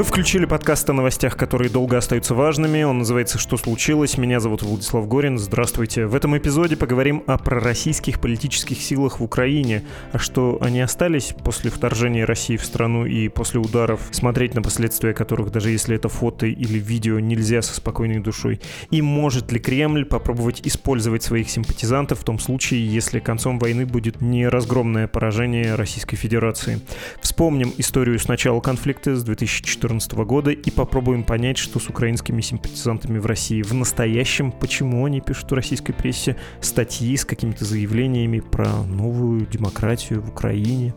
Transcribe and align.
Вы 0.00 0.04
включили 0.04 0.46
подкаст 0.46 0.88
о 0.88 0.94
новостях, 0.94 1.36
которые 1.36 1.68
долго 1.68 1.98
остаются 1.98 2.34
важными. 2.34 2.82
Он 2.84 3.00
называется 3.00 3.36
«Что 3.36 3.58
случилось?». 3.58 4.16
Меня 4.16 4.40
зовут 4.40 4.62
Владислав 4.62 5.06
Горин. 5.06 5.38
Здравствуйте. 5.38 6.06
В 6.06 6.14
этом 6.14 6.38
эпизоде 6.38 6.74
поговорим 6.74 7.22
о 7.26 7.36
пророссийских 7.36 8.18
политических 8.18 8.80
силах 8.80 9.20
в 9.20 9.22
Украине. 9.22 9.84
А 10.12 10.18
что 10.18 10.56
они 10.62 10.80
остались 10.80 11.34
после 11.44 11.70
вторжения 11.70 12.24
России 12.24 12.56
в 12.56 12.64
страну 12.64 13.04
и 13.04 13.28
после 13.28 13.60
ударов, 13.60 14.00
смотреть 14.10 14.54
на 14.54 14.62
последствия 14.62 15.12
которых, 15.12 15.50
даже 15.50 15.68
если 15.68 15.96
это 15.96 16.08
фото 16.08 16.46
или 16.46 16.78
видео, 16.78 17.20
нельзя 17.20 17.60
со 17.60 17.74
спокойной 17.74 18.20
душой. 18.20 18.58
И 18.90 19.02
может 19.02 19.52
ли 19.52 19.58
Кремль 19.58 20.06
попробовать 20.06 20.62
использовать 20.66 21.24
своих 21.24 21.50
симпатизантов 21.50 22.20
в 22.20 22.24
том 22.24 22.38
случае, 22.38 22.90
если 22.90 23.18
концом 23.18 23.58
войны 23.58 23.84
будет 23.84 24.22
не 24.22 24.48
разгромное 24.48 25.08
поражение 25.08 25.74
Российской 25.74 26.16
Федерации. 26.16 26.80
Вспомним 27.20 27.74
историю 27.76 28.18
с 28.18 28.28
начала 28.28 28.60
конфликта 28.60 29.14
с 29.14 29.22
2014 29.22 29.89
2014 29.90 30.12
года 30.24 30.50
и 30.50 30.70
попробуем 30.70 31.24
понять, 31.24 31.58
что 31.58 31.80
с 31.80 31.88
украинскими 31.88 32.40
симпатизантами 32.40 33.18
в 33.18 33.26
России 33.26 33.62
в 33.62 33.74
настоящем, 33.74 34.52
почему 34.52 35.04
они 35.04 35.20
пишут 35.20 35.50
в 35.50 35.54
российской 35.54 35.92
прессе 35.92 36.36
статьи 36.60 37.16
с 37.16 37.24
какими-то 37.24 37.64
заявлениями 37.64 38.40
про 38.40 38.68
новую 38.84 39.46
демократию 39.46 40.22
в 40.22 40.30
Украине. 40.30 40.94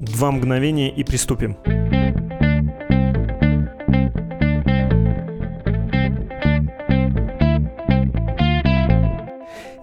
Два 0.00 0.30
мгновения 0.30 0.90
и 0.90 1.04
приступим. 1.04 1.56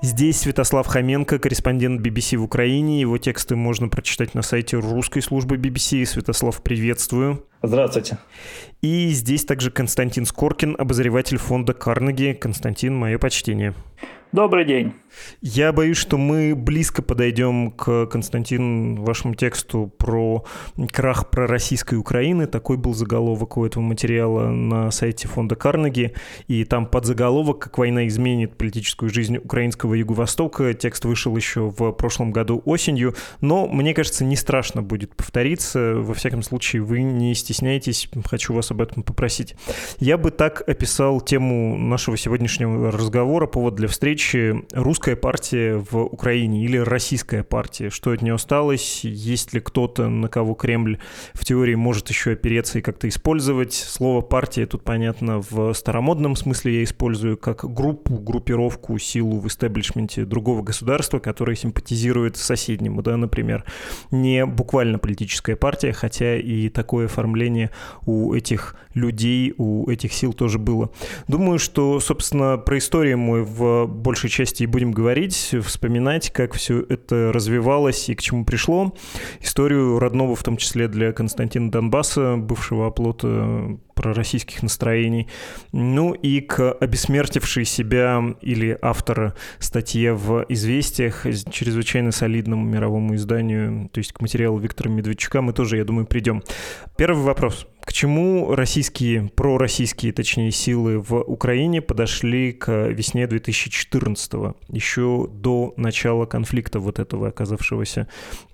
Здесь 0.01 0.39
Святослав 0.39 0.87
Хоменко, 0.87 1.39
корреспондент 1.39 1.99
BBC 1.99 2.37
в 2.37 2.43
Украине. 2.43 3.01
Его 3.01 3.17
тексты 3.17 3.57
можно 3.57 3.89
прочитать 3.89 4.33
на 4.33 4.41
сайте 4.41 4.77
русской 4.77 5.19
службы 5.19 5.57
BBC. 5.57 6.05
Святослав, 6.05 6.63
приветствую. 6.63 7.45
Здравствуйте. 7.61 8.17
И 8.81 9.09
здесь 9.09 9.43
также 9.43 9.71
Константин 9.71 10.25
Скоркин, 10.25 10.77
обозреватель 10.79 11.37
фонда 11.37 11.73
Карнеги. 11.73 12.31
Константин, 12.31 12.95
мое 12.95 13.17
почтение. 13.17 13.73
Добрый 14.31 14.63
день. 14.63 14.93
Я 15.41 15.73
боюсь, 15.73 15.97
что 15.97 16.19
мы 16.19 16.53
близко 16.55 17.01
подойдем 17.01 17.71
к, 17.71 18.05
Константин, 18.05 19.01
вашему 19.01 19.33
тексту 19.33 19.91
про 19.97 20.45
крах 20.93 21.31
про 21.31 21.47
российской 21.47 21.95
Украины. 21.95 22.45
Такой 22.45 22.77
был 22.77 22.93
заголовок 22.93 23.57
у 23.57 23.65
этого 23.65 23.81
материала 23.81 24.49
на 24.51 24.91
сайте 24.91 25.27
фонда 25.27 25.55
Карнеги. 25.55 26.13
И 26.47 26.63
там 26.63 26.85
под 26.85 27.05
заголовок 27.05 27.57
«Как 27.57 27.79
война 27.79 28.07
изменит 28.07 28.55
политическую 28.55 29.09
жизнь 29.09 29.37
украинского 29.37 29.95
Юго-Востока». 29.95 30.75
Текст 30.75 31.05
вышел 31.05 31.35
еще 31.35 31.73
в 31.75 31.91
прошлом 31.93 32.31
году 32.31 32.61
осенью. 32.65 33.15
Но, 33.41 33.67
мне 33.67 33.95
кажется, 33.95 34.25
не 34.25 34.35
страшно 34.35 34.83
будет 34.83 35.15
повториться. 35.15 35.95
Во 35.95 36.13
всяком 36.13 36.43
случае, 36.43 36.83
вы 36.83 37.01
не 37.01 37.33
стесняйтесь. 37.33 38.07
Хочу 38.25 38.53
вас 38.53 38.69
об 38.69 38.83
этом 38.83 39.01
попросить. 39.01 39.55
Я 39.97 40.19
бы 40.19 40.29
так 40.29 40.61
описал 40.69 41.19
тему 41.19 41.75
нашего 41.75 42.15
сегодняшнего 42.15 42.91
разговора, 42.91 43.47
повод 43.47 43.73
для 43.73 43.87
встречи 43.87 44.18
встречи 44.19 44.65
русская 44.73 45.15
партия 45.15 45.81
в 45.89 45.97
Украине 45.97 46.65
или 46.65 46.77
российская 46.77 47.41
партия? 47.41 47.89
Что 47.89 48.11
от 48.11 48.21
нее 48.21 48.33
осталось? 48.33 49.05
Есть 49.05 49.53
ли 49.53 49.61
кто-то, 49.61 50.09
на 50.09 50.27
кого 50.27 50.55
Кремль 50.55 50.99
в 51.33 51.45
теории 51.45 51.75
может 51.75 52.09
еще 52.09 52.31
опереться 52.33 52.79
и 52.79 52.81
как-то 52.81 53.07
использовать? 53.07 53.73
Слово 53.73 54.21
«партия» 54.21 54.65
тут, 54.65 54.83
понятно, 54.83 55.41
в 55.49 55.73
старомодном 55.73 56.35
смысле 56.35 56.79
я 56.79 56.83
использую 56.83 57.37
как 57.37 57.63
группу, 57.73 58.15
группировку, 58.15 58.99
силу 58.99 59.39
в 59.39 59.47
истеблишменте 59.47 60.25
другого 60.25 60.63
государства, 60.63 61.19
которое 61.19 61.55
симпатизирует 61.55 62.35
соседнему, 62.35 63.01
да, 63.01 63.15
например. 63.15 63.63
Не 64.11 64.45
буквально 64.45 64.99
политическая 64.99 65.55
партия, 65.55 65.93
хотя 65.93 66.35
и 66.35 66.67
такое 66.67 67.05
оформление 67.05 67.71
у 68.05 68.33
этих 68.33 68.75
людей, 68.93 69.53
у 69.57 69.89
этих 69.89 70.11
сил 70.11 70.33
тоже 70.33 70.59
было. 70.59 70.89
Думаю, 71.29 71.57
что, 71.57 72.01
собственно, 72.01 72.57
про 72.57 72.77
историю 72.77 73.17
мы 73.17 73.43
в 73.43 73.87
большей 74.09 74.31
части 74.31 74.63
и 74.63 74.65
будем 74.65 74.91
говорить, 74.91 75.53
вспоминать, 75.63 76.31
как 76.31 76.55
все 76.55 76.83
это 76.89 77.31
развивалось 77.31 78.09
и 78.09 78.15
к 78.15 78.21
чему 78.23 78.43
пришло. 78.43 78.95
Историю 79.39 79.99
родного, 79.99 80.35
в 80.35 80.41
том 80.41 80.57
числе 80.57 80.87
для 80.87 81.13
Константина 81.13 81.69
Донбасса, 81.69 82.35
бывшего 82.35 82.87
оплота 82.87 83.77
пророссийских 83.99 84.63
настроений. 84.63 85.27
Ну 85.73 86.13
и 86.13 86.39
к 86.39 86.71
обесмертившей 86.71 87.65
себя 87.65 88.23
или 88.41 88.77
автора 88.81 89.35
статье 89.59 90.13
в 90.13 90.45
«Известиях», 90.47 91.25
чрезвычайно 91.51 92.13
солидному 92.13 92.65
мировому 92.65 93.15
изданию, 93.15 93.89
то 93.91 93.97
есть 93.97 94.13
к 94.13 94.21
материалу 94.21 94.57
Виктора 94.57 94.89
Медведчука 94.89 95.41
мы 95.41 95.51
тоже, 95.51 95.75
я 95.75 95.83
думаю, 95.83 96.07
придем. 96.07 96.43
Первый 96.97 97.23
вопрос. 97.23 97.67
К 97.81 97.93
чему 97.93 98.53
российские, 98.53 99.31
пророссийские, 99.35 100.13
точнее, 100.13 100.51
силы 100.51 100.99
в 100.99 101.15
Украине 101.15 101.81
подошли 101.81 102.51
к 102.51 102.87
весне 102.89 103.25
2014 103.25 104.33
го 104.33 104.55
еще 104.67 105.27
до 105.31 105.73
начала 105.75 106.25
конфликта 106.25 106.79
вот 106.79 106.99
этого, 106.99 107.29
оказавшегося 107.29 108.07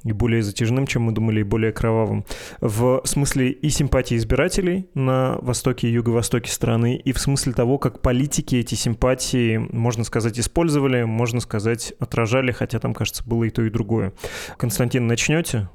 и 0.03 0.13
более 0.13 0.41
затяжным, 0.41 0.87
чем 0.87 1.03
мы 1.03 1.11
думали, 1.11 1.41
и 1.41 1.43
более 1.43 1.73
кровавым. 1.73 2.23
В 2.61 3.01
смысле 3.03 3.49
и 3.49 3.69
симпатии 3.69 4.15
избирателей 4.15 4.87
на 4.93 5.34
востоке 5.41 5.87
и 5.87 5.91
юго-востоке 5.91 6.51
страны, 6.51 6.95
и 6.95 7.11
в 7.13 7.19
смысле 7.19 7.53
того, 7.53 7.77
как 7.77 8.01
политики 8.01 8.55
эти 8.55 8.75
симпатии, 8.75 9.57
можно 9.57 10.03
сказать, 10.03 10.39
использовали, 10.39 11.03
можно 11.03 11.39
сказать, 11.39 11.93
отражали, 11.99 12.51
хотя 12.51 12.79
там, 12.79 12.93
кажется, 12.93 13.23
было 13.25 13.43
и 13.45 13.49
то, 13.49 13.61
и 13.63 13.69
другое. 13.69 14.13
Константин, 14.57 15.07
начнете? 15.07 15.69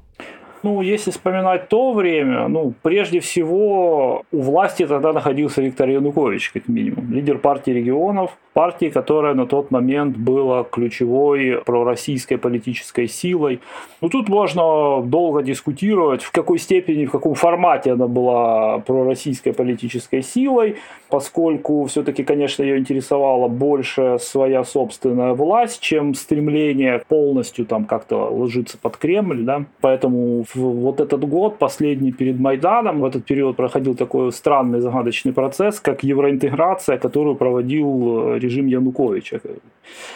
Ну, 0.63 0.81
если 0.81 1.09
вспоминать 1.09 1.69
то 1.69 1.91
время, 1.93 2.47
ну, 2.47 2.73
прежде 2.83 3.19
всего, 3.19 4.23
у 4.31 4.41
власти 4.41 4.85
тогда 4.85 5.11
находился 5.11 5.61
Виктор 5.61 5.89
Янукович, 5.89 6.51
как 6.51 6.67
минимум, 6.67 7.11
лидер 7.11 7.39
партии 7.39 7.71
регионов, 7.71 8.37
партии, 8.53 8.89
которая 8.89 9.33
на 9.33 9.47
тот 9.47 9.71
момент 9.71 10.17
была 10.17 10.63
ключевой 10.63 11.61
пророссийской 11.65 12.37
политической 12.37 13.07
силой. 13.07 13.59
Ну, 14.01 14.09
тут 14.09 14.29
можно 14.29 15.01
долго 15.01 15.41
дискутировать, 15.41 16.21
в 16.21 16.31
какой 16.31 16.59
степени, 16.59 17.05
в 17.05 17.11
каком 17.11 17.33
формате 17.33 17.93
она 17.93 18.07
была 18.07 18.79
пророссийской 18.79 19.53
политической 19.53 20.21
силой, 20.21 20.75
поскольку 21.09 21.85
все-таки, 21.85 22.23
конечно, 22.23 22.63
ее 22.63 22.77
интересовала 22.77 23.47
больше 23.47 24.17
своя 24.19 24.63
собственная 24.63 25.33
власть, 25.33 25.81
чем 25.81 26.13
стремление 26.13 27.01
полностью 27.07 27.65
там 27.65 27.85
как-то 27.85 28.29
ложиться 28.29 28.77
под 28.77 28.97
Кремль, 28.97 29.43
да. 29.43 29.65
Поэтому 29.79 30.43
вот 30.55 30.99
этот 30.99 31.27
год, 31.27 31.57
последний 31.57 32.11
перед 32.11 32.39
Майданом, 32.39 33.01
в 33.01 33.05
этот 33.05 33.25
период 33.25 33.55
проходил 33.55 33.95
такой 33.95 34.31
странный 34.31 34.81
загадочный 34.81 35.33
процесс, 35.33 35.79
как 35.79 36.03
евроинтеграция, 36.03 36.97
которую 36.97 37.35
проводил 37.35 38.35
режим 38.35 38.67
Януковича. 38.67 39.39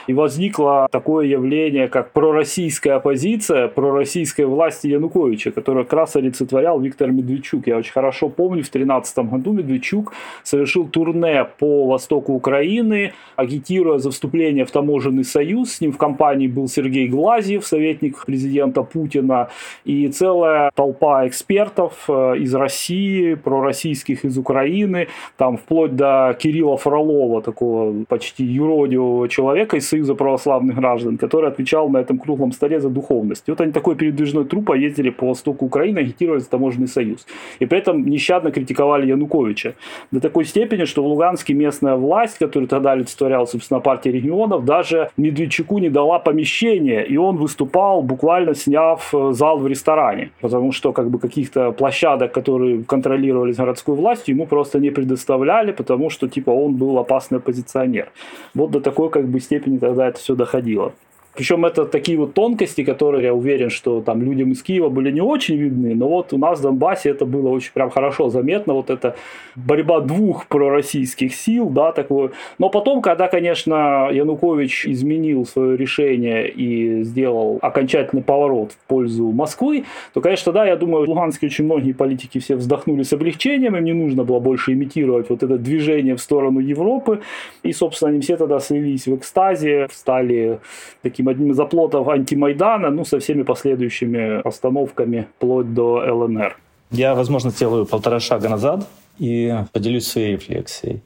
И 0.07 0.13
возникло 0.13 0.87
такое 0.91 1.25
явление, 1.25 1.87
как 1.87 2.11
пророссийская 2.11 2.95
оппозиция, 2.95 3.67
пророссийской 3.67 4.45
власти 4.45 4.87
Януковича, 4.87 5.51
которая 5.51 5.83
как 5.83 5.93
раз 5.93 6.15
олицетворял 6.15 6.79
Виктор 6.79 7.11
Медведчук. 7.11 7.67
Я 7.67 7.77
очень 7.77 7.91
хорошо 7.91 8.29
помню, 8.29 8.63
в 8.63 8.71
2013 8.71 9.17
году 9.17 9.53
Медведчук 9.53 10.13
совершил 10.43 10.87
турне 10.87 11.45
по 11.59 11.87
востоку 11.87 12.33
Украины, 12.33 13.13
агитируя 13.35 13.97
за 13.97 14.11
вступление 14.11 14.65
в 14.65 14.71
таможенный 14.71 15.23
союз. 15.23 15.73
С 15.73 15.81
ним 15.81 15.91
в 15.91 15.97
компании 15.97 16.47
был 16.47 16.67
Сергей 16.67 17.07
Глазьев, 17.07 17.65
советник 17.65 18.25
президента 18.25 18.83
Путина, 18.83 19.49
и 19.83 20.07
целая 20.25 20.71
толпа 20.73 21.27
экспертов 21.27 22.05
э, 22.07 22.37
из 22.39 22.55
России, 22.55 23.35
пророссийских 23.35 24.25
из 24.25 24.37
Украины, 24.37 25.07
там 25.37 25.57
вплоть 25.57 25.95
до 25.95 26.35
Кирилла 26.39 26.77
Фролова, 26.77 27.43
такого 27.43 28.05
почти 28.05 28.43
юродивого 28.43 29.29
человека, 29.29 29.77
из 29.77 29.87
Союза 29.87 30.15
православных 30.15 30.77
граждан, 30.77 31.17
который 31.17 31.51
отвечал 31.51 31.89
на 31.89 31.99
этом 31.99 32.17
круглом 32.17 32.53
столе 32.53 32.79
за 32.79 32.89
духовность. 32.89 33.43
И 33.47 33.51
вот 33.51 33.61
они 33.61 33.71
такой 33.71 33.95
передвижной 33.95 34.45
труп 34.45 34.71
ездили 34.75 35.11
по 35.11 35.27
востоку 35.27 35.65
Украины, 35.65 35.99
агитировали 35.99 36.39
за 36.39 36.49
таможенный 36.49 36.87
союз. 36.87 37.27
И 37.59 37.67
при 37.67 37.77
этом 37.77 38.03
нещадно 38.05 38.51
критиковали 38.51 39.05
Януковича. 39.07 39.75
До 40.11 40.19
такой 40.19 40.45
степени, 40.45 40.85
что 40.85 41.03
в 41.03 41.07
Луганске 41.07 41.53
местная 41.53 41.95
власть, 41.95 42.39
которая 42.39 42.67
тогда 42.67 42.93
олицетворяла, 42.93 43.45
собственно, 43.45 43.79
партия 43.79 44.11
регионов, 44.11 44.65
даже 44.65 45.09
Медведчуку 45.17 45.77
не 45.77 45.89
дала 45.89 46.17
помещение, 46.17 47.05
и 47.05 47.17
он 47.17 47.37
выступал, 47.37 48.01
буквально 48.01 48.55
сняв 48.55 49.13
э, 49.13 49.31
зал 49.33 49.59
в 49.59 49.67
ресторане. 49.67 50.14
Потому 50.41 50.71
что 50.71 50.93
как 50.93 51.09
бы 51.09 51.19
каких-то 51.19 51.71
площадок, 51.71 52.31
которые 52.31 52.83
контролировались 52.83 53.57
городской 53.57 53.95
властью, 53.95 54.35
ему 54.35 54.45
просто 54.45 54.79
не 54.79 54.91
предоставляли, 54.91 55.71
потому 55.71 56.09
что 56.09 56.27
типа 56.27 56.51
он 56.51 56.75
был 56.75 56.97
опасный 56.99 57.37
оппозиционер. 57.37 58.09
Вот 58.53 58.71
до 58.71 58.81
такой 58.81 59.09
как 59.09 59.27
бы 59.27 59.39
степени 59.39 59.77
тогда 59.77 60.07
это 60.07 60.19
все 60.19 60.35
доходило. 60.35 60.93
Причем 61.35 61.65
это 61.65 61.85
такие 61.85 62.17
вот 62.17 62.33
тонкости, 62.33 62.83
которые, 62.83 63.25
я 63.25 63.33
уверен, 63.33 63.69
что 63.69 64.01
там 64.01 64.21
людям 64.21 64.51
из 64.51 64.63
Киева 64.63 64.89
были 64.89 65.11
не 65.11 65.21
очень 65.21 65.57
видны, 65.57 65.93
но 65.93 66.07
вот 66.07 66.31
у 66.33 66.37
нас 66.37 66.59
в 66.59 66.61
Донбассе 66.61 67.09
это 67.09 67.25
было 67.25 67.49
очень 67.49 67.71
прям 67.73 67.89
хорошо 67.89 68.29
заметно, 68.29 68.73
вот 68.73 68.89
эта 68.89 69.15
борьба 69.55 69.99
двух 69.99 70.47
пророссийских 70.47 71.35
сил, 71.35 71.69
да, 71.69 71.91
такое. 71.91 72.31
Но 72.57 72.69
потом, 72.69 73.01
когда, 73.01 73.27
конечно, 73.27 74.09
Янукович 74.11 74.87
изменил 74.87 75.45
свое 75.45 75.75
решение 75.75 76.49
и 76.49 77.03
сделал 77.03 77.59
окончательный 77.61 78.23
поворот 78.23 78.71
в 78.71 78.87
пользу 78.87 79.31
Москвы, 79.31 79.83
то, 80.13 80.21
конечно, 80.21 80.51
да, 80.53 80.65
я 80.65 80.77
думаю, 80.77 81.05
в 81.05 81.09
Луганске 81.09 81.47
очень 81.47 81.65
многие 81.65 81.91
политики 81.91 82.39
все 82.39 82.55
вздохнули 82.55 83.03
с 83.03 83.11
облегчением, 83.11 83.75
им 83.75 83.83
не 83.83 83.93
нужно 83.93 84.23
было 84.23 84.39
больше 84.39 84.73
имитировать 84.73 85.29
вот 85.29 85.43
это 85.43 85.57
движение 85.57 86.15
в 86.15 86.21
сторону 86.21 86.59
Европы, 86.59 87.19
и, 87.63 87.73
собственно, 87.73 88.11
они 88.11 88.21
все 88.21 88.37
тогда 88.37 88.59
слились 88.59 89.05
в 89.07 89.15
экстазе, 89.15 89.87
стали 89.91 90.59
таким 91.01 91.24
таким 91.25 91.29
одним 91.29 91.51
из 91.51 91.59
оплотов 91.59 92.07
антимайдана, 92.07 92.89
ну, 92.89 93.05
со 93.05 93.19
всеми 93.19 93.43
последующими 93.43 94.41
остановками 94.47 95.27
вплоть 95.37 95.73
до 95.73 96.03
ЛНР. 96.13 96.57
Я, 96.91 97.15
возможно, 97.15 97.51
сделаю 97.51 97.85
полтора 97.85 98.19
шага 98.19 98.49
назад 98.49 98.87
и 99.19 99.53
поделюсь 99.71 100.07
своей 100.07 100.33
рефлексией. 100.33 101.01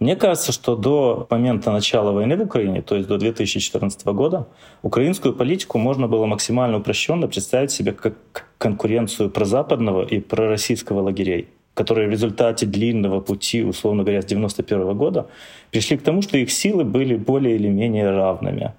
Мне 0.00 0.16
кажется, 0.16 0.52
что 0.52 0.76
до 0.76 1.26
момента 1.30 1.72
начала 1.72 2.12
войны 2.12 2.36
в 2.36 2.42
Украине, 2.42 2.82
то 2.82 2.96
есть 2.96 3.08
до 3.08 3.16
2014 3.16 4.06
года, 4.06 4.46
украинскую 4.82 5.34
политику 5.34 5.78
можно 5.78 6.08
было 6.08 6.26
максимально 6.26 6.78
упрощенно 6.78 7.28
представить 7.28 7.70
себе 7.70 7.92
как 7.92 8.14
конкуренцию 8.58 9.30
прозападного 9.30 10.04
и 10.04 10.20
пророссийского 10.20 11.02
лагерей 11.02 11.46
которые 11.74 12.06
в 12.06 12.10
результате 12.12 12.66
длинного 12.66 13.20
пути, 13.20 13.64
условно 13.64 14.04
говоря, 14.04 14.22
с 14.22 14.26
1991 14.26 14.96
года, 14.96 15.26
пришли 15.72 15.96
к 15.96 16.02
тому, 16.02 16.22
что 16.22 16.38
их 16.38 16.52
силы 16.52 16.84
были 16.84 17.16
более 17.16 17.56
или 17.56 17.68
менее 17.68 18.10
равными. 18.10 18.72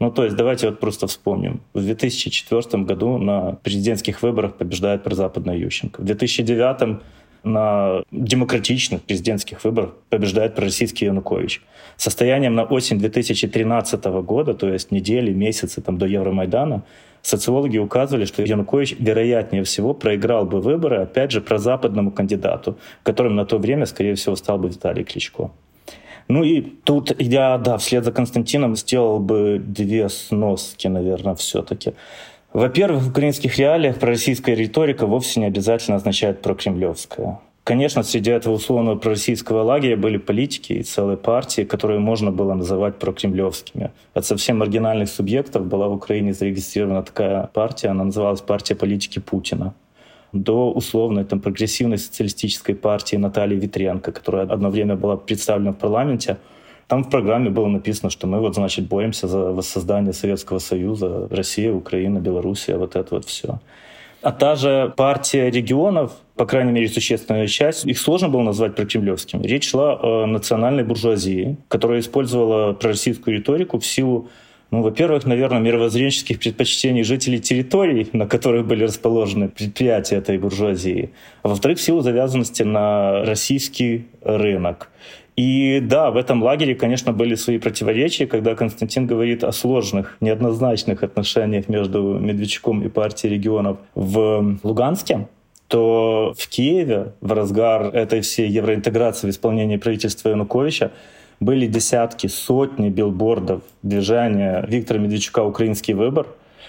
Ну, 0.00 0.10
то 0.10 0.24
есть 0.24 0.34
давайте 0.34 0.66
вот 0.66 0.80
просто 0.80 1.06
вспомним. 1.06 1.60
В 1.74 1.82
2004 1.82 2.84
году 2.84 3.18
на 3.18 3.52
президентских 3.62 4.22
выборах 4.22 4.54
побеждает 4.54 5.04
прозападная 5.04 5.56
Ющенко. 5.56 6.00
В 6.00 6.04
2009 6.04 7.00
на 7.44 8.02
демократичных 8.10 9.02
президентских 9.02 9.62
выборах 9.62 9.92
побеждает 10.08 10.54
пророссийский 10.54 11.06
Янукович. 11.06 11.62
Состоянием 11.96 12.54
на 12.54 12.64
осень 12.64 12.98
2013 12.98 14.04
года, 14.22 14.54
то 14.54 14.72
есть 14.72 14.90
недели, 14.90 15.32
месяцы 15.32 15.82
там, 15.82 15.98
до 15.98 16.06
Евромайдана, 16.06 16.82
социологи 17.20 17.76
указывали, 17.76 18.24
что 18.24 18.42
Янукович, 18.42 18.96
вероятнее 18.98 19.64
всего, 19.64 19.92
проиграл 19.92 20.46
бы 20.46 20.62
выборы, 20.62 21.02
опять 21.02 21.30
же, 21.30 21.42
прозападному 21.42 22.10
кандидату, 22.10 22.78
которым 23.02 23.36
на 23.36 23.44
то 23.44 23.58
время, 23.58 23.84
скорее 23.84 24.14
всего, 24.14 24.34
стал 24.36 24.58
бы 24.58 24.68
Виталий 24.68 25.04
Кличко. 25.04 25.50
Ну 26.30 26.44
и 26.44 26.60
тут 26.60 27.20
я, 27.20 27.58
да, 27.58 27.76
вслед 27.76 28.04
за 28.04 28.12
Константином 28.12 28.76
сделал 28.76 29.18
бы 29.18 29.60
две 29.60 30.08
сноски, 30.08 30.86
наверное, 30.86 31.34
все-таки. 31.34 31.94
Во-первых, 32.52 33.02
в 33.02 33.10
украинских 33.10 33.58
реалиях 33.58 33.98
пророссийская 33.98 34.54
риторика 34.54 35.06
вовсе 35.06 35.40
не 35.40 35.46
обязательно 35.46 35.96
означает 35.96 36.40
прокремлевская. 36.40 37.40
Конечно, 37.64 38.04
среди 38.04 38.30
этого 38.30 38.54
условного 38.54 38.96
пророссийского 38.96 39.62
лагеря 39.62 39.96
были 39.96 40.18
политики 40.18 40.74
и 40.74 40.82
целые 40.84 41.16
партии, 41.16 41.62
которые 41.62 41.98
можно 41.98 42.30
было 42.30 42.54
называть 42.54 43.00
прокремлевскими. 43.00 43.90
От 44.14 44.24
совсем 44.24 44.58
маргинальных 44.58 45.08
субъектов 45.08 45.66
была 45.66 45.88
в 45.88 45.94
Украине 45.94 46.32
зарегистрирована 46.32 47.02
такая 47.02 47.48
партия, 47.52 47.88
она 47.88 48.04
называлась 48.04 48.40
«Партия 48.40 48.76
политики 48.76 49.18
Путина» 49.18 49.74
до 50.32 50.72
условной 50.72 51.24
там, 51.24 51.40
прогрессивной 51.40 51.98
социалистической 51.98 52.74
партии 52.74 53.16
Натальи 53.16 53.56
Витренко, 53.56 54.12
которая 54.12 54.46
одно 54.46 54.70
время 54.70 54.96
была 54.96 55.16
представлена 55.16 55.72
в 55.72 55.76
парламенте. 55.76 56.36
Там 56.86 57.04
в 57.04 57.10
программе 57.10 57.50
было 57.50 57.68
написано, 57.68 58.10
что 58.10 58.26
мы 58.26 58.40
вот, 58.40 58.54
значит, 58.54 58.88
боремся 58.88 59.28
за 59.28 59.52
воссоздание 59.52 60.12
Советского 60.12 60.58
Союза, 60.58 61.28
Россия, 61.30 61.72
Украина, 61.72 62.18
Белоруссия, 62.18 62.76
вот 62.76 62.96
это 62.96 63.14
вот 63.14 63.24
все. 63.24 63.60
А 64.22 64.32
та 64.32 64.54
же 64.54 64.92
партия 64.96 65.50
регионов, 65.50 66.12
по 66.36 66.44
крайней 66.44 66.72
мере, 66.72 66.88
существенная 66.88 67.46
часть, 67.46 67.86
их 67.86 67.98
сложно 67.98 68.28
было 68.28 68.42
назвать 68.42 68.74
прокремлевскими. 68.74 69.46
Речь 69.46 69.70
шла 69.70 69.98
о 70.02 70.26
национальной 70.26 70.84
буржуазии, 70.84 71.56
которая 71.68 72.00
использовала 72.00 72.74
пророссийскую 72.74 73.38
риторику 73.38 73.78
в 73.78 73.86
силу 73.86 74.28
ну, 74.70 74.82
во-первых, 74.82 75.26
наверное, 75.26 75.58
мировоззренческих 75.60 76.38
предпочтений 76.38 77.02
жителей 77.02 77.40
территорий, 77.40 78.08
на 78.12 78.26
которых 78.26 78.66
были 78.66 78.84
расположены 78.84 79.48
предприятия 79.48 80.16
этой 80.16 80.38
буржуазии. 80.38 81.10
А 81.42 81.48
во-вторых, 81.48 81.78
в 81.78 81.82
силу 81.82 82.02
завязанности 82.02 82.62
на 82.62 83.24
российский 83.24 84.06
рынок. 84.22 84.90
И 85.36 85.80
да, 85.80 86.10
в 86.10 86.16
этом 86.16 86.42
лагере, 86.42 86.74
конечно, 86.74 87.12
были 87.12 87.34
свои 87.34 87.58
противоречия, 87.58 88.26
когда 88.26 88.54
Константин 88.54 89.06
говорит 89.06 89.42
о 89.42 89.52
сложных, 89.52 90.16
неоднозначных 90.20 91.02
отношениях 91.02 91.68
между 91.68 92.18
Медведчуком 92.18 92.84
и 92.84 92.88
партией 92.88 93.34
регионов 93.34 93.78
в 93.94 94.58
Луганске 94.62 95.26
то 95.70 96.34
в 96.36 96.48
Киеве 96.48 97.12
в 97.20 97.32
разгар 97.32 97.94
этой 97.94 98.22
всей 98.22 98.48
евроинтеграции 98.48 99.28
в 99.28 99.30
исполнении 99.30 99.76
правительства 99.76 100.30
Януковича 100.30 100.90
были 101.40 101.66
десятки, 101.66 102.26
сотни 102.26 102.90
билбордов 102.90 103.62
движения 103.82 104.64
Виктора 104.68 105.00
Медведчука 105.00 105.42
«Украинский 105.42 105.94
выбор». 105.94 106.26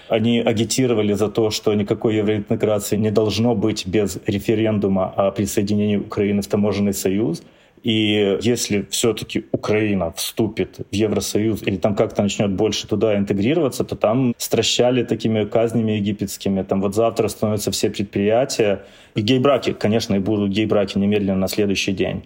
Они 0.08 0.40
агитировали 0.40 1.12
за 1.12 1.28
то, 1.28 1.50
что 1.50 1.72
никакой 1.74 2.16
евроинтеграции 2.16 2.96
не 2.96 3.10
должно 3.10 3.54
быть 3.54 3.86
без 3.86 4.18
референдума 4.26 5.12
о 5.16 5.30
присоединении 5.30 5.96
Украины 5.96 6.42
в 6.42 6.46
таможенный 6.46 6.92
союз. 6.92 7.42
И 7.82 8.38
если 8.42 8.86
все-таки 8.90 9.46
Украина 9.52 10.12
вступит 10.12 10.78
в 10.90 10.94
Евросоюз 10.94 11.62
или 11.62 11.76
там 11.76 11.94
как-то 11.94 12.22
начнет 12.22 12.50
больше 12.52 12.86
туда 12.86 13.16
интегрироваться, 13.16 13.84
то 13.84 13.96
там 13.96 14.34
стращали 14.38 15.02
такими 15.02 15.44
казнями 15.44 15.92
египетскими. 15.92 16.62
Там 16.62 16.80
вот 16.80 16.94
завтра 16.94 17.28
становятся 17.28 17.70
все 17.70 17.90
предприятия. 17.90 18.82
И 19.14 19.20
гей-браки, 19.20 19.72
конечно, 19.72 20.14
и 20.14 20.18
будут 20.20 20.50
гей-браки 20.50 20.98
немедленно 20.98 21.38
на 21.38 21.48
следующий 21.48 21.92
день. 21.92 22.22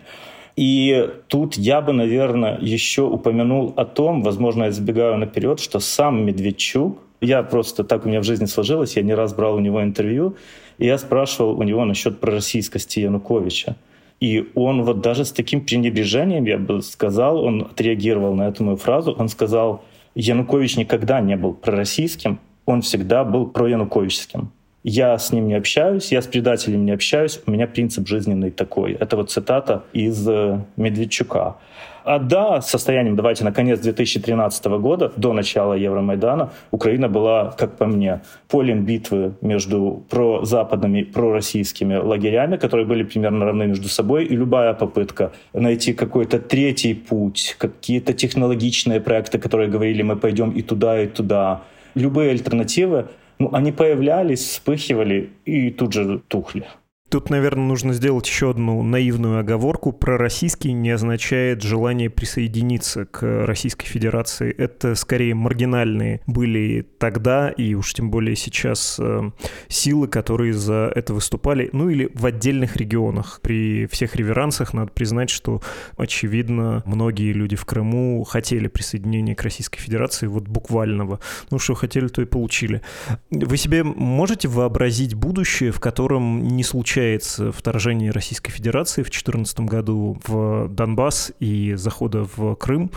И 0.57 1.11
тут 1.29 1.57
я 1.57 1.83
бы, 1.83 1.93
наверное, 1.93 2.59
еще 2.61 3.03
упомянул 3.03 3.75
о 3.77 3.85
том, 3.85 4.23
возможно, 4.23 4.65
я 4.65 4.73
забегаю 4.73 5.19
наперед, 5.19 5.61
что 5.61 5.81
сам 5.81 6.25
Медведчук, 6.25 6.99
я 7.21 7.43
просто 7.43 7.85
так 7.85 8.07
у 8.07 8.09
меня 8.09 8.21
в 8.21 8.25
жизни 8.25 8.47
сложилось, 8.47 8.97
я 8.97 9.03
не 9.03 9.15
раз 9.15 9.35
брал 9.35 9.57
у 9.57 9.61
него 9.61 9.83
интервью, 9.83 10.37
и 10.79 10.87
я 10.87 10.97
спрашивал 10.97 11.59
у 11.59 11.63
него 11.63 11.85
насчет 11.85 12.21
пророссийскости 12.21 13.01
Януковича. 13.01 13.77
И 14.19 14.49
он 14.55 14.83
вот 14.83 15.03
даже 15.03 15.27
с 15.27 15.33
таким 15.33 15.61
пренебрежением, 15.61 16.45
я 16.47 16.57
бы 16.57 16.81
сказал, 16.81 17.45
он 17.45 17.63
отреагировал 17.63 18.35
на 18.35 18.49
эту 18.49 18.65
мою 18.65 18.79
фразу, 18.79 19.13
он 19.13 19.29
сказал, 19.29 19.85
Янукович 20.15 20.79
никогда 20.79 21.21
не 21.21 21.37
был 21.37 21.53
пророссийским, 21.53 22.39
он 22.65 22.81
всегда 22.81 23.25
был 23.25 23.47
проянуковичским 23.47 24.53
я 24.89 25.19
с 25.19 25.33
ним 25.33 25.49
не 25.49 25.55
общаюсь, 25.55 26.13
я 26.13 26.23
с 26.23 26.27
предателем 26.29 26.85
не 26.85 26.93
общаюсь, 26.93 27.41
у 27.45 27.51
меня 27.51 27.67
принцип 27.67 28.07
жизненный 28.07 28.53
такой. 28.53 28.93
Это 28.93 29.17
вот 29.17 29.33
цитата 29.33 29.83
из 29.93 30.29
э, 30.29 30.61
Медведчука. 30.77 31.57
А 32.05 32.21
да, 32.21 32.61
состоянием, 32.61 33.17
давайте, 33.17 33.43
на 33.43 33.51
конец 33.51 33.81
2013 33.81 34.65
года, 34.67 35.13
до 35.17 35.33
начала 35.33 35.75
Евромайдана, 35.75 36.53
Украина 36.71 37.09
была, 37.09 37.51
как 37.59 37.77
по 37.77 37.87
мне, 37.87 38.21
полем 38.49 38.85
битвы 38.85 39.33
между 39.41 40.05
прозападными 40.09 41.03
пророссийскими 41.03 41.97
лагерями, 41.97 42.57
которые 42.57 42.87
были 42.87 43.03
примерно 43.03 43.45
равны 43.45 43.67
между 43.67 43.89
собой, 43.89 44.25
и 44.27 44.37
любая 44.37 44.73
попытка 44.73 45.33
найти 45.53 45.95
какой-то 45.95 46.39
третий 46.39 46.95
путь, 46.95 47.57
какие-то 47.59 48.13
технологичные 48.13 49.01
проекты, 49.01 49.41
которые 49.41 49.69
говорили, 49.69 50.03
мы 50.03 50.15
пойдем 50.15 50.53
и 50.53 50.63
туда, 50.63 51.03
и 51.03 51.09
туда, 51.09 51.63
любые 51.97 52.31
альтернативы 52.31 53.09
ну, 53.39 53.51
они 53.53 53.73
появлялись, 53.73 54.41
вспыхивали 54.41 55.31
и 55.45 55.71
тут 55.71 55.93
же 55.93 56.21
тухли. 56.29 56.67
Тут, 57.09 57.31
наверное, 57.31 57.65
нужно 57.65 57.93
сделать 57.93 58.27
еще 58.27 58.51
одну 58.51 58.83
наивную 58.83 59.39
оговорку. 59.39 59.93
Пророссийский 59.93 60.73
не 60.73 60.91
означает 60.91 61.63
желание 61.63 62.11
присоединиться 62.11 63.05
к 63.05 63.47
Российской 63.47 63.87
Федерации. 63.87 64.53
Это 64.53 64.97
скорее 64.97 65.37
маргинальные 65.37 66.21
были 66.27 66.85
тогда 66.99 67.51
и 67.51 67.75
уж 67.75 67.95
тем 67.95 68.11
более 68.11 68.35
сейчас 68.35 68.97
э, 68.99 69.31
силы, 69.69 70.09
которые 70.09 70.53
за 70.53 70.91
это 70.97 71.15
выступали, 71.15 71.71
ну 71.73 71.89
или 71.89 72.11
в 72.13 72.27
отдельных 72.27 72.77
регионах. 72.77 73.39
При 73.41 73.87
всех 73.87 74.17
реверансах 74.17 74.75
надо 74.75 74.91
признать, 74.91 75.31
что, 75.31 75.63
очевидно, 75.97 76.83
многие 76.87 77.33
люди 77.33 77.55
в 77.55 77.65
Крыму 77.65 78.25
хотели 78.25 78.67
присоединения 78.67 79.37
к 79.37 79.43
Российской 79.43 79.79
Федерации, 79.79 80.27
вот 80.27 80.49
буквального. 80.49 81.21
Ну, 81.51 81.61
что 81.61 81.75
хотели, 81.75 82.09
то 82.09 82.21
и 82.21 82.25
получили. 82.25 82.83
Вы 83.31 83.57
себе 83.57 83.85
можете 83.85 84.49
вообразить 84.49 85.15
будущее, 85.15 85.71
в 85.71 85.79
котором 85.79 86.43
не 86.43 86.65
случится 86.65 86.96
случается 86.97 87.53
вторжение 87.53 88.11
Российской 88.11 88.51
Федерации 88.51 89.03
в 89.03 89.11
2014 89.11 89.61
году 89.61 90.19
в 90.27 90.67
Донбасс 90.69 91.31
и 91.41 91.75
захода 91.75 92.27
в 92.35 92.55
Крым, 92.55 92.91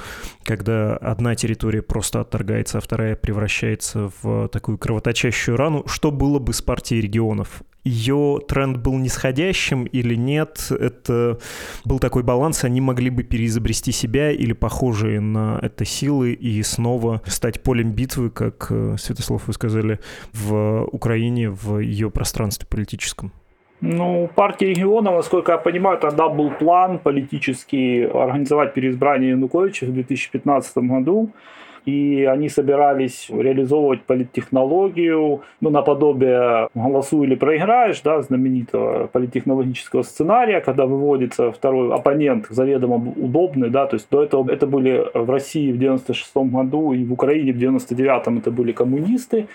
когда 0.44 0.96
одна 0.96 1.36
территория 1.36 1.82
просто 1.82 2.22
отторгается, 2.22 2.77
а 2.77 2.82
вторая 2.82 3.18
превращается 3.18 4.10
в 4.24 4.48
такую 4.48 4.77
кровоточащую 4.77 5.58
рану, 5.58 5.84
что 5.86 6.12
было 6.12 6.39
бы 6.39 6.53
с 6.53 6.62
партией 6.62 7.01
регионов? 7.01 7.62
ее 7.84 8.39
тренд 8.48 8.77
был 8.77 8.98
нисходящим 8.98 9.86
или 9.86 10.13
нет, 10.13 10.68
это 10.70 11.39
был 11.86 12.00
такой 12.00 12.24
баланс, 12.24 12.63
они 12.63 12.82
могли 12.82 13.10
бы 13.10 13.24
переизобрести 13.24 13.91
себя 13.91 14.32
или 14.32 14.53
похожие 14.53 15.20
на 15.20 15.60
это 15.62 15.84
силы 15.86 16.34
и 16.34 16.62
снова 16.62 17.22
стать 17.25 17.63
полем 17.63 17.91
битвы, 17.91 18.29
как, 18.29 18.68
э, 18.70 18.96
Святослав, 19.00 19.48
вы 19.48 19.53
сказали, 19.53 20.00
в 20.34 20.84
Украине, 20.91 21.50
в 21.50 21.79
ее 21.79 22.12
пространстве 22.12 22.68
политическом. 22.70 23.34
Ну, 23.82 24.30
партии 24.36 24.66
регионов, 24.66 25.16
насколько 25.16 25.54
я 25.54 25.58
понимаю, 25.58 25.98
тогда 25.98 26.28
был 26.28 26.52
план 26.52 27.00
политический 27.00 28.04
организовать 28.04 28.74
переизбрание 28.74 29.32
Януковича 29.32 29.86
в 29.86 29.94
2015 29.94 30.78
году. 30.78 31.30
И 31.86 32.28
они 32.30 32.50
собирались 32.50 33.30
реализовывать 33.30 34.04
политтехнологию, 34.04 35.42
ну, 35.62 35.70
наподобие 35.70 36.68
«голосуй 36.76 37.26
или 37.26 37.36
проиграешь», 37.36 38.02
да, 38.02 38.22
знаменитого 38.22 39.08
политтехнологического 39.08 40.04
сценария, 40.04 40.60
когда 40.60 40.86
выводится 40.86 41.52
второй 41.52 41.94
оппонент, 41.94 42.48
заведомо 42.50 42.96
удобный, 42.96 43.70
да, 43.70 43.86
то 43.88 43.96
есть 43.96 44.08
до 44.12 44.22
этого 44.24 44.52
это 44.52 44.68
были 44.68 45.06
в 45.14 45.30
России 45.30 45.72
в 45.72 45.78
96 45.78 46.36
году 46.36 46.92
и 46.92 47.06
в 47.06 47.14
Украине 47.14 47.54
в 47.54 47.58
99 47.58 48.40
это 48.40 48.52
были 48.52 48.74
коммунисты, 48.74 49.48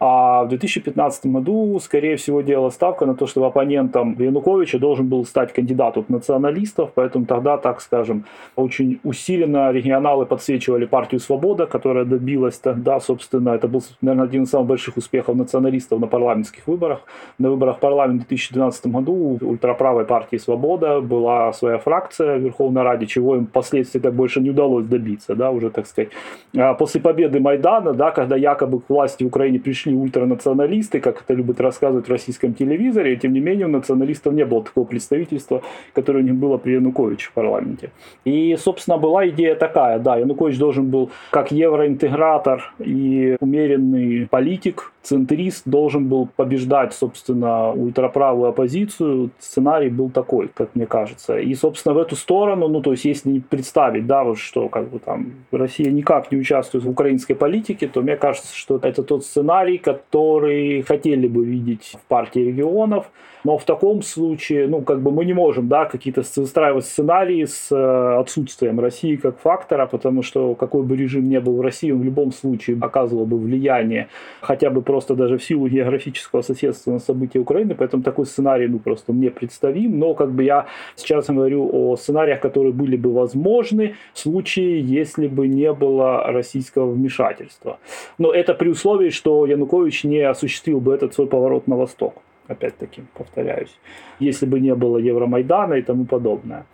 а 0.00 0.44
в 0.44 0.48
2015 0.48 1.26
году, 1.26 1.78
скорее 1.78 2.16
всего, 2.16 2.40
делала 2.40 2.70
ставка 2.70 3.04
на 3.04 3.14
то, 3.14 3.26
что 3.26 3.44
оппонентом 3.44 4.16
Януковича 4.18 4.78
должен 4.78 5.08
был 5.08 5.26
стать 5.26 5.52
кандидат 5.52 5.98
от 5.98 6.08
националистов, 6.08 6.92
поэтому 6.94 7.26
тогда, 7.26 7.58
так 7.58 7.82
скажем, 7.82 8.24
очень 8.56 8.98
усиленно 9.04 9.70
регионалы 9.70 10.24
подсвечивали 10.24 10.86
партию 10.86 11.20
«Свобода», 11.20 11.66
которая 11.66 12.06
добилась 12.06 12.58
тогда, 12.58 12.98
собственно, 12.98 13.50
это 13.50 13.68
был, 13.68 13.82
наверное, 14.00 14.24
один 14.24 14.44
из 14.44 14.50
самых 14.50 14.68
больших 14.68 14.96
успехов 14.96 15.36
националистов 15.36 16.00
на 16.00 16.06
парламентских 16.06 16.66
выборах. 16.66 17.00
На 17.38 17.50
выборах 17.50 17.76
в 17.76 17.80
парламент 17.80 18.22
в 18.22 18.28
2012 18.28 18.86
году 18.86 19.12
у 19.12 19.38
ультраправой 19.50 20.06
партии 20.06 20.38
«Свобода» 20.38 21.02
была 21.02 21.52
своя 21.52 21.76
фракция 21.76 22.38
в 22.38 22.40
Верховной 22.40 22.82
Раде, 22.82 23.06
чего 23.06 23.36
им 23.36 23.46
впоследствии 23.46 24.00
так 24.00 24.14
больше 24.14 24.40
не 24.40 24.48
удалось 24.48 24.86
добиться, 24.86 25.34
да, 25.34 25.50
уже, 25.50 25.68
так 25.68 25.86
сказать. 25.86 26.08
А 26.56 26.72
после 26.72 27.02
победы 27.02 27.38
Майдана, 27.38 27.92
да, 27.92 28.12
когда 28.12 28.36
якобы 28.36 28.80
к 28.80 28.88
власти 28.88 29.24
в 29.24 29.26
Украине 29.26 29.58
пришли 29.58 29.89
пришли 29.90 29.94
ультранационалисты, 29.94 31.00
как 31.00 31.22
это 31.22 31.34
любят 31.34 31.60
рассказывать 31.60 32.06
в 32.06 32.10
российском 32.10 32.54
телевизоре, 32.54 33.14
и 33.14 33.16
тем 33.16 33.32
не 33.32 33.40
менее 33.40 33.66
у 33.66 33.70
националистов 33.70 34.34
не 34.34 34.44
было 34.44 34.62
такого 34.62 34.84
представительства, 34.84 35.62
которое 35.94 36.20
у 36.20 36.22
них 36.22 36.34
было 36.34 36.58
при 36.58 36.72
Януковиче 36.72 37.28
в 37.28 37.32
парламенте. 37.32 37.90
И, 38.24 38.56
собственно, 38.56 38.98
была 38.98 39.28
идея 39.28 39.54
такая, 39.54 39.98
да, 39.98 40.16
Янукович 40.16 40.58
должен 40.58 40.90
был 40.90 41.10
как 41.30 41.52
евроинтегратор 41.52 42.72
и 42.78 43.36
умеренный 43.40 44.26
политик, 44.30 44.92
центрист, 45.02 45.62
должен 45.66 46.08
был 46.08 46.28
побеждать, 46.36 46.92
собственно, 46.92 47.72
ультраправую 47.72 48.48
оппозицию. 48.48 49.30
Сценарий 49.38 49.88
был 49.88 50.10
такой, 50.10 50.48
как 50.54 50.74
мне 50.74 50.86
кажется. 50.86 51.38
И, 51.38 51.54
собственно, 51.54 51.94
в 51.94 51.98
эту 51.98 52.16
сторону, 52.16 52.68
ну, 52.68 52.82
то 52.82 52.92
есть, 52.92 53.04
если 53.04 53.38
представить, 53.38 54.06
да, 54.06 54.24
вот 54.24 54.38
что, 54.38 54.68
как 54.68 54.90
бы 54.90 54.98
там, 54.98 55.32
Россия 55.52 55.90
никак 55.90 56.30
не 56.32 56.38
участвует 56.38 56.84
в 56.84 56.90
украинской 56.90 57.34
политике, 57.34 57.88
то 57.88 58.02
мне 58.02 58.16
кажется, 58.16 58.54
что 58.54 58.78
это 58.82 59.02
тот 59.02 59.24
сценарий, 59.24 59.78
который 59.80 60.82
хотели 60.82 61.26
бы 61.26 61.44
видеть 61.44 61.96
в 62.00 62.06
партии 62.06 62.40
регионов. 62.40 63.10
Но 63.44 63.58
в 63.58 63.64
таком 63.64 64.02
случае, 64.02 64.68
ну, 64.68 64.82
как 64.82 65.00
бы 65.00 65.10
мы 65.10 65.24
не 65.24 65.32
можем, 65.32 65.68
да, 65.68 65.84
какие-то 65.84 66.22
выстраивать 66.36 66.84
сценарии 66.84 67.44
с 67.44 67.72
э, 67.72 68.20
отсутствием 68.20 68.80
России 68.80 69.16
как 69.16 69.38
фактора, 69.38 69.86
потому 69.86 70.22
что 70.22 70.54
какой 70.54 70.82
бы 70.82 70.96
режим 70.96 71.28
ни 71.28 71.38
был 71.38 71.56
в 71.56 71.60
России, 71.60 71.90
он 71.90 72.00
в 72.00 72.04
любом 72.04 72.32
случае 72.32 72.78
оказывал 72.80 73.26
бы 73.26 73.38
влияние, 73.38 74.08
хотя 74.40 74.70
бы 74.70 74.82
просто 74.82 75.14
даже 75.14 75.38
в 75.38 75.44
силу 75.44 75.68
географического 75.68 76.42
соседства 76.42 76.92
на 76.92 76.98
события 76.98 77.38
Украины, 77.38 77.74
поэтому 77.74 78.02
такой 78.02 78.26
сценарий, 78.26 78.68
ну, 78.68 78.78
просто 78.78 79.12
мне 79.12 79.30
представим, 79.30 79.98
но 79.98 80.14
как 80.14 80.32
бы 80.32 80.44
я 80.44 80.66
сейчас 80.96 81.26
говорю 81.26 81.68
о 81.72 81.96
сценариях, 81.96 82.40
которые 82.40 82.72
были 82.72 82.96
бы 82.96 83.12
возможны 83.12 83.94
в 84.12 84.18
случае, 84.18 84.80
если 84.80 85.28
бы 85.28 85.48
не 85.48 85.72
было 85.72 86.24
российского 86.26 86.90
вмешательства. 86.90 87.78
Но 88.18 88.32
это 88.32 88.54
при 88.54 88.68
условии, 88.68 89.10
что 89.10 89.46
Янукович 89.46 90.04
не 90.04 90.20
осуществил 90.20 90.80
бы 90.80 90.94
этот 90.94 91.14
свой 91.14 91.26
поворот 91.26 91.66
на 91.66 91.76
восток 91.76 92.22
опять-таки, 92.48 93.02
повторяюсь, 93.14 93.74
если 94.18 94.46
бы 94.46 94.60
не 94.60 94.74
было 94.74 94.98
Евромайдана 94.98 95.74
и 95.74 95.82
тому 95.82 96.04
подобное. 96.04 96.66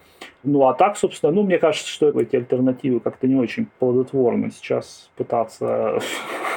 Ну 0.42 0.66
а 0.68 0.74
так, 0.74 0.96
собственно, 0.96 1.32
ну 1.32 1.42
мне 1.42 1.58
кажется, 1.58 1.88
что 1.88 2.08
эти 2.20 2.36
альтернативы 2.36 3.00
как-то 3.00 3.26
не 3.26 3.34
очень 3.34 3.66
плодотворно 3.78 4.50
сейчас 4.50 5.10
пытаться 5.16 5.98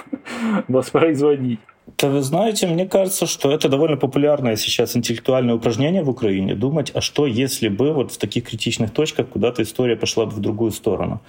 воспроизводить. 0.67 1.59
Да 1.97 2.07
вы 2.07 2.21
знаете, 2.21 2.67
мне 2.67 2.87
кажется, 2.87 3.25
что 3.25 3.51
это 3.51 3.67
довольно 3.67 3.97
популярное 3.97 4.55
сейчас 4.55 4.95
интеллектуальное 4.95 5.55
упражнение 5.55 6.03
в 6.03 6.09
Украине. 6.09 6.55
Думать, 6.55 6.91
а 6.93 7.01
что 7.01 7.25
если 7.25 7.67
бы 7.67 7.93
вот 7.93 8.11
в 8.11 8.17
таких 8.17 8.45
критичных 8.45 8.91
точках 8.91 9.27
куда-то 9.27 9.63
история 9.63 9.95
пошла 9.95 10.25
бы 10.25 10.31
в 10.31 10.39
другую 10.39 10.71
сторону. 10.71 11.21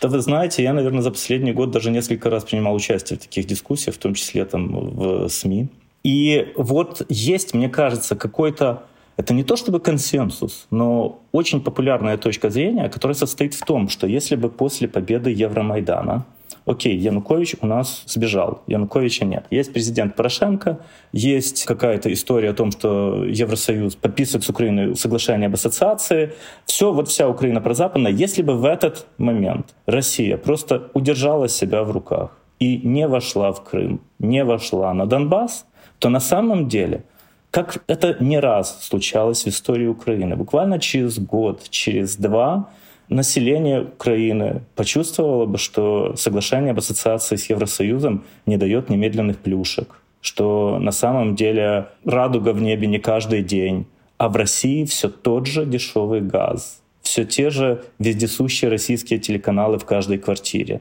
Да 0.00 0.08
вы 0.08 0.18
знаете, 0.20 0.62
я, 0.62 0.72
наверное, 0.72 1.02
за 1.02 1.10
последний 1.10 1.52
год 1.52 1.70
даже 1.70 1.90
несколько 1.90 2.28
раз 2.28 2.44
принимал 2.44 2.74
участие 2.74 3.18
в 3.18 3.22
таких 3.22 3.46
дискуссиях, 3.46 3.94
в 3.94 3.98
том 3.98 4.14
числе 4.14 4.44
там 4.44 4.68
в 4.68 5.28
СМИ. 5.28 5.68
И 6.04 6.52
вот 6.54 7.02
есть, 7.08 7.54
мне 7.54 7.68
кажется, 7.68 8.14
какой-то 8.14 8.84
это 9.16 9.32
не 9.32 9.44
то 9.44 9.56
чтобы 9.56 9.80
консенсус, 9.80 10.66
но 10.70 11.20
очень 11.32 11.60
популярная 11.60 12.16
точка 12.18 12.50
зрения, 12.50 12.88
которая 12.88 13.14
состоит 13.14 13.54
в 13.54 13.64
том, 13.64 13.88
что 13.88 14.06
если 14.06 14.34
бы 14.34 14.48
после 14.48 14.88
победы 14.88 15.30
Евромайдана, 15.30 16.26
окей, 16.66 16.96
Янукович 16.96 17.56
у 17.60 17.66
нас 17.66 18.02
сбежал, 18.06 18.62
Януковича 18.66 19.24
нет. 19.24 19.46
Есть 19.50 19.72
президент 19.72 20.16
Порошенко, 20.16 20.80
есть 21.12 21.64
какая-то 21.64 22.12
история 22.12 22.50
о 22.50 22.54
том, 22.54 22.72
что 22.72 23.24
Евросоюз 23.24 23.94
подписывает 23.94 24.44
с 24.44 24.48
Украиной 24.48 24.96
соглашение 24.96 25.46
об 25.46 25.54
ассоциации, 25.54 26.34
все, 26.66 26.92
вот 26.92 27.08
вся 27.08 27.28
Украина 27.28 27.60
прозападная. 27.60 28.12
Если 28.12 28.42
бы 28.42 28.54
в 28.54 28.64
этот 28.64 29.06
момент 29.18 29.74
Россия 29.86 30.36
просто 30.36 30.90
удержала 30.92 31.48
себя 31.48 31.84
в 31.84 31.92
руках 31.92 32.36
и 32.58 32.78
не 32.78 33.06
вошла 33.06 33.52
в 33.52 33.62
Крым, 33.62 34.00
не 34.18 34.44
вошла 34.44 34.92
на 34.92 35.06
Донбасс, 35.06 35.66
то 35.98 36.08
на 36.08 36.20
самом 36.20 36.68
деле, 36.68 37.04
как 37.50 37.82
это 37.86 38.16
не 38.20 38.40
раз 38.40 38.84
случалось 38.84 39.44
в 39.44 39.48
истории 39.48 39.86
Украины, 39.86 40.36
буквально 40.36 40.78
через 40.78 41.18
год, 41.18 41.68
через 41.70 42.16
два 42.16 42.68
население 43.08 43.82
Украины 43.82 44.62
почувствовало 44.74 45.46
бы, 45.46 45.58
что 45.58 46.16
соглашение 46.16 46.72
об 46.72 46.78
ассоциации 46.78 47.36
с 47.36 47.50
Евросоюзом 47.50 48.24
не 48.46 48.56
дает 48.56 48.90
немедленных 48.90 49.38
плюшек, 49.38 50.00
что 50.20 50.78
на 50.78 50.92
самом 50.92 51.36
деле 51.36 51.88
радуга 52.04 52.52
в 52.52 52.62
небе 52.62 52.86
не 52.86 52.98
каждый 52.98 53.42
день, 53.42 53.86
а 54.18 54.28
в 54.28 54.36
России 54.36 54.84
все 54.84 55.08
тот 55.08 55.46
же 55.46 55.66
дешевый 55.66 56.20
газ, 56.20 56.80
все 57.02 57.24
те 57.24 57.50
же 57.50 57.84
вездесущие 57.98 58.70
российские 58.70 59.18
телеканалы 59.18 59.78
в 59.78 59.84
каждой 59.84 60.18
квартире. 60.18 60.80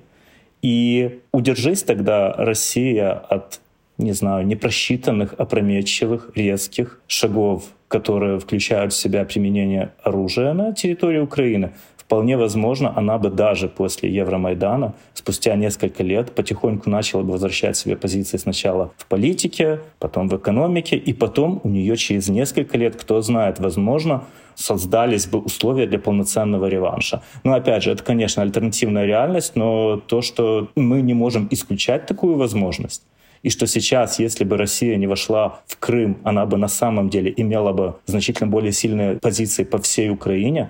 И 0.62 1.20
удержись 1.34 1.84
тогда 1.84 2.32
Россия 2.34 3.12
от 3.12 3.60
не 3.98 4.12
знаю, 4.14 4.46
непросчитанных, 4.46 5.34
опрометчивых, 5.38 6.32
резких 6.36 7.00
шагов, 7.08 7.66
которые 7.88 8.40
включают 8.40 8.94
в 8.94 8.98
себя 8.98 9.24
применение 9.24 9.92
оружия 10.04 10.54
на 10.54 10.74
территории 10.74 11.20
Украины, 11.20 11.74
вполне 12.14 12.38
возможно, 12.38 12.94
она 12.96 13.18
бы 13.18 13.30
даже 13.30 13.68
после 13.68 14.10
Евромайдана, 14.10 14.94
спустя 15.14 15.56
несколько 15.56 16.04
лет, 16.04 16.36
потихоньку 16.36 16.90
начала 16.90 17.24
бы 17.24 17.32
возвращать 17.32 17.78
себе 17.78 17.96
позиции 17.96 18.38
сначала 18.38 18.92
в 18.98 19.06
политике, 19.06 19.80
потом 20.00 20.28
в 20.28 20.38
экономике, 20.38 20.96
и 20.96 21.14
потом 21.14 21.62
у 21.64 21.70
нее 21.70 21.96
через 21.98 22.30
несколько 22.30 22.78
лет, 22.78 22.96
кто 22.96 23.22
знает, 23.22 23.60
возможно, 23.60 24.24
создались 24.56 25.26
бы 25.28 25.40
условия 25.40 25.88
для 25.88 26.00
полноценного 26.00 26.68
реванша. 26.68 27.22
Но 27.44 27.54
опять 27.54 27.84
же, 27.84 27.92
это, 27.92 28.04
конечно, 28.04 28.44
альтернативная 28.44 29.06
реальность, 29.06 29.56
но 29.56 29.98
то, 29.98 30.22
что 30.22 30.70
мы 30.76 31.02
не 31.02 31.14
можем 31.14 31.48
исключать 31.52 32.06
такую 32.06 32.36
возможность, 32.38 33.04
и 33.44 33.50
что 33.50 33.68
сейчас, 33.68 34.20
если 34.20 34.46
бы 34.46 34.58
Россия 34.58 34.96
не 34.96 35.06
вошла 35.06 35.62
в 35.68 35.78
Крым, 35.78 36.18
она 36.24 36.46
бы 36.46 36.58
на 36.58 36.70
самом 36.70 37.10
деле 37.10 37.34
имела 37.36 37.74
бы 37.74 37.96
значительно 38.06 38.50
более 38.50 38.72
сильные 38.72 39.18
позиции 39.18 39.66
по 39.66 39.78
всей 39.78 40.10
Украине, 40.10 40.70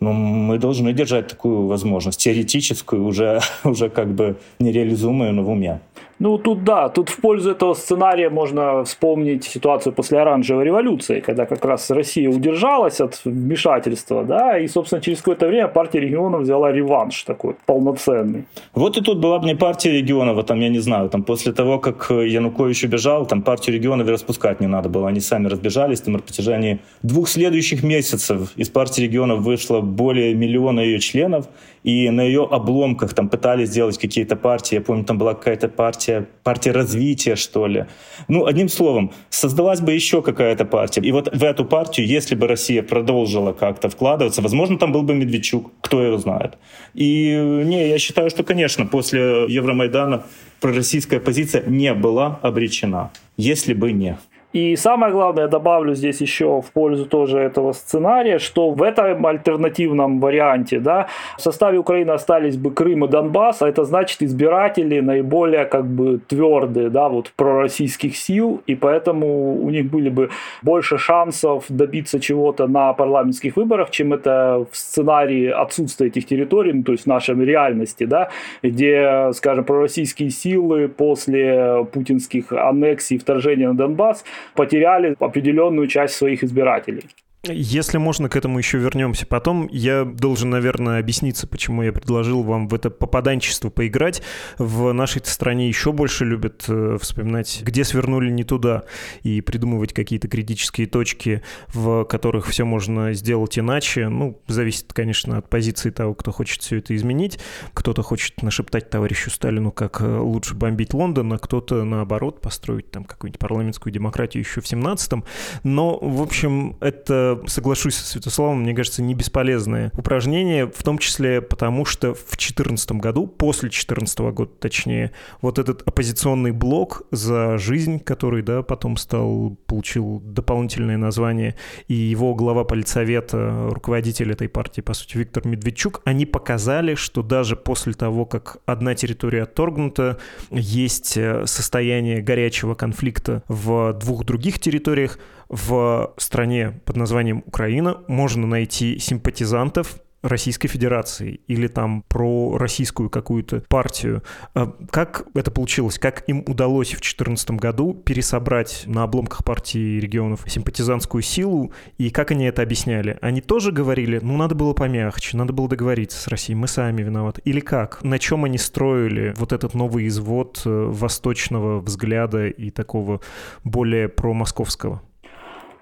ну, 0.00 0.12
мы 0.12 0.58
должны 0.58 0.92
держать 0.92 1.28
такую 1.28 1.66
возможность, 1.66 2.20
теоретическую, 2.20 3.04
уже, 3.04 3.40
уже 3.64 3.88
как 3.88 4.14
бы 4.14 4.36
нереализуемую, 4.58 5.32
но 5.32 5.42
в 5.42 5.48
уме. 5.48 5.80
Ну, 6.24 6.38
тут 6.38 6.64
да, 6.64 6.88
тут 6.88 7.10
в 7.10 7.20
пользу 7.20 7.50
этого 7.50 7.74
сценария 7.74 8.30
можно 8.30 8.82
вспомнить 8.84 9.44
ситуацию 9.44 9.92
после 9.92 10.20
оранжевой 10.20 10.64
революции, 10.64 11.20
когда 11.20 11.44
как 11.44 11.62
раз 11.66 11.90
Россия 11.90 12.30
удержалась 12.30 12.98
от 13.02 13.20
вмешательства, 13.26 14.24
да, 14.24 14.58
и, 14.58 14.66
собственно, 14.66 15.02
через 15.02 15.18
какое-то 15.18 15.46
время 15.46 15.68
партия 15.68 16.00
регионов 16.00 16.40
взяла 16.40 16.72
реванш 16.72 17.24
такой 17.24 17.56
полноценный. 17.66 18.44
Вот 18.72 18.96
и 18.96 19.02
тут 19.02 19.18
была 19.18 19.38
бы 19.38 19.44
не 19.44 19.54
партия 19.54 19.92
регионов, 19.92 20.38
а 20.38 20.42
там, 20.44 20.60
я 20.60 20.70
не 20.70 20.78
знаю, 20.78 21.10
там 21.10 21.24
после 21.24 21.52
того, 21.52 21.78
как 21.78 22.10
Янукович 22.10 22.84
убежал, 22.84 23.26
там 23.26 23.42
партию 23.42 23.76
регионов 23.76 24.08
распускать 24.08 24.60
не 24.60 24.66
надо 24.66 24.88
было, 24.88 25.08
они 25.08 25.20
сами 25.20 25.48
разбежались, 25.48 26.00
там 26.00 26.14
на 26.14 26.20
протяжении 26.20 26.78
двух 27.02 27.28
следующих 27.28 27.82
месяцев 27.82 28.52
из 28.56 28.70
партии 28.70 29.02
регионов 29.02 29.40
вышло 29.40 29.82
более 29.82 30.34
миллиона 30.34 30.80
ее 30.80 31.00
членов, 31.00 31.44
и 31.84 32.10
на 32.10 32.22
ее 32.22 32.48
обломках 32.50 33.14
там 33.14 33.28
пытались 33.28 33.68
сделать 33.68 33.98
какие-то 33.98 34.36
партии. 34.36 34.76
Я 34.76 34.80
помню, 34.80 35.04
там 35.04 35.18
была 35.18 35.34
какая-то 35.34 35.68
партия, 35.68 36.26
партия 36.42 36.72
развития, 36.72 37.36
что 37.36 37.66
ли. 37.66 37.84
Ну, 38.26 38.46
одним 38.46 38.70
словом, 38.70 39.12
создалась 39.28 39.80
бы 39.80 39.92
еще 39.92 40.22
какая-то 40.22 40.64
партия. 40.64 41.02
И 41.02 41.12
вот 41.12 41.28
в 41.32 41.44
эту 41.44 41.66
партию, 41.66 42.06
если 42.06 42.34
бы 42.34 42.48
Россия 42.48 42.82
продолжила 42.82 43.52
как-то 43.52 43.90
вкладываться, 43.90 44.40
возможно, 44.40 44.78
там 44.78 44.92
был 44.92 45.02
бы 45.02 45.14
Медведчук, 45.14 45.70
кто 45.82 46.02
его 46.02 46.16
знает. 46.16 46.56
И 46.94 47.36
не, 47.64 47.88
я 47.88 47.98
считаю, 47.98 48.30
что, 48.30 48.44
конечно, 48.44 48.86
после 48.86 49.44
Евромайдана 49.46 50.24
пророссийская 50.60 51.20
позиция 51.20 51.64
не 51.66 51.92
была 51.92 52.38
обречена, 52.40 53.10
если 53.36 53.74
бы 53.74 53.92
не. 53.92 54.16
И 54.54 54.76
самое 54.76 55.12
главное, 55.12 55.48
добавлю 55.48 55.94
здесь 55.94 56.20
еще 56.20 56.62
в 56.62 56.70
пользу 56.70 57.06
тоже 57.06 57.40
этого 57.40 57.72
сценария, 57.72 58.38
что 58.38 58.70
в 58.70 58.84
этом 58.84 59.26
альтернативном 59.26 60.20
варианте 60.20 60.78
да, 60.78 61.08
в 61.36 61.42
составе 61.42 61.78
Украины 61.78 62.12
остались 62.12 62.56
бы 62.56 62.70
Крым 62.70 63.04
и 63.04 63.08
Донбасс, 63.08 63.62
а 63.62 63.68
это 63.68 63.82
значит 63.82 64.22
избиратели 64.22 65.00
наиболее 65.00 65.64
как 65.64 65.84
бы 65.84 66.20
твердые 66.28 66.88
да, 66.88 67.08
вот, 67.08 67.32
пророссийских 67.34 68.16
сил, 68.16 68.62
и 68.68 68.76
поэтому 68.76 69.60
у 69.60 69.70
них 69.70 69.90
были 69.90 70.08
бы 70.08 70.30
больше 70.62 70.98
шансов 70.98 71.64
добиться 71.68 72.20
чего-то 72.20 72.68
на 72.68 72.92
парламентских 72.92 73.56
выборах, 73.56 73.90
чем 73.90 74.12
это 74.12 74.66
в 74.70 74.76
сценарии 74.76 75.48
отсутствия 75.48 76.06
этих 76.06 76.26
территорий, 76.26 76.72
ну, 76.74 76.84
то 76.84 76.92
есть 76.92 77.04
в 77.04 77.08
нашей 77.08 77.34
реальности, 77.44 78.04
да, 78.04 78.28
где, 78.62 79.30
скажем, 79.32 79.64
пророссийские 79.64 80.30
силы 80.30 80.86
после 80.86 81.84
путинских 81.92 82.52
аннексий 82.52 83.16
и 83.16 83.18
вторжения 83.18 83.66
на 83.66 83.74
Донбасс 83.74 84.22
потеряли 84.54 85.16
определенную 85.20 85.86
часть 85.88 86.14
своих 86.14 86.44
избирателей. 86.44 87.04
Если 87.46 87.98
можно, 87.98 88.28
к 88.28 88.36
этому 88.36 88.58
еще 88.58 88.78
вернемся 88.78 89.26
потом. 89.26 89.68
Я 89.70 90.04
должен, 90.04 90.50
наверное, 90.50 91.00
объясниться, 91.00 91.46
почему 91.46 91.82
я 91.82 91.92
предложил 91.92 92.42
вам 92.42 92.68
в 92.68 92.74
это 92.74 92.90
попаданчество 92.90 93.70
поиграть. 93.70 94.22
В 94.58 94.92
нашей 94.92 95.22
стране 95.24 95.68
еще 95.68 95.92
больше 95.92 96.24
любят 96.24 96.64
э, 96.68 96.96
вспоминать, 97.00 97.60
где 97.62 97.84
свернули 97.84 98.30
не 98.30 98.44
туда, 98.44 98.84
и 99.22 99.40
придумывать 99.40 99.92
какие-то 99.92 100.28
критические 100.28 100.86
точки, 100.86 101.42
в 101.68 102.04
которых 102.04 102.46
все 102.46 102.64
можно 102.64 103.12
сделать 103.12 103.58
иначе. 103.58 104.08
Ну, 104.08 104.40
зависит, 104.46 104.92
конечно, 104.92 105.38
от 105.38 105.48
позиции 105.50 105.90
того, 105.90 106.14
кто 106.14 106.32
хочет 106.32 106.62
все 106.62 106.78
это 106.78 106.96
изменить. 106.96 107.38
Кто-то 107.74 108.02
хочет 108.02 108.42
нашептать 108.42 108.90
товарищу 108.90 109.30
Сталину, 109.30 109.70
как 109.70 110.00
э, 110.00 110.18
лучше 110.18 110.54
бомбить 110.54 110.94
Лондон, 110.94 111.32
а 111.34 111.38
кто-то, 111.38 111.84
наоборот, 111.84 112.40
построить 112.40 112.90
там 112.90 113.04
какую-нибудь 113.04 113.38
парламентскую 113.38 113.92
демократию 113.92 114.42
еще 114.42 114.60
в 114.60 114.64
17-м. 114.64 115.24
Но, 115.62 115.98
в 115.98 116.22
общем, 116.22 116.76
это 116.80 117.33
соглашусь 117.46 117.96
с 117.96 118.10
Святославом, 118.12 118.62
мне 118.62 118.74
кажется, 118.74 119.02
не 119.02 119.14
бесполезное 119.14 119.90
упражнение, 119.96 120.66
в 120.66 120.82
том 120.82 120.98
числе 120.98 121.40
потому, 121.40 121.84
что 121.84 122.14
в 122.14 122.36
2014 122.36 122.92
году, 122.92 123.26
после 123.26 123.68
2014 123.68 124.18
года 124.18 124.50
точнее, 124.58 125.12
вот 125.40 125.58
этот 125.58 125.82
оппозиционный 125.82 126.52
блок 126.52 127.02
за 127.10 127.58
жизнь, 127.58 127.98
который, 128.00 128.42
да, 128.42 128.62
потом 128.62 128.96
стал, 128.96 129.56
получил 129.66 130.20
дополнительное 130.24 130.96
название, 130.96 131.54
и 131.88 131.94
его 131.94 132.34
глава 132.34 132.64
политсовета, 132.64 133.68
руководитель 133.70 134.32
этой 134.32 134.48
партии, 134.48 134.80
по 134.80 134.94
сути, 134.94 135.18
Виктор 135.18 135.46
Медведчук, 135.46 136.02
они 136.04 136.26
показали, 136.26 136.94
что 136.94 137.22
даже 137.22 137.56
после 137.56 137.92
того, 137.92 138.26
как 138.26 138.58
одна 138.66 138.94
территория 138.94 139.42
отторгнута, 139.42 140.18
есть 140.50 141.16
э, 141.16 141.46
состояние 141.46 142.20
горячего 142.22 142.74
конфликта 142.74 143.42
в 143.48 143.92
двух 143.94 144.24
других 144.24 144.58
территориях, 144.58 145.18
в 145.48 146.14
стране 146.16 146.80
под 146.84 146.96
названием 146.96 147.42
Украина 147.46 147.98
можно 148.08 148.46
найти 148.46 148.98
симпатизантов 148.98 150.00
Российской 150.24 150.68
Федерации 150.68 151.40
или 151.48 151.68
там 151.68 152.02
про 152.08 152.56
российскую 152.56 153.10
какую-то 153.10 153.62
партию. 153.68 154.22
А 154.54 154.72
как 154.90 155.26
это 155.34 155.50
получилось? 155.50 155.98
Как 155.98 156.24
им 156.26 156.42
удалось 156.46 156.88
в 156.88 157.02
2014 157.02 157.50
году 157.52 157.92
пересобрать 157.92 158.84
на 158.86 159.02
обломках 159.02 159.44
партии 159.44 160.00
регионов 160.00 160.44
симпатизантскую 160.46 161.20
силу? 161.20 161.72
И 161.98 162.08
как 162.08 162.30
они 162.30 162.46
это 162.46 162.62
объясняли? 162.62 163.18
Они 163.20 163.42
тоже 163.42 163.70
говорили, 163.70 164.18
ну, 164.22 164.38
надо 164.38 164.54
было 164.54 164.72
помягче, 164.72 165.36
надо 165.36 165.52
было 165.52 165.68
договориться 165.68 166.18
с 166.18 166.26
Россией, 166.26 166.56
мы 166.56 166.68
сами 166.68 167.02
виноваты. 167.02 167.42
Или 167.44 167.60
как? 167.60 168.02
На 168.02 168.18
чем 168.18 168.46
они 168.46 168.56
строили 168.56 169.34
вот 169.36 169.52
этот 169.52 169.74
новый 169.74 170.06
извод 170.06 170.62
э, 170.64 170.70
восточного 170.70 171.80
взгляда 171.80 172.46
и 172.46 172.70
такого 172.70 173.20
более 173.62 174.08
промосковского? 174.08 175.02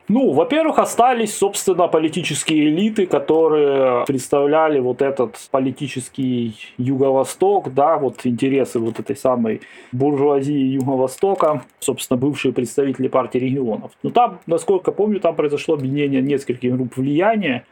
Ну, 0.09 0.33
во-первых, 0.33 0.79
остались, 0.79 1.37
собственно, 1.37 1.87
политические 1.87 2.69
элиты, 2.69 3.07
которые 3.07 4.05
представляли 4.05 4.81
вот 4.81 5.01
этот 5.01 5.37
политический 5.51 6.57
Юго-Восток, 6.77 7.73
да, 7.73 7.99
вот 7.99 8.27
интересы 8.27 8.81
вот 8.81 8.99
этой 8.99 9.17
самой 9.17 9.61
буржуазии 9.93 10.53
Юго-Востока, 10.53 11.63
собственно, 11.79 12.19
бывшие 12.19 12.53
представители 12.53 13.07
партии 13.09 13.39
регионов. 13.39 13.93
Но 14.03 14.11
там, 14.11 14.41
насколько 14.47 14.91
помню, 14.91 15.21
там 15.21 15.37
произошло 15.37 15.75
объединение 15.75 16.21
нескольких 16.21 16.75
групп 16.75 16.97
влияния, 16.97 17.65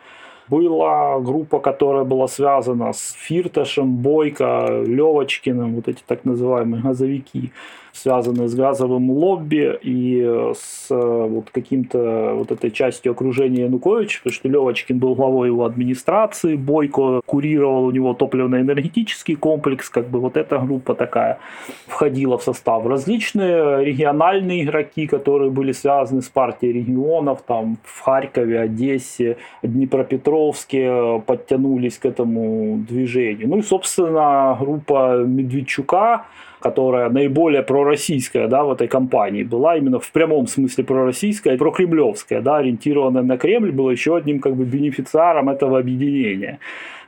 была 0.49 1.21
группа, 1.21 1.61
которая 1.61 2.05
была 2.05 2.27
связана 2.27 2.93
с 2.93 3.13
Фирташем, 3.13 3.97
Бойко, 3.97 4.83
Левочкиным, 4.85 5.77
вот 5.77 5.89
эти 5.89 6.03
так 6.07 6.25
называемые 6.25 6.83
газовики 6.83 7.53
связанные 7.93 8.49
с 8.49 8.55
газовым 8.55 9.11
лобби 9.11 9.79
и 9.83 10.51
с 10.55 10.87
э, 10.91 10.95
вот 10.95 11.51
каким-то 11.51 12.33
вот 12.35 12.53
этой 12.53 12.71
частью 12.71 13.13
окружения 13.13 13.65
Януковича, 13.65 14.21
потому 14.21 14.35
что 14.35 14.49
Левочкин 14.49 14.99
был 14.99 15.15
главой 15.15 15.49
его 15.49 15.65
администрации, 15.65 16.57
Бойко 16.57 17.21
курировал 17.27 17.87
у 17.87 17.91
него 17.91 18.15
топливно-энергетический 18.15 19.37
комплекс, 19.37 19.89
как 19.89 20.09
бы 20.09 20.21
вот 20.21 20.37
эта 20.37 20.59
группа 20.59 20.95
такая 20.95 21.39
входила 21.87 22.39
в 22.39 22.43
состав. 22.43 22.87
Различные 22.87 23.85
региональные 23.85 24.65
игроки, 24.65 25.07
которые 25.07 25.51
были 25.51 25.73
связаны 25.73 26.23
с 26.23 26.29
партией 26.29 26.73
регионов, 26.73 27.43
там 27.47 27.79
в 27.85 28.01
Харькове, 28.01 28.61
Одессе, 28.61 29.37
Днепропетровске 29.63 31.23
подтянулись 31.27 31.99
к 31.99 32.07
этому 32.07 32.85
движению. 32.89 33.49
Ну 33.49 33.59
и, 33.59 33.63
собственно, 33.63 34.57
группа 34.59 35.25
Медведчука, 35.25 36.25
которая 36.61 37.09
наиболее 37.09 37.63
пророссийская 37.63 38.49
да, 38.49 38.65
в 38.65 38.73
этой 38.73 38.89
кампании, 38.89 39.43
была 39.43 39.77
именно 39.77 39.99
в 39.99 40.11
прямом 40.13 40.47
смысле 40.47 40.85
пророссийская, 40.85 41.57
прокремлевская, 41.57 42.41
да, 42.41 42.59
ориентированная 42.59 43.23
на 43.23 43.37
Кремль, 43.37 43.73
была 43.73 43.93
еще 43.93 44.17
одним 44.17 44.41
как 44.41 44.55
бы 44.55 44.65
бенефициаром 44.65 45.49
этого 45.49 45.79
объединения. 45.79 46.59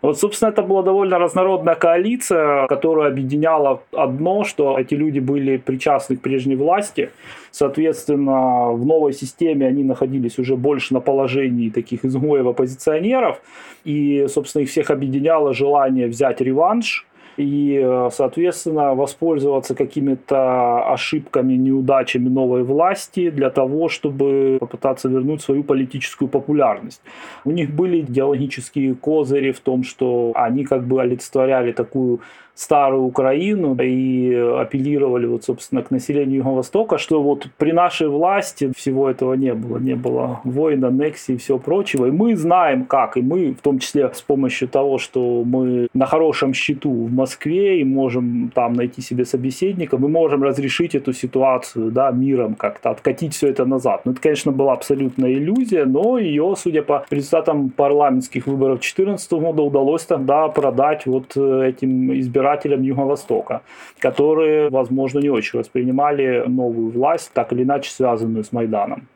Вот, 0.03 0.19
собственно, 0.19 0.51
это 0.51 0.63
была 0.63 0.83
довольно 0.83 1.19
разнородная 1.19 1.77
коалиция, 1.77 2.67
которая 2.67 3.09
объединяла 3.09 3.83
одно, 3.93 4.43
что 4.43 4.77
эти 4.77 4.95
люди 4.95 5.21
были 5.21 5.59
причастны 5.59 6.17
к 6.17 6.21
прежней 6.21 6.57
власти. 6.57 7.11
Соответственно, 7.53 8.73
в 8.73 8.85
новой 8.85 9.13
системе 9.13 9.69
они 9.69 9.85
находились 9.85 10.41
уже 10.41 10.57
больше 10.57 10.93
на 10.93 11.01
положении 11.01 11.71
таких 11.71 12.05
изгоев-оппозиционеров. 12.05 13.41
И, 13.85 14.27
собственно, 14.29 14.63
их 14.63 14.71
всех 14.71 14.91
объединяло 14.91 15.55
желание 15.55 16.09
взять 16.09 16.41
реванш 16.41 17.07
и, 17.37 17.81
э, 17.83 18.11
соответственно, 18.13 18.95
воспользоваться 18.95 19.75
какими-то 19.75 20.93
ошибками, 20.93 21.55
неудачами 21.55 22.29
новой 22.29 22.63
власти 22.63 23.31
для 23.31 23.51
того, 23.51 23.89
чтобы 23.89 24.59
попытаться 24.61 25.09
вернуть 25.09 25.43
свою 25.43 25.65
политическую 25.65 26.29
популярность. 26.29 27.03
У 27.45 27.51
них 27.51 27.71
были 27.71 28.01
идеологические 28.01 28.95
козыри 28.95 29.53
в 29.53 29.61
том, 29.61 29.85
что 29.85 30.33
они 30.35 30.65
как 30.65 30.85
бы 30.87 31.01
олицетворяли 31.01 31.73
такую 31.73 32.21
старую 32.55 33.05
Украину 33.05 33.75
и 33.81 34.35
апеллировали, 34.35 35.27
вот, 35.27 35.45
собственно, 35.45 35.83
к 35.83 35.91
населению 35.91 36.39
Юго-Востока, 36.39 36.99
что 36.99 37.23
вот 37.23 37.49
при 37.57 37.73
нашей 37.73 38.09
власти 38.09 38.73
всего 38.77 39.09
этого 39.09 39.35
не 39.35 39.55
было. 39.55 39.79
Не 39.79 39.95
было 39.95 40.41
войн, 40.45 40.85
аннексий 40.85 41.35
и 41.35 41.39
всего 41.39 41.59
прочего. 41.59 42.07
И 42.07 42.11
мы 42.11 42.37
знаем 42.37 42.85
как. 42.85 43.17
И 43.17 43.23
мы, 43.23 43.53
в 43.53 43.63
том 43.63 43.79
числе 43.79 44.11
с 44.13 44.21
помощью 44.21 44.69
того, 44.69 44.99
что 44.99 45.43
мы 45.45 45.89
на 45.95 46.07
хорошем 46.07 46.53
счету 46.53 46.91
в 46.91 47.13
Москве 47.13 47.81
и 47.81 47.85
можем 47.85 48.51
там 48.55 48.75
найти 48.75 49.01
себе 49.01 49.25
собеседника, 49.25 49.97
мы 49.97 50.09
можем 50.09 50.43
разрешить 50.43 50.95
эту 50.95 51.13
ситуацию 51.13 51.91
да, 51.91 52.11
миром 52.11 52.55
как-то, 52.55 52.91
откатить 52.91 53.35
все 53.35 53.49
это 53.49 53.65
назад. 53.65 54.03
Ну, 54.05 54.13
это, 54.13 54.21
конечно, 54.21 54.53
была 54.53 54.75
абсолютная 54.75 55.33
иллюзия, 55.33 55.85
но 55.87 56.19
ее, 56.19 56.55
судя 56.57 56.83
по 56.83 57.05
результатам 57.11 57.71
парламентских 57.71 58.47
выборов 58.47 58.81
2014 58.81 59.33
года, 59.33 59.63
удалось 59.63 60.05
тогда 60.05 60.49
продать 60.49 61.07
вот 61.07 61.33
э, 61.37 61.69
этим 61.69 62.13
избирателям 62.19 62.42
Юго-Востока, 62.83 63.63
которые, 63.99 64.71
возможно, 64.71 65.21
не 65.21 65.31
очень 65.31 65.59
воспринимали 65.59 66.45
новую 66.47 66.91
власть, 66.91 67.31
так 67.35 67.53
или 67.53 67.63
иначе 67.63 67.91
связанную 67.91 68.45
с 68.45 68.53
Майданом. 68.53 69.09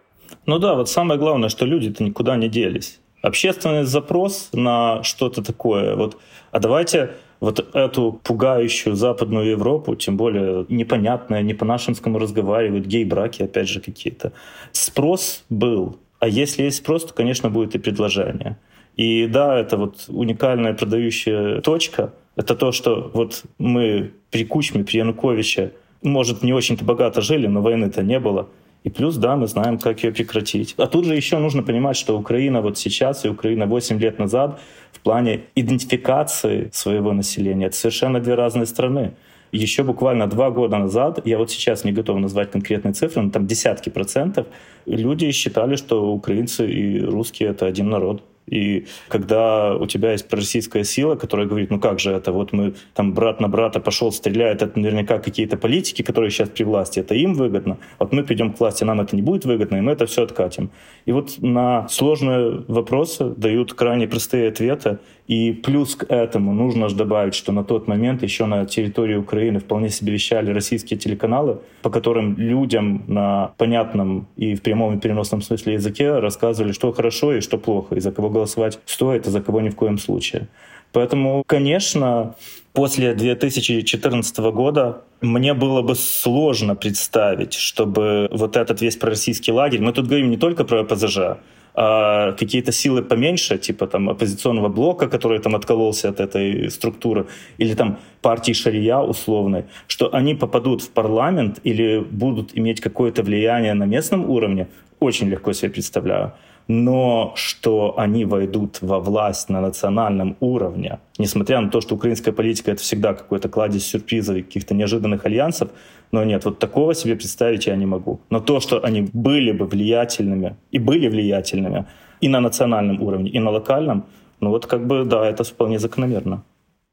Ну 0.47 0.59
да, 0.59 0.75
вот 0.75 0.89
самое 0.89 1.19
главное, 1.19 1.49
что 1.49 1.67
люди-то 1.67 2.05
никуда 2.05 2.37
не 2.37 2.49
делись. 2.49 3.01
Общественный 3.23 3.85
запрос 3.85 4.51
на 4.53 5.03
что-то 5.03 5.43
такое. 5.43 5.97
Вот, 5.97 6.17
а 6.53 6.59
давайте 6.59 7.11
вот 7.41 7.75
эту 7.75 8.21
пугающую 8.23 8.95
Западную 8.95 9.51
Европу, 9.51 9.95
тем 9.95 10.17
более 10.17 10.65
непонятное, 10.69 11.43
не 11.43 11.55
по-нашенскому 11.55 12.19
разговаривают, 12.19 12.87
гей-браки 12.87 13.43
опять 13.43 13.69
же 13.69 13.81
какие-то. 13.81 14.33
Спрос 14.73 15.45
был. 15.51 15.99
А 16.19 16.29
если 16.29 16.63
есть 16.63 16.79
спрос, 16.79 17.05
то, 17.05 17.15
конечно, 17.15 17.51
будет 17.51 17.75
и 17.75 17.79
предложение. 17.79 18.57
И 18.97 19.27
да, 19.27 19.59
это 19.59 19.77
вот 19.77 20.07
уникальная 20.09 20.73
продающая 20.73 21.61
точка. 21.61 22.15
Это 22.37 22.55
то, 22.55 22.71
что 22.71 23.11
вот 23.15 23.45
мы 23.59 24.13
при 24.31 24.45
Кучме, 24.45 24.85
при 24.85 24.99
Януковиче, 24.99 25.73
может, 26.03 26.43
не 26.43 26.53
очень-то 26.53 26.85
богато 26.85 27.21
жили, 27.23 27.47
но 27.47 27.63
войны-то 27.63 28.03
не 28.03 28.21
было. 28.21 28.49
И 28.85 28.91
плюс, 28.91 29.17
да, 29.17 29.35
мы 29.35 29.49
знаем, 29.49 29.79
как 29.79 30.05
ее 30.05 30.13
прекратить. 30.13 30.75
А 30.77 30.87
тут 30.87 31.07
же 31.07 31.17
еще 31.17 31.39
нужно 31.39 31.63
понимать, 31.63 31.97
что 31.97 32.17
Украина 32.17 32.61
вот 32.61 32.79
сейчас 32.79 33.25
и 33.25 33.29
Украина 33.29 33.67
8 33.67 33.99
лет 33.99 34.19
назад 34.19 34.61
в 34.93 35.01
плане 35.01 35.41
идентификации 35.57 36.71
своего 36.73 37.13
населения— 37.13 37.67
это 37.67 37.77
совершенно 37.77 38.21
две 38.21 38.35
разные 38.35 38.67
страны. 38.67 39.15
Еще 39.51 39.83
буквально 39.83 40.27
два 40.27 40.51
года 40.51 40.79
назад, 40.79 41.27
я 41.27 41.39
вот 41.39 41.51
сейчас 41.51 41.85
не 41.85 41.93
готов 41.93 42.19
назвать 42.19 42.51
конкретные 42.51 42.93
цифры, 42.93 43.23
но 43.23 43.31
там 43.31 43.47
десятки 43.47 43.89
процентов, 43.89 44.47
люди 44.85 45.33
считали, 45.33 45.77
что 45.77 46.13
украинцы 46.13 46.71
и 46.71 47.01
русские— 47.01 47.49
это 47.51 47.67
один 47.67 47.89
народ. 47.89 48.23
И 48.47 48.87
когда 49.09 49.75
у 49.75 49.87
тебя 49.87 50.13
есть 50.13 50.29
пророссийская 50.29 50.85
сила, 50.85 51.17
которая 51.17 51.47
говорит, 51.47 51.71
ну 51.71 51.81
как 51.81 51.99
же 51.99 52.13
это, 52.13 52.33
вот 52.33 52.53
мы 52.53 52.75
там 52.95 53.13
брат 53.13 53.41
на 53.41 53.49
брата 53.49 53.81
пошел, 53.81 54.13
стреляет, 54.13 54.63
это 54.63 54.79
наверняка 54.79 55.19
какие-то 55.19 55.57
политики, 55.57 56.03
которые 56.03 56.31
сейчас 56.31 56.49
при 56.49 56.65
власти, 56.65 57.01
это 57.01 57.15
им 57.15 57.35
выгодно, 57.35 57.79
вот 57.99 58.13
мы 58.13 58.23
придем 58.23 58.53
к 58.53 58.61
власти, 58.61 58.85
нам 58.85 59.01
это 59.01 59.17
не 59.17 59.23
будет 59.23 59.45
выгодно, 59.45 59.77
и 59.77 59.81
мы 59.81 59.93
это 59.93 60.07
все 60.07 60.23
откатим. 60.23 60.71
И 61.07 61.13
вот 61.13 61.37
на 61.39 61.89
сложные 61.89 62.65
вопросы 62.69 63.31
дают 63.37 63.75
крайне 63.75 64.07
простые 64.07 64.49
ответы, 64.49 64.99
и 65.27 65.53
плюс 65.53 65.97
к 65.97 66.05
этому 66.05 66.53
нужно 66.53 66.89
же 66.89 66.97
добавить, 66.97 67.35
что 67.35 67.53
на 67.53 67.65
тот 67.65 67.89
момент 67.89 68.23
еще 68.23 68.47
на 68.47 68.65
территории 68.65 69.17
Украины 69.17 69.59
вполне 69.59 69.89
себе 69.89 70.13
вещали 70.13 70.53
российские 70.53 70.99
телеканалы, 70.99 71.59
по 71.83 71.91
которым 71.91 72.37
людям 72.37 73.03
на 73.09 73.53
понятном 73.59 74.29
и 74.37 74.55
в 74.55 74.63
прямом 74.63 74.97
и 74.97 75.01
переносном 75.01 75.43
смысле 75.43 75.75
языке 75.75 76.19
рассказывали, 76.19 76.73
что 76.73 76.93
хорошо 76.93 77.35
и 77.35 77.41
что 77.41 77.59
плохо, 77.59 77.97
и 77.97 78.01
за 78.01 78.13
кого 78.13 78.31
голосовать 78.31 78.79
стоит, 78.87 79.27
а 79.27 79.31
за 79.31 79.41
кого 79.41 79.61
ни 79.61 79.69
в 79.69 79.77
коем 79.77 79.99
случае. 79.99 80.49
Поэтому, 80.93 81.43
конечно, 81.47 82.37
после 82.73 83.15
2014 83.15 84.39
года 84.39 85.03
мне 85.21 85.55
было 85.55 85.83
бы 85.83 85.95
сложно 85.95 86.77
представить, 86.77 87.55
чтобы 87.55 88.29
вот 88.31 88.57
этот 88.57 88.81
весь 88.81 88.97
пророссийский 88.97 89.53
лагерь, 89.53 89.81
мы 89.81 89.93
тут 89.93 90.07
говорим 90.07 90.31
не 90.31 90.37
только 90.37 90.65
про 90.65 90.85
ПЗЖ, 90.85 91.39
а 91.77 92.33
какие-то 92.33 92.73
силы 92.73 93.03
поменьше, 93.03 93.59
типа 93.59 93.87
там 93.87 94.09
оппозиционного 94.09 94.69
блока, 94.69 95.09
который 95.09 95.39
там 95.41 95.55
откололся 95.55 96.09
от 96.09 96.21
этой 96.21 96.71
структуры, 96.71 97.27
или 97.59 97.75
там 97.75 97.99
партии 98.23 98.53
Шария 98.53 98.99
условной, 98.99 99.65
что 99.87 100.15
они 100.15 100.35
попадут 100.35 100.83
в 100.83 100.91
парламент 100.91 101.61
или 101.65 101.99
будут 101.99 102.57
иметь 102.59 102.81
какое-то 102.81 103.23
влияние 103.23 103.75
на 103.75 103.85
местном 103.85 104.31
уровне, 104.31 104.69
очень 105.01 105.29
легко 105.29 105.53
себе 105.53 105.71
представляю 105.71 106.33
но 106.69 107.33
что 107.37 107.95
они 107.99 108.25
войдут 108.25 108.79
во 108.81 108.99
власть 108.99 109.49
на 109.49 109.61
национальном 109.61 110.37
уровне, 110.41 110.99
несмотря 111.19 111.61
на 111.61 111.71
то, 111.71 111.81
что 111.81 111.95
украинская 111.95 112.35
политика 112.35 112.73
это 112.73 112.83
всегда 112.83 113.15
какой-то 113.15 113.49
кладезь 113.49 113.87
сюрпризов 113.87 114.37
и 114.37 114.43
каких-то 114.43 114.75
неожиданных 114.75 115.27
альянсов, 115.27 115.71
но 116.13 116.25
нет, 116.25 116.45
вот 116.45 116.59
такого 116.59 116.95
себе 116.95 117.15
представить 117.15 117.67
я 117.67 117.77
не 117.77 117.87
могу. 117.87 118.21
Но 118.31 118.41
то, 118.41 118.61
что 118.61 118.85
они 118.85 119.09
были 119.13 119.53
бы 119.53 119.67
влиятельными 119.67 120.57
и 120.71 120.79
были 120.79 121.09
влиятельными 121.09 121.87
и 122.21 122.29
на 122.29 122.41
национальном 122.41 123.03
уровне, 123.03 123.31
и 123.31 123.39
на 123.39 123.51
локальном, 123.51 124.07
ну 124.41 124.51
вот 124.51 124.67
как 124.67 124.87
бы 124.87 125.05
да, 125.05 125.27
это 125.27 125.45
вполне 125.45 125.79
закономерно. 125.79 126.43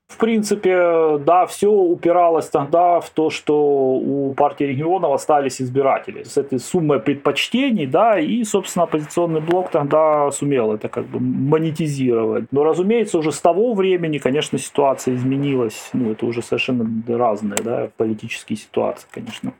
В 0.07 0.17
принципе, 0.17 1.17
да, 1.19 1.45
все 1.47 1.71
упиралось 1.71 2.47
тогда 2.47 2.99
в 2.99 3.09
то, 3.09 3.29
что 3.29 3.95
у 3.95 4.33
партии 4.35 4.65
регионов 4.65 5.13
остались 5.13 5.61
избиратели 5.61 6.23
с 6.23 6.37
этой 6.37 6.59
суммой 6.59 6.99
предпочтений, 6.99 7.87
да, 7.87 8.19
и, 8.19 8.43
собственно, 8.43 8.83
оппозиционный 8.83 9.41
блок 9.41 9.71
тогда 9.71 10.29
сумел 10.31 10.73
это 10.73 10.87
как 10.87 11.07
бы 11.07 11.19
монетизировать. 11.19 12.45
Но, 12.51 12.63
разумеется, 12.63 13.17
уже 13.17 13.31
с 13.31 13.41
того 13.41 13.73
времени, 13.73 14.19
конечно, 14.19 14.59
ситуация 14.59 15.15
изменилась. 15.15 15.89
Ну, 15.93 16.11
это 16.11 16.25
уже 16.25 16.43
совершенно 16.43 16.87
разные, 17.07 17.61
да, 17.63 17.89
политические 17.97 18.57
ситуации, 18.57 19.07
конечно. 19.11 19.53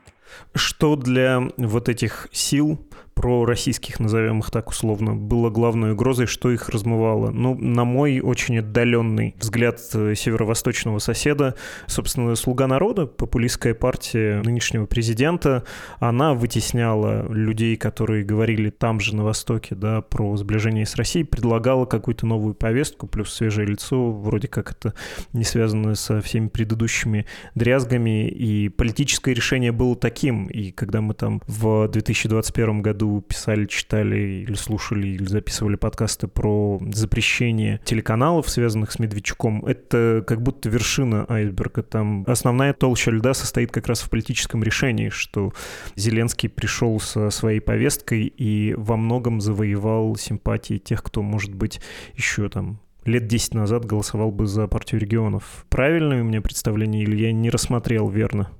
Что 0.54 0.94
для 0.96 1.42
вот 1.56 1.88
этих 1.88 2.28
сил 2.32 2.78
про 3.24 3.46
российских, 3.46 4.00
назовем 4.00 4.40
их 4.40 4.50
так 4.50 4.68
условно, 4.68 5.14
было 5.16 5.48
главной 5.48 5.92
угрозой, 5.92 6.26
что 6.26 6.50
их 6.50 6.68
размывало? 6.68 7.30
Ну, 7.30 7.54
на 7.54 7.86
мой 7.86 8.20
очень 8.20 8.58
отдаленный 8.58 9.34
взгляд 9.38 9.80
э, 9.94 10.14
северо-восточного 10.14 10.98
соседа, 10.98 11.54
собственно, 11.86 12.34
«Слуга 12.34 12.66
народа», 12.66 13.06
популистская 13.06 13.72
партия 13.72 14.42
нынешнего 14.42 14.84
президента, 14.84 15.64
она 16.00 16.34
вытесняла 16.34 17.26
людей, 17.32 17.76
которые 17.76 18.26
говорили 18.26 18.68
там 18.68 19.00
же, 19.00 19.16
на 19.16 19.24
Востоке, 19.24 19.74
да, 19.74 20.02
про 20.02 20.36
сближение 20.36 20.84
с 20.84 20.94
Россией, 20.94 21.24
предлагала 21.24 21.86
какую-то 21.86 22.26
новую 22.26 22.52
повестку, 22.52 23.06
плюс 23.06 23.32
свежее 23.32 23.66
лицо, 23.66 24.12
вроде 24.12 24.48
как 24.48 24.72
это 24.72 24.92
не 25.32 25.44
связано 25.44 25.94
со 25.94 26.20
всеми 26.20 26.48
предыдущими 26.48 27.24
дрязгами, 27.54 28.28
и 28.28 28.68
политическое 28.68 29.32
решение 29.32 29.72
было 29.72 29.96
таким, 29.96 30.44
и 30.48 30.72
когда 30.72 31.00
мы 31.00 31.14
там 31.14 31.40
в 31.46 31.88
2021 31.88 32.82
году 32.82 33.13
писали, 33.20 33.66
читали 33.66 34.44
или 34.46 34.54
слушали, 34.54 35.08
или 35.08 35.24
записывали 35.24 35.76
подкасты 35.76 36.28
про 36.28 36.80
запрещение 36.92 37.80
телеканалов, 37.84 38.48
связанных 38.48 38.92
с 38.92 38.98
Медведчуком, 38.98 39.64
это 39.66 40.24
как 40.26 40.42
будто 40.42 40.68
вершина 40.68 41.26
айсберга. 41.28 41.82
Там 41.82 42.24
основная 42.26 42.72
толща 42.72 43.10
льда 43.10 43.34
состоит 43.34 43.70
как 43.70 43.86
раз 43.86 44.00
в 44.00 44.10
политическом 44.10 44.62
решении, 44.62 45.08
что 45.08 45.52
Зеленский 45.96 46.48
пришел 46.48 46.98
со 47.00 47.30
своей 47.30 47.60
повесткой 47.60 48.26
и 48.26 48.74
во 48.76 48.96
многом 48.96 49.40
завоевал 49.40 50.16
симпатии 50.16 50.78
тех, 50.78 51.02
кто, 51.02 51.22
может 51.22 51.54
быть, 51.54 51.80
еще 52.14 52.48
там 52.48 52.80
лет 53.04 53.26
10 53.26 53.54
назад 53.54 53.84
голосовал 53.84 54.30
бы 54.30 54.46
за 54.46 54.66
партию 54.66 55.00
регионов. 55.00 55.66
Правильное 55.68 56.22
у 56.22 56.24
меня 56.24 56.40
представление 56.40 57.02
или 57.02 57.16
я 57.16 57.32
не 57.32 57.50
рассмотрел 57.50 58.08
верно? 58.08 58.50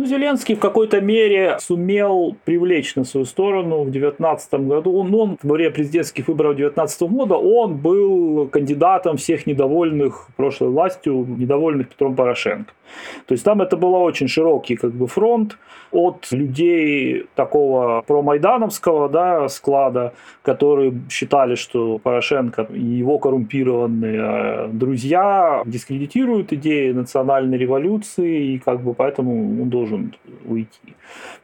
Ну, 0.00 0.06
Зеленский 0.06 0.54
в 0.54 0.60
какой-то 0.60 1.02
мере 1.02 1.58
сумел 1.60 2.34
привлечь 2.46 2.96
на 2.96 3.04
свою 3.04 3.26
сторону 3.26 3.82
в 3.82 3.90
2019 3.90 4.54
году. 4.66 4.96
Он, 4.96 5.14
он 5.14 5.38
во 5.42 5.54
время 5.56 5.72
президентских 5.72 6.26
выборов 6.26 6.56
2019 6.56 7.02
года 7.02 7.34
он 7.34 7.76
был 7.76 8.48
кандидатом 8.48 9.18
всех 9.18 9.46
недовольных 9.46 10.28
прошлой 10.38 10.70
властью, 10.70 11.26
недовольных 11.28 11.90
Петром 11.90 12.16
Порошенко. 12.16 12.72
То 13.26 13.34
есть 13.34 13.44
там 13.44 13.60
это 13.62 13.76
был 13.76 13.94
очень 13.94 14.28
широкий 14.28 14.76
как 14.76 14.92
бы 14.92 15.06
фронт 15.06 15.58
от 15.90 16.30
людей 16.30 17.26
такого 17.34 18.02
промайдановского 18.02 19.08
да, 19.08 19.48
склада, 19.48 20.12
которые 20.42 20.94
считали, 21.10 21.56
что 21.56 21.98
Порошенко 21.98 22.68
и 22.72 22.80
его 22.80 23.18
коррумпированные 23.18 24.20
э, 24.20 24.68
друзья 24.72 25.62
дискредитируют 25.66 26.52
идеи 26.52 26.92
национальной 26.92 27.58
революции, 27.58 28.54
и 28.54 28.58
как 28.58 28.82
бы 28.82 28.94
поэтому 28.94 29.62
он 29.62 29.68
должен 29.68 29.89
уйти. 30.44 30.94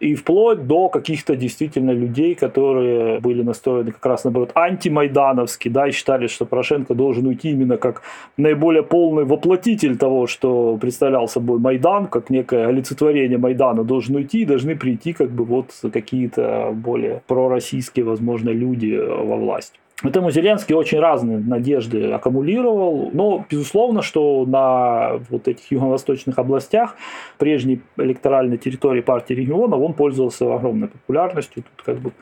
И 0.00 0.14
вплоть 0.14 0.66
до 0.66 0.88
каких-то 0.88 1.36
действительно 1.36 1.90
людей, 1.90 2.34
которые 2.34 3.20
были 3.20 3.42
настроены 3.42 3.92
как 3.92 4.06
раз 4.06 4.24
наоборот 4.24 4.50
антимайдановски, 4.54 5.68
да, 5.68 5.88
и 5.88 5.92
считали, 5.92 6.26
что 6.26 6.46
Порошенко 6.46 6.94
должен 6.94 7.26
уйти 7.26 7.50
именно 7.50 7.76
как 7.76 8.02
наиболее 8.36 8.82
полный 8.82 9.24
воплотитель 9.24 9.96
того, 9.96 10.26
что 10.26 10.76
представлял 10.76 11.28
собой 11.28 11.58
Майдан, 11.58 12.06
как 12.06 12.30
некое 12.30 12.66
олицетворение 12.68 13.38
Майдана 13.38 13.84
должен 13.84 14.16
уйти, 14.16 14.42
и 14.42 14.44
должны 14.44 14.76
прийти 14.76 15.12
как 15.12 15.30
бы 15.30 15.44
вот 15.44 15.70
какие-то 15.92 16.70
более 16.74 17.22
пророссийские, 17.26 18.04
возможно, 18.04 18.50
люди 18.50 18.96
во 18.96 19.36
власть. 19.36 19.74
Поэтому 20.02 20.30
Зеленский 20.30 20.74
очень 20.74 20.98
разные 20.98 21.38
надежды 21.38 22.12
аккумулировал, 22.12 23.10
но 23.14 23.46
безусловно, 23.48 24.02
что 24.02 24.44
на 24.44 25.18
вот 25.30 25.48
этих 25.48 25.70
юго-восточных 25.70 26.38
областях, 26.38 26.96
прежней 27.38 27.80
электоральной 27.96 28.58
территории 28.58 29.00
партии 29.00 29.32
регионов, 29.32 29.80
он 29.80 29.94
пользовался 29.94 30.54
огромной 30.54 30.88
популярностью. 30.88 31.62
Тут 31.62 31.86
как 31.86 31.98
бы 31.98 32.12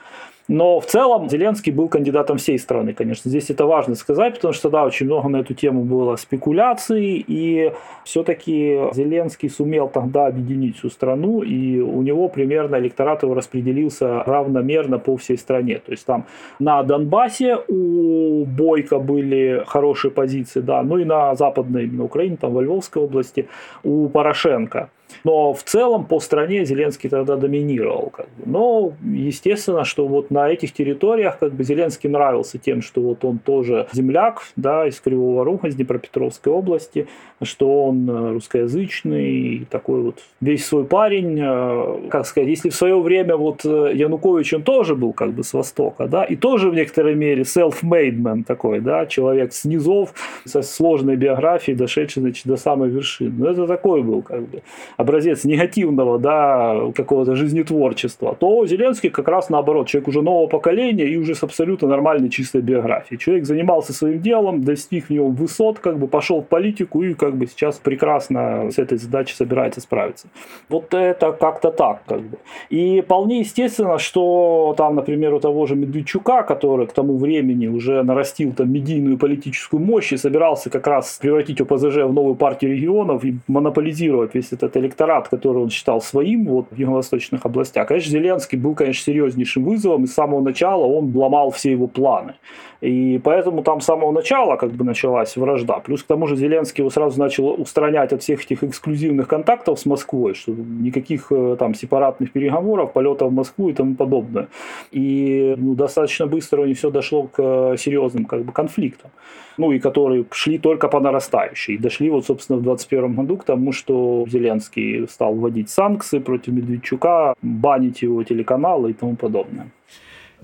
Но 0.47 0.79
в 0.79 0.87
целом 0.87 1.31
Зеленский 1.31 1.73
был 1.73 1.89
кандидатом 1.89 2.37
всей 2.37 2.59
страны, 2.59 2.93
конечно. 2.93 3.31
Здесь 3.31 3.49
это 3.49 3.65
важно 3.65 3.95
сказать, 3.95 4.35
потому 4.35 4.53
что, 4.53 4.69
да, 4.69 4.85
очень 4.85 5.07
много 5.07 5.29
на 5.29 5.39
эту 5.39 5.55
тему 5.55 5.85
было 5.85 6.17
спекуляций, 6.17 7.25
и 7.27 7.73
все-таки 8.05 8.79
Зеленский 8.93 9.49
сумел 9.49 9.89
тогда 9.89 10.27
объединить 10.27 10.77
всю 10.77 10.91
страну, 10.91 11.43
и 11.43 11.81
у 11.81 12.03
него 12.03 12.29
примерно 12.29 12.77
электорат 12.77 13.23
его 13.23 13.35
распределился 13.35 14.23
равномерно 14.25 14.99
по 14.99 15.17
всей 15.17 15.39
стране. 15.39 15.81
То 15.85 15.93
есть 15.93 16.05
там 16.05 16.27
на 16.59 16.83
Донбассе 16.83 17.59
у 17.69 18.45
Бойко 18.45 18.99
были 18.99 19.63
хорошие 19.67 20.11
позиции, 20.11 20.61
да, 20.61 20.83
ну 20.83 20.99
и 20.99 21.05
на 21.05 21.35
западной, 21.35 21.87
на 21.87 22.05
Украине, 22.05 22.37
там 22.37 22.53
во 22.53 22.63
Львовской 22.63 23.03
области 23.03 23.49
у 23.83 24.09
Порошенко. 24.09 24.91
Но 25.25 25.55
в 25.55 25.63
целом 25.63 26.05
по 26.05 26.21
стране 26.21 26.65
Зеленский 26.65 27.09
тогда 27.09 27.37
доминировал. 27.37 28.11
Как 28.11 28.27
бы. 28.27 28.43
Но 28.47 28.93
естественно, 29.03 29.85
что 29.85 30.07
вот 30.07 30.31
на 30.31 30.51
этих 30.51 30.73
территориях 30.73 31.39
как 31.39 31.53
бы 31.53 31.65
Зеленский 31.65 32.11
нравился 32.11 32.59
тем, 32.59 32.83
что 32.83 33.01
вот 33.01 33.25
он 33.25 33.39
тоже 33.39 33.87
земляк, 33.93 34.43
да, 34.57 34.87
из 34.87 35.01
Кривого 35.01 35.45
Рога, 35.45 35.69
из 35.69 35.77
Днепропетровской 35.77 36.53
области, 36.53 37.07
что 37.43 37.87
он 37.87 38.09
э, 38.09 38.33
русскоязычный, 38.33 39.67
такой 39.71 40.03
вот 40.03 40.19
весь 40.41 40.67
свой 40.67 40.85
парень, 40.85 41.39
э, 41.41 42.09
как 42.11 42.27
сказать, 42.27 42.49
если 42.49 42.69
в 42.69 42.75
свое 42.75 43.01
время 43.01 43.37
вот 43.37 43.65
э, 43.65 43.93
Янукович, 43.95 44.55
он 44.55 44.63
тоже 44.63 44.95
был 44.95 45.13
как 45.13 45.33
бы 45.33 45.43
с 45.43 45.53
Востока, 45.53 46.07
да, 46.07 46.25
и 46.25 46.37
тоже 46.37 46.71
в 46.71 46.75
некоторой 46.75 47.15
мере 47.15 47.43
self-made 47.43 48.17
man 48.17 48.45
такой, 48.45 48.81
да, 48.81 49.07
человек 49.07 49.53
с 49.53 49.65
низов, 49.65 50.15
со 50.45 50.63
сложной 50.63 51.17
биографией, 51.17 51.77
дошедший, 51.77 52.23
значит, 52.23 52.47
до 52.47 52.57
самой 52.57 52.91
вершины. 52.91 53.35
Но 53.37 53.51
это 53.51 53.67
такой 53.67 54.03
был 54.03 54.23
как 54.23 54.43
бы 54.43 54.63
образец 54.97 55.45
негативного, 55.45 56.19
да, 56.19 56.93
какого-то 56.95 57.35
жизнетворчества, 57.35 58.37
то 58.39 58.67
Зеленский 58.67 59.11
как 59.11 59.29
раз 59.29 59.51
наоборот, 59.51 59.89
человек 59.89 60.09
уже 60.09 60.23
нового 60.23 60.47
поколения 60.47 61.07
и 61.07 61.17
уже 61.17 61.35
с 61.35 61.43
абсолютно 61.43 61.89
нормальной 61.89 62.29
чистой 62.29 62.61
биографией. 62.61 63.19
Человек 63.19 63.47
занимался 63.47 63.93
своим 63.93 64.21
делом, 64.21 64.65
достиг 64.65 65.07
в 65.07 65.11
нем 65.11 65.33
высот, 65.35 65.79
как 65.79 65.99
бы 65.99 66.09
пошел 66.09 66.41
в 66.41 66.47
политику 66.47 67.03
и 67.03 67.15
как 67.15 67.37
бы 67.37 67.47
сейчас 67.47 67.77
прекрасно 67.77 68.71
с 68.71 68.79
этой 68.79 68.99
задачей 68.99 69.35
собирается 69.35 69.81
справиться. 69.81 70.29
Вот 70.69 70.95
это 70.95 71.33
как-то 71.33 71.71
так, 71.71 72.03
как 72.07 72.21
бы. 72.21 72.39
И 72.71 73.01
вполне 73.01 73.41
естественно, 73.41 73.99
что 73.99 74.75
там, 74.77 74.95
например, 74.97 75.35
у 75.35 75.41
того 75.41 75.67
же 75.67 75.77
Медведчука, 75.77 76.43
который 76.43 76.87
к 76.87 76.93
тому 76.93 77.17
времени 77.17 77.67
уже 77.67 78.03
нарастил 78.03 78.53
там 78.53 78.73
медийную 78.73 79.19
политическую 79.19 79.81
мощь 79.81 80.13
и 80.13 80.17
собирался 80.17 80.71
как 80.71 80.87
раз 80.87 81.19
превратить 81.21 81.61
ОПЗЖ 81.61 82.05
в 82.05 82.13
новую 82.13 82.35
партию 82.35 82.73
регионов 82.73 83.25
и 83.25 83.35
монополизировать 83.49 84.35
весь 84.35 84.53
этот 84.53 84.77
электорат, 84.85 85.29
который 85.29 85.63
он 85.63 85.71
считал 85.71 86.01
своим 86.01 86.47
вот, 86.47 86.67
в 86.71 86.77
юго-восточных 86.77 87.45
областях. 87.45 87.89
Конечно, 87.89 88.11
Зеленский 88.11 88.59
был, 88.59 88.75
конечно, 88.75 89.03
серьезнейшим 89.05 89.65
вызовом, 89.65 90.05
и 90.05 90.07
с 90.07 90.15
самого 90.15 90.41
начала 90.41 90.85
он 90.85 91.17
ломал 91.17 91.51
все 91.51 91.73
его 91.73 91.87
планы. 91.87 92.35
И 92.81 93.19
поэтому 93.25 93.63
там 93.63 93.81
с 93.81 93.87
самого 93.87 94.13
начала 94.13 94.57
как 94.57 94.71
бы 94.73 94.85
началась 94.85 95.37
вражда. 95.37 95.79
Плюс 95.79 96.03
к 96.03 96.07
тому 96.07 96.27
же 96.27 96.37
Зеленский 96.37 96.83
его 96.83 96.91
сразу 96.91 97.19
начал 97.19 97.49
устранять 97.61 98.13
от 98.13 98.23
всех 98.23 98.45
этих 98.45 98.63
эксклюзивных 98.63 99.27
контактов 99.27 99.81
с 99.81 99.87
Москвой, 99.87 100.35
что 100.35 100.53
никаких 100.53 101.29
э, 101.31 101.57
там 101.59 101.75
сепаратных 101.75 102.33
переговоров, 102.33 102.93
полетов 102.93 103.31
в 103.31 103.35
Москву 103.35 103.71
и 103.71 103.73
тому 103.73 103.95
подобное. 103.95 104.49
И 104.93 105.55
ну, 105.57 105.75
достаточно 105.75 106.27
быстро 106.27 106.61
у 106.61 106.67
них 106.67 106.77
все 106.77 106.91
дошло 106.91 107.23
к 107.23 107.39
э, 107.39 107.77
серьезным 107.79 108.27
как 108.27 108.45
бы 108.45 108.53
конфликтам. 108.53 109.11
Ну 109.57 109.73
и 109.73 109.79
которые 109.79 110.25
шли 110.31 110.59
только 110.59 110.89
по 110.89 111.01
нарастающей. 111.01 111.75
И 111.75 111.79
дошли 111.79 112.11
вот, 112.11 112.27
собственно, 112.27 112.59
в 112.59 112.63
2021 112.63 113.15
году 113.15 113.37
к 113.37 113.45
тому, 113.45 113.73
что 113.73 114.25
Зеленский 114.29 115.07
стал 115.09 115.35
вводить 115.35 115.71
санкции 115.71 116.19
против 116.19 116.53
Медведчука, 116.53 117.35
банить 117.43 118.03
его 118.03 118.23
телеканалы 118.23 118.91
и 118.91 118.95
тому 118.95 119.17
подобное. 119.17 119.71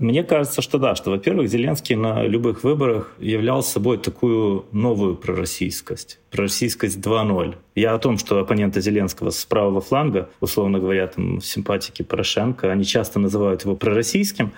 Мне 0.01 0.23
кажется, 0.23 0.63
что 0.63 0.79
да, 0.79 0.95
что, 0.95 1.11
во-первых, 1.11 1.47
Зеленский 1.47 1.95
на 1.95 2.23
любых 2.23 2.63
выборах 2.63 3.13
являл 3.19 3.61
собой 3.61 3.99
такую 3.99 4.65
новую 4.71 5.15
пророссийскость, 5.15 6.19
пророссийскость 6.31 6.97
2.0. 6.97 7.55
Я 7.75 7.93
о 7.93 7.99
том, 7.99 8.17
что 8.17 8.39
оппоненты 8.39 8.81
Зеленского 8.81 9.29
с 9.29 9.45
правого 9.45 9.79
фланга, 9.79 10.27
условно 10.39 10.79
говоря, 10.79 11.05
там, 11.05 11.39
симпатики 11.39 12.01
Порошенко, 12.01 12.71
они 12.71 12.83
часто 12.83 13.19
называют 13.19 13.63
его 13.63 13.75
пророссийским, 13.75 14.53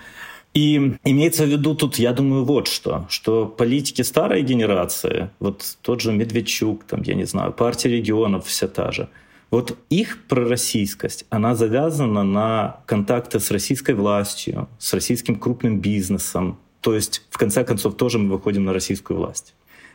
и 0.54 0.96
имеется 1.04 1.44
в 1.44 1.48
виду 1.48 1.74
тут, 1.74 1.96
я 1.96 2.12
думаю, 2.12 2.44
вот 2.44 2.68
что, 2.68 3.06
что 3.08 3.46
политики 3.46 4.02
старой 4.02 4.42
генерации, 4.42 5.30
вот 5.40 5.76
тот 5.82 6.00
же 6.00 6.12
Медведчук, 6.12 6.84
там, 6.84 7.02
я 7.02 7.14
не 7.14 7.24
знаю, 7.24 7.52
партия 7.52 7.90
регионов 7.90 8.46
вся 8.46 8.68
та 8.68 8.92
же— 8.92 9.08
вот 9.54 9.78
их 9.88 10.24
пророссийскость, 10.26 11.26
она 11.30 11.54
завязана 11.54 12.24
на 12.24 12.80
контакты 12.86 13.38
с 13.38 13.52
российской 13.52 13.94
властью, 13.94 14.68
с 14.80 14.92
российским 14.92 15.36
крупным 15.36 15.78
бизнесом. 15.78 16.58
То 16.80 16.92
есть, 16.92 17.22
в 17.30 17.38
конце 17.38 17.62
концов, 17.62 17.96
тоже 17.96 18.18
мы 18.18 18.32
выходим 18.32 18.64
на 18.64 18.72
российскую 18.72 19.16
власть. 19.16 19.54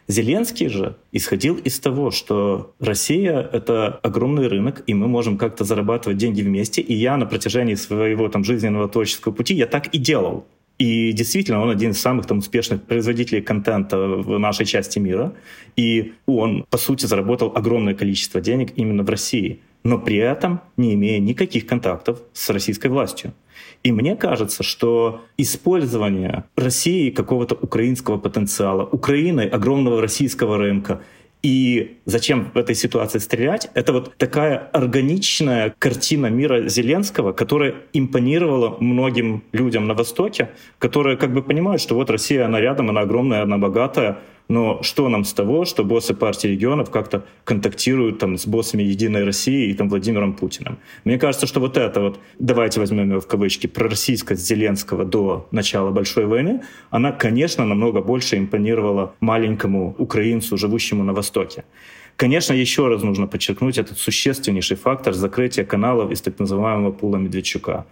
Зеленский 0.09 0.69
же 0.69 0.95
исходил 1.11 1.55
из 1.57 1.79
того, 1.79 2.09
что 2.09 2.73
Россия— 2.79 3.47
это 3.53 3.99
огромный 4.01 4.47
рынок, 4.47 4.81
и 4.87 4.95
мы 4.95 5.07
можем 5.07 5.37
как-то 5.37 5.63
зарабатывать 5.63 6.17
деньги 6.17 6.41
вместе. 6.41 6.81
И 6.81 6.95
я 6.95 7.15
на 7.15 7.27
протяжении 7.27 7.75
своего 7.75 8.27
там, 8.27 8.43
жизненного 8.43 8.89
творческого 8.89 9.31
пути 9.31 9.53
я 9.53 9.67
так 9.67 9.93
и 9.93 9.99
делал. 9.99 10.47
И 10.79 11.11
действительно, 11.11 11.61
он 11.61 11.69
один 11.69 11.91
из 11.91 12.01
самых 12.01 12.25
там, 12.25 12.39
успешных 12.39 12.81
производителей 12.81 13.43
контента 13.43 13.99
в 13.99 14.39
нашей 14.39 14.65
части 14.65 14.97
мира. 14.97 15.33
И 15.75 16.13
он, 16.25 16.65
по 16.71 16.79
сути, 16.79 17.05
заработал 17.05 17.51
огромное 17.53 17.93
количество 17.93 18.41
денег 18.41 18.71
именно 18.77 19.03
в 19.03 19.09
России, 19.09 19.59
но 19.83 19.97
при 19.97 20.17
этом 20.17 20.61
не 20.77 20.93
имея 20.93 21.19
никаких 21.19 21.65
контактов 21.65 22.19
с 22.33 22.49
российской 22.49 22.87
властью. 22.87 23.33
И 23.83 23.91
мне 23.91 24.15
кажется, 24.15 24.63
что 24.63 25.21
использование 25.37 26.43
России 26.55 27.11
какого-то 27.11 27.55
украинского 27.55 28.17
потенциала, 28.17 28.83
Украины 28.85 29.41
огромного 29.41 30.01
российского 30.01 30.57
рынка— 30.57 31.01
и 31.41 31.99
зачем 32.05 32.51
в 32.53 32.57
этой 32.57 32.75
ситуации 32.75 33.19
стрелять? 33.19 33.69
Это 33.73 33.93
вот 33.93 34.17
такая 34.17 34.57
органичная 34.57 35.73
картина 35.79 36.25
мира 36.25 36.67
Зеленского, 36.67 37.31
которая 37.31 37.75
импонировала 37.93 38.75
многим 38.81 39.43
людям 39.53 39.87
на 39.87 39.93
Востоке, 39.93 40.49
которые 40.79 41.15
как 41.15 41.33
бы 41.33 41.41
понимают, 41.41 41.81
что 41.81 41.95
вот 41.95 42.09
Россия, 42.09 42.45
она 42.45 42.59
рядом, 42.59 42.89
она 42.89 43.01
огромная, 43.01 43.43
она 43.43 43.57
богатая, 43.57 44.19
но 44.49 44.81
что 44.81 45.07
нам 45.09 45.23
с 45.23 45.33
того, 45.33 45.63
что 45.63 45.83
боссы 45.83 46.13
партии 46.13 46.47
регионов 46.47 46.89
как-то 46.89 47.23
контактируют 47.43 48.17
там 48.17 48.37
с 48.37 48.47
боссами 48.47 48.81
Единой 48.81 49.23
России 49.23 49.69
и 49.69 49.73
там 49.75 49.89
Владимиром 49.89 50.33
Путиным? 50.33 50.79
Мне 51.05 51.19
кажется, 51.19 51.45
что 51.45 51.59
вот 51.59 51.77
это 51.77 52.01
вот, 52.01 52.19
давайте 52.39 52.79
возьмем 52.79 53.09
его 53.11 53.21
в 53.21 53.27
кавычки, 53.27 53.67
пророссийскость 53.67 54.45
Зеленского 54.45 55.05
до 55.05 55.47
начала 55.51 55.91
Большой 55.91 56.25
войны, 56.25 56.61
она, 56.89 57.11
конечно, 57.11 57.63
намного 57.63 58.01
больше 58.01 58.37
импонировала 58.37 59.13
маленькому 59.19 59.95
украинцу, 59.99 60.57
живущему 60.57 61.03
на 61.03 61.13
Востоке. 61.13 61.63
Конечно, 62.15 62.53
еще 62.53 62.87
раз 62.87 63.03
нужно 63.03 63.27
подчеркнуть 63.27 63.77
этот 63.77 63.97
существеннейший 63.97 64.77
фактор 64.77 65.13
закрытия 65.13 65.63
каналов 65.63 66.11
из 66.11 66.21
так 66.21 66.39
называемого 66.39 66.91
пула 66.91 67.17
Медведчука. 67.17 67.85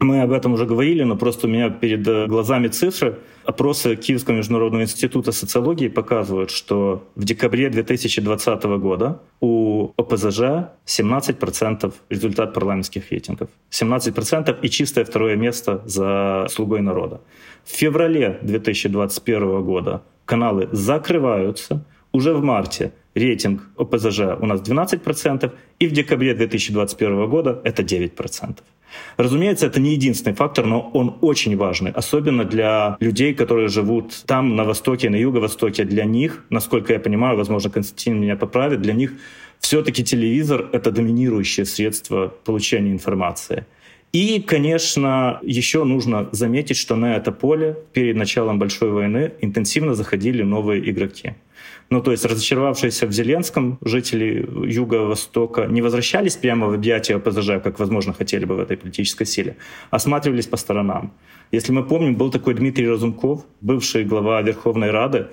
Мы 0.00 0.22
об 0.22 0.30
этом 0.30 0.52
уже 0.52 0.64
говорили, 0.64 1.02
но 1.02 1.16
просто 1.16 1.48
у 1.48 1.50
меня 1.50 1.70
перед 1.70 2.06
э, 2.06 2.26
глазами 2.28 2.68
цифры. 2.68 3.18
Опросы 3.44 3.96
Киевского 3.96 4.36
международного 4.36 4.82
института 4.82 5.32
социологии 5.32 5.88
показывают, 5.88 6.50
что 6.50 7.02
в 7.16 7.24
декабре 7.24 7.68
2020 7.68 8.62
года 8.78 9.20
у 9.40 9.90
ОПЗЖ 9.96 10.68
17% 10.86 11.92
результат 12.10 12.54
парламентских 12.54 13.10
рейтингов. 13.10 13.48
17% 13.72 14.56
и 14.62 14.70
чистое 14.70 15.04
второе 15.04 15.34
место 15.34 15.82
за 15.84 16.46
«Слугой 16.48 16.80
народа». 16.80 17.20
В 17.64 17.70
феврале 17.70 18.38
2021 18.42 19.64
года 19.64 20.02
каналы 20.26 20.68
закрываются. 20.70 21.84
Уже 22.12 22.34
в 22.34 22.42
марте 22.42 22.92
рейтинг 23.16 23.62
ОПЗЖ 23.76 24.20
у 24.40 24.46
нас 24.46 24.60
12%, 24.60 25.52
и 25.80 25.86
в 25.88 25.92
декабре 25.92 26.34
2021 26.34 27.28
года 27.28 27.60
это 27.64 27.82
9%. 27.82 28.58
Разумеется, 29.16 29.66
это 29.66 29.80
не 29.80 29.92
единственный 29.92 30.34
фактор, 30.34 30.66
но 30.66 30.90
он 30.94 31.16
очень 31.20 31.56
важный, 31.56 31.90
особенно 31.90 32.44
для 32.44 32.96
людей, 33.00 33.34
которые 33.34 33.68
живут 33.68 34.22
там, 34.26 34.56
на 34.56 34.64
востоке, 34.64 35.10
на 35.10 35.16
юго-востоке. 35.16 35.84
Для 35.84 36.04
них, 36.04 36.44
насколько 36.50 36.92
я 36.92 37.00
понимаю, 37.00 37.36
возможно, 37.36 37.70
Константин 37.70 38.20
меня 38.20 38.36
поправит, 38.36 38.80
для 38.82 38.94
них 38.94 39.12
все-таки 39.58 40.04
телевизор— 40.04 40.68
это 40.72 40.90
доминирующее 40.90 41.66
средство 41.66 42.32
получения 42.44 42.92
информации. 42.92 43.66
И, 44.12 44.40
конечно, 44.40 45.38
еще 45.42 45.84
нужно 45.84 46.28
заметить, 46.32 46.76
что 46.76 46.96
на 46.96 47.16
это 47.16 47.30
поле 47.30 47.76
перед 47.92 48.16
началом 48.16 48.58
большой 48.58 48.90
войны 48.90 49.32
интенсивно 49.40 49.94
заходили 49.94 50.42
новые 50.42 50.88
игроки. 50.90 51.34
Ну, 51.90 52.02
то 52.02 52.10
есть 52.10 52.24
разочаровавшиеся 52.26 53.06
в 53.06 53.12
Зеленском 53.12 53.78
жители 53.82 54.46
Юго-Востока 54.66 55.66
не 55.66 55.80
возвращались 55.80 56.36
прямо 56.36 56.66
в 56.66 56.74
объятия 56.74 57.16
ОПЗЖ, 57.16 57.62
как, 57.64 57.78
возможно, 57.78 58.12
хотели 58.12 58.44
бы 58.44 58.56
в 58.56 58.60
этой 58.60 58.76
политической 58.76 59.24
силе, 59.24 59.56
осматривались 59.90 60.46
по 60.46 60.58
сторонам. 60.58 61.12
Если 61.50 61.72
мы 61.72 61.82
помним, 61.82 62.14
был 62.14 62.30
такой 62.30 62.54
Дмитрий 62.54 62.88
Разумков, 62.88 63.46
бывший 63.62 64.04
глава 64.04 64.42
Верховной 64.42 64.90
Рады, 64.90 65.28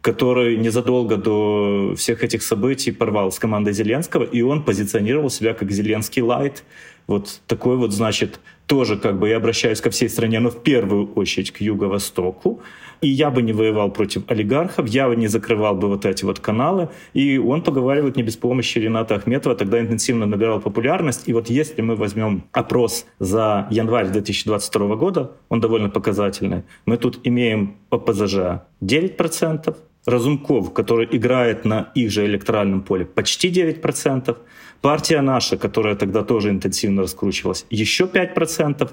который 0.00 0.56
незадолго 0.56 1.16
до 1.16 1.94
всех 1.94 2.24
этих 2.24 2.42
событий 2.42 2.90
порвал 2.90 3.30
с 3.30 3.38
командой 3.38 3.74
Зеленского, 3.74 4.24
и 4.24 4.40
он 4.40 4.62
позиционировал 4.62 5.28
себя 5.28 5.52
как 5.52 5.70
Зеленский 5.70 6.22
лайт, 6.22 6.64
Вот 7.08 7.40
такой 7.46 7.76
вот, 7.76 7.92
значит, 7.92 8.38
тоже 8.66 8.98
как 8.98 9.18
бы 9.18 9.30
я 9.30 9.38
обращаюсь 9.38 9.80
ко 9.80 9.88
всей 9.88 10.10
стране, 10.10 10.40
но 10.40 10.50
в 10.50 10.62
первую 10.62 11.10
очередь 11.14 11.50
к 11.50 11.60
юго-востоку. 11.60 12.60
И 13.00 13.08
я 13.08 13.30
бы 13.30 13.42
не 13.42 13.52
воевал 13.52 13.90
против 13.90 14.22
олигархов, 14.28 14.88
я 14.88 15.08
бы 15.08 15.16
не 15.16 15.26
закрывал 15.28 15.74
бы 15.74 15.88
вот 15.88 16.04
эти 16.04 16.24
вот 16.24 16.38
каналы. 16.38 16.90
И 17.14 17.38
он 17.38 17.62
поговаривает 17.62 18.16
не 18.16 18.22
без 18.22 18.36
помощи 18.36 18.78
Рената 18.78 19.14
Ахметова, 19.14 19.54
тогда 19.54 19.80
интенсивно 19.80 20.26
набирал 20.26 20.60
популярность. 20.60 21.22
И 21.28 21.32
вот 21.32 21.48
если 21.48 21.80
мы 21.80 21.96
возьмем 21.96 22.44
опрос 22.52 23.06
за 23.18 23.66
январь 23.70 24.08
2022 24.08 24.96
года, 24.96 25.32
он 25.48 25.60
довольно 25.60 25.88
показательный, 25.88 26.64
мы 26.84 26.98
тут 26.98 27.20
имеем 27.24 27.76
ОПЗЖ 27.90 28.60
9%, 28.82 29.76
Разумков, 30.08 30.72
который 30.72 31.06
играет 31.10 31.66
на 31.66 31.90
их 31.94 32.10
же 32.10 32.24
электоральном 32.24 32.80
поле, 32.80 33.04
почти 33.04 33.50
9%. 33.50 34.36
Партия 34.80 35.20
наша, 35.22 35.56
которая 35.56 35.96
тогда 35.96 36.22
тоже 36.22 36.50
интенсивно 36.50 37.02
раскручивалась, 37.02 37.66
еще 37.70 38.04
5% 38.04 38.90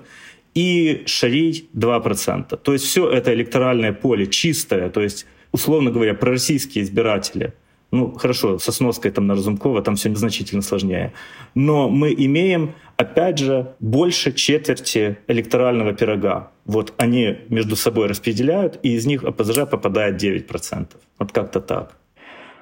и 0.56 1.04
Шарий 1.06 1.70
2%. 1.76 2.58
То 2.58 2.74
есть 2.74 2.86
все 2.86 3.10
это 3.10 3.34
электоральное 3.34 3.94
поле 3.94 4.26
чистое, 4.26 4.90
то 4.90 5.02
есть, 5.02 5.28
условно 5.52 5.92
говоря, 5.92 6.14
пророссийские 6.14 6.84
избиратели. 6.84 7.54
Ну, 7.92 8.14
хорошо, 8.14 8.58
со 8.58 8.72
сноской 8.72 9.12
там 9.12 9.28
на 9.28 9.36
Разумкова 9.36 9.82
там 9.82 9.96
все 9.96 10.14
значительно 10.16 10.62
сложнее. 10.62 11.14
Но 11.54 11.88
мы 11.88 12.14
имеем, 12.14 12.74
опять 12.98 13.38
же, 13.38 13.74
больше 13.80 14.34
четверти 14.34 15.18
электорального 15.28 15.94
пирога. 15.94 16.52
Вот 16.66 16.94
они 16.98 17.38
между 17.50 17.76
собой 17.76 18.08
распределяют, 18.08 18.80
и 18.84 18.96
из 18.96 19.06
них 19.06 19.24
ОПЗЖ 19.24 19.70
попадает 19.70 20.22
9%. 20.22 20.88
Вот 21.20 21.32
как-то 21.32 21.62
так. 21.62 21.96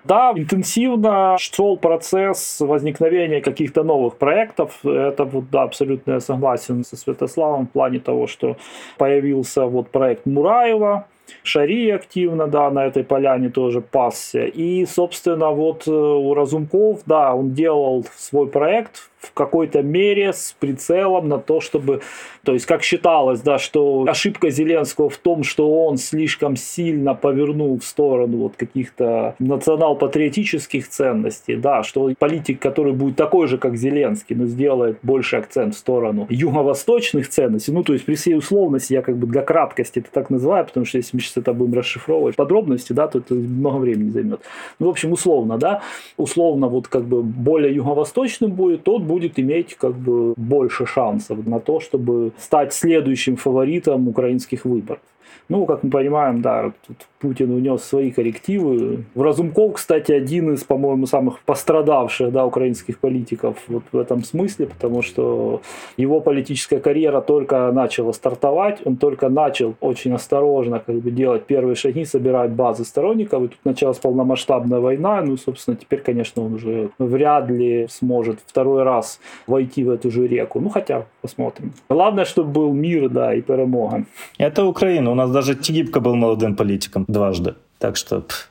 Да, 0.03 0.33
интенсивно 0.35 1.37
шел 1.39 1.77
процесс 1.77 2.59
возникновения 2.59 3.41
каких-то 3.41 3.83
новых 3.83 4.17
проектов. 4.17 4.85
Это 4.85 5.23
вот, 5.23 5.49
да, 5.49 5.63
абсолютно 5.63 6.13
я 6.13 6.19
согласен 6.19 6.83
со 6.83 6.97
Святославом 6.97 7.67
в 7.67 7.71
плане 7.71 7.99
того, 7.99 8.27
что 8.27 8.57
появился 8.97 9.65
вот 9.65 9.89
проект 9.89 10.25
Мураева, 10.25 11.07
Шари 11.41 11.89
активно, 11.89 12.47
да, 12.47 12.69
на 12.69 12.85
этой 12.85 13.03
поляне 13.03 13.49
тоже 13.49 13.81
пасся. 13.81 14.45
И, 14.45 14.85
собственно, 14.85 15.51
вот 15.51 15.87
э, 15.87 15.91
у 15.91 16.33
Разумков, 16.33 17.01
да, 17.05 17.33
он 17.33 17.53
делал 17.53 18.05
свой 18.15 18.47
проект 18.47 19.09
в 19.23 19.33
какой-то 19.33 19.81
мере 19.81 20.33
с 20.33 20.55
прицелом 20.59 21.29
на 21.29 21.39
то, 21.39 21.61
чтобы, 21.61 22.01
то 22.43 22.53
есть 22.53 22.65
как 22.65 22.83
считалось, 22.83 23.39
да, 23.41 23.57
что 23.57 24.05
ошибка 24.07 24.49
Зеленского 24.49 25.09
в 25.09 25.17
том, 25.17 25.43
что 25.43 25.85
он 25.85 25.97
слишком 25.97 26.57
сильно 26.57 27.15
повернул 27.15 27.79
в 27.79 27.85
сторону 27.85 28.37
вот 28.37 28.55
каких-то 28.57 29.35
национал-патриотических 29.39 30.89
ценностей, 30.89 31.55
да, 31.55 31.83
что 31.83 32.11
политик, 32.19 32.59
который 32.59 32.93
будет 32.93 33.15
такой 33.15 33.47
же, 33.47 33.57
как 33.57 33.77
Зеленский, 33.77 34.35
но 34.35 34.45
сделает 34.45 34.97
больше 35.03 35.37
акцент 35.37 35.75
в 35.75 35.77
сторону 35.77 36.27
юго-восточных 36.29 37.29
ценностей, 37.29 37.71
ну, 37.71 37.83
то 37.83 37.93
есть 37.93 38.05
при 38.05 38.15
всей 38.15 38.35
условности, 38.35 38.93
я 38.93 39.01
как 39.01 39.17
бы 39.17 39.27
для 39.27 39.41
краткости 39.41 39.99
это 39.99 40.11
так 40.11 40.29
называю, 40.29 40.65
потому 40.65 40.85
что 40.85 40.97
если 40.97 41.15
мы 41.15 41.21
сейчас 41.21 41.37
это 41.37 41.53
будем 41.53 41.73
расшифровывать 41.73 42.35
подробности, 42.35 42.91
да, 42.91 43.07
то 43.07 43.19
это 43.19 43.33
много 43.33 43.77
времени 43.77 44.09
займет. 44.09 44.41
Ну, 44.79 44.87
в 44.87 44.89
общем, 44.89 45.13
условно, 45.13 45.57
да, 45.57 45.81
условно 46.17 46.67
вот 46.67 46.87
как 46.87 47.05
бы 47.05 47.23
более 47.23 47.73
юго-восточным 47.73 48.51
будет, 48.51 48.83
тот 48.83 49.01
будет 49.03 49.12
иметь 49.39 49.75
как 49.75 49.95
бы 49.95 50.33
больше 50.37 50.85
шансов 50.85 51.45
на 51.45 51.59
то, 51.59 51.79
чтобы 51.79 52.31
стать 52.37 52.73
следующим 52.73 53.35
фаворитом 53.35 54.07
украинских 54.07 54.65
выборов. 54.65 55.01
Ну, 55.49 55.65
как 55.65 55.83
мы 55.83 55.89
понимаем, 55.89 56.41
да, 56.41 56.71
тут 56.87 56.97
Путин 57.19 57.55
внес 57.55 57.83
свои 57.83 58.11
коррективы. 58.11 59.05
В 59.15 59.21
Разумков, 59.21 59.73
кстати, 59.73 60.11
один 60.11 60.53
из, 60.53 60.63
по-моему, 60.63 61.05
самых 61.05 61.39
пострадавших 61.41 62.31
да, 62.31 62.45
украинских 62.45 62.99
политиков 62.99 63.57
вот 63.67 63.83
в 63.91 63.97
этом 63.97 64.23
смысле, 64.23 64.67
потому 64.67 65.01
что 65.01 65.61
его 65.97 66.19
политическая 66.21 66.79
карьера 66.79 67.21
только 67.21 67.71
начала 67.71 68.11
стартовать, 68.11 68.81
он 68.85 68.97
только 68.97 69.29
начал 69.29 69.75
очень 69.79 70.13
осторожно 70.13 70.79
как 70.79 70.95
бы, 70.95 71.11
делать 71.11 71.45
первые 71.45 71.75
шаги, 71.75 72.05
собирать 72.05 72.51
базы 72.51 72.83
сторонников, 72.83 73.43
и 73.43 73.47
тут 73.47 73.59
началась 73.63 73.97
полномасштабная 73.97 74.79
война, 74.79 75.21
ну, 75.21 75.37
собственно, 75.37 75.77
теперь, 75.77 75.99
конечно, 75.99 76.43
он 76.43 76.55
уже 76.55 76.89
вряд 76.99 77.49
ли 77.49 77.87
сможет 77.89 78.39
второй 78.45 78.83
раз 78.83 79.19
войти 79.47 79.83
в 79.83 79.89
эту 79.89 80.11
же 80.11 80.27
реку. 80.27 80.59
Ну, 80.59 80.69
хотя, 80.69 81.05
посмотрим. 81.21 81.73
Главное, 81.89 82.25
чтобы 82.25 82.51
был 82.51 82.73
мир, 82.73 83.09
да, 83.09 83.33
и 83.33 83.41
перемога. 83.41 84.05
Это 84.37 84.65
Украина. 84.65 85.11
У 85.11 85.15
нас 85.15 85.32
даже 85.33 85.55
Тигибко 85.55 85.99
был 85.99 86.15
молодым 86.15 86.55
политиком 86.55 87.05
дважды. 87.07 87.55
Так 87.79 87.97
что 87.97 88.21
пф, 88.21 88.49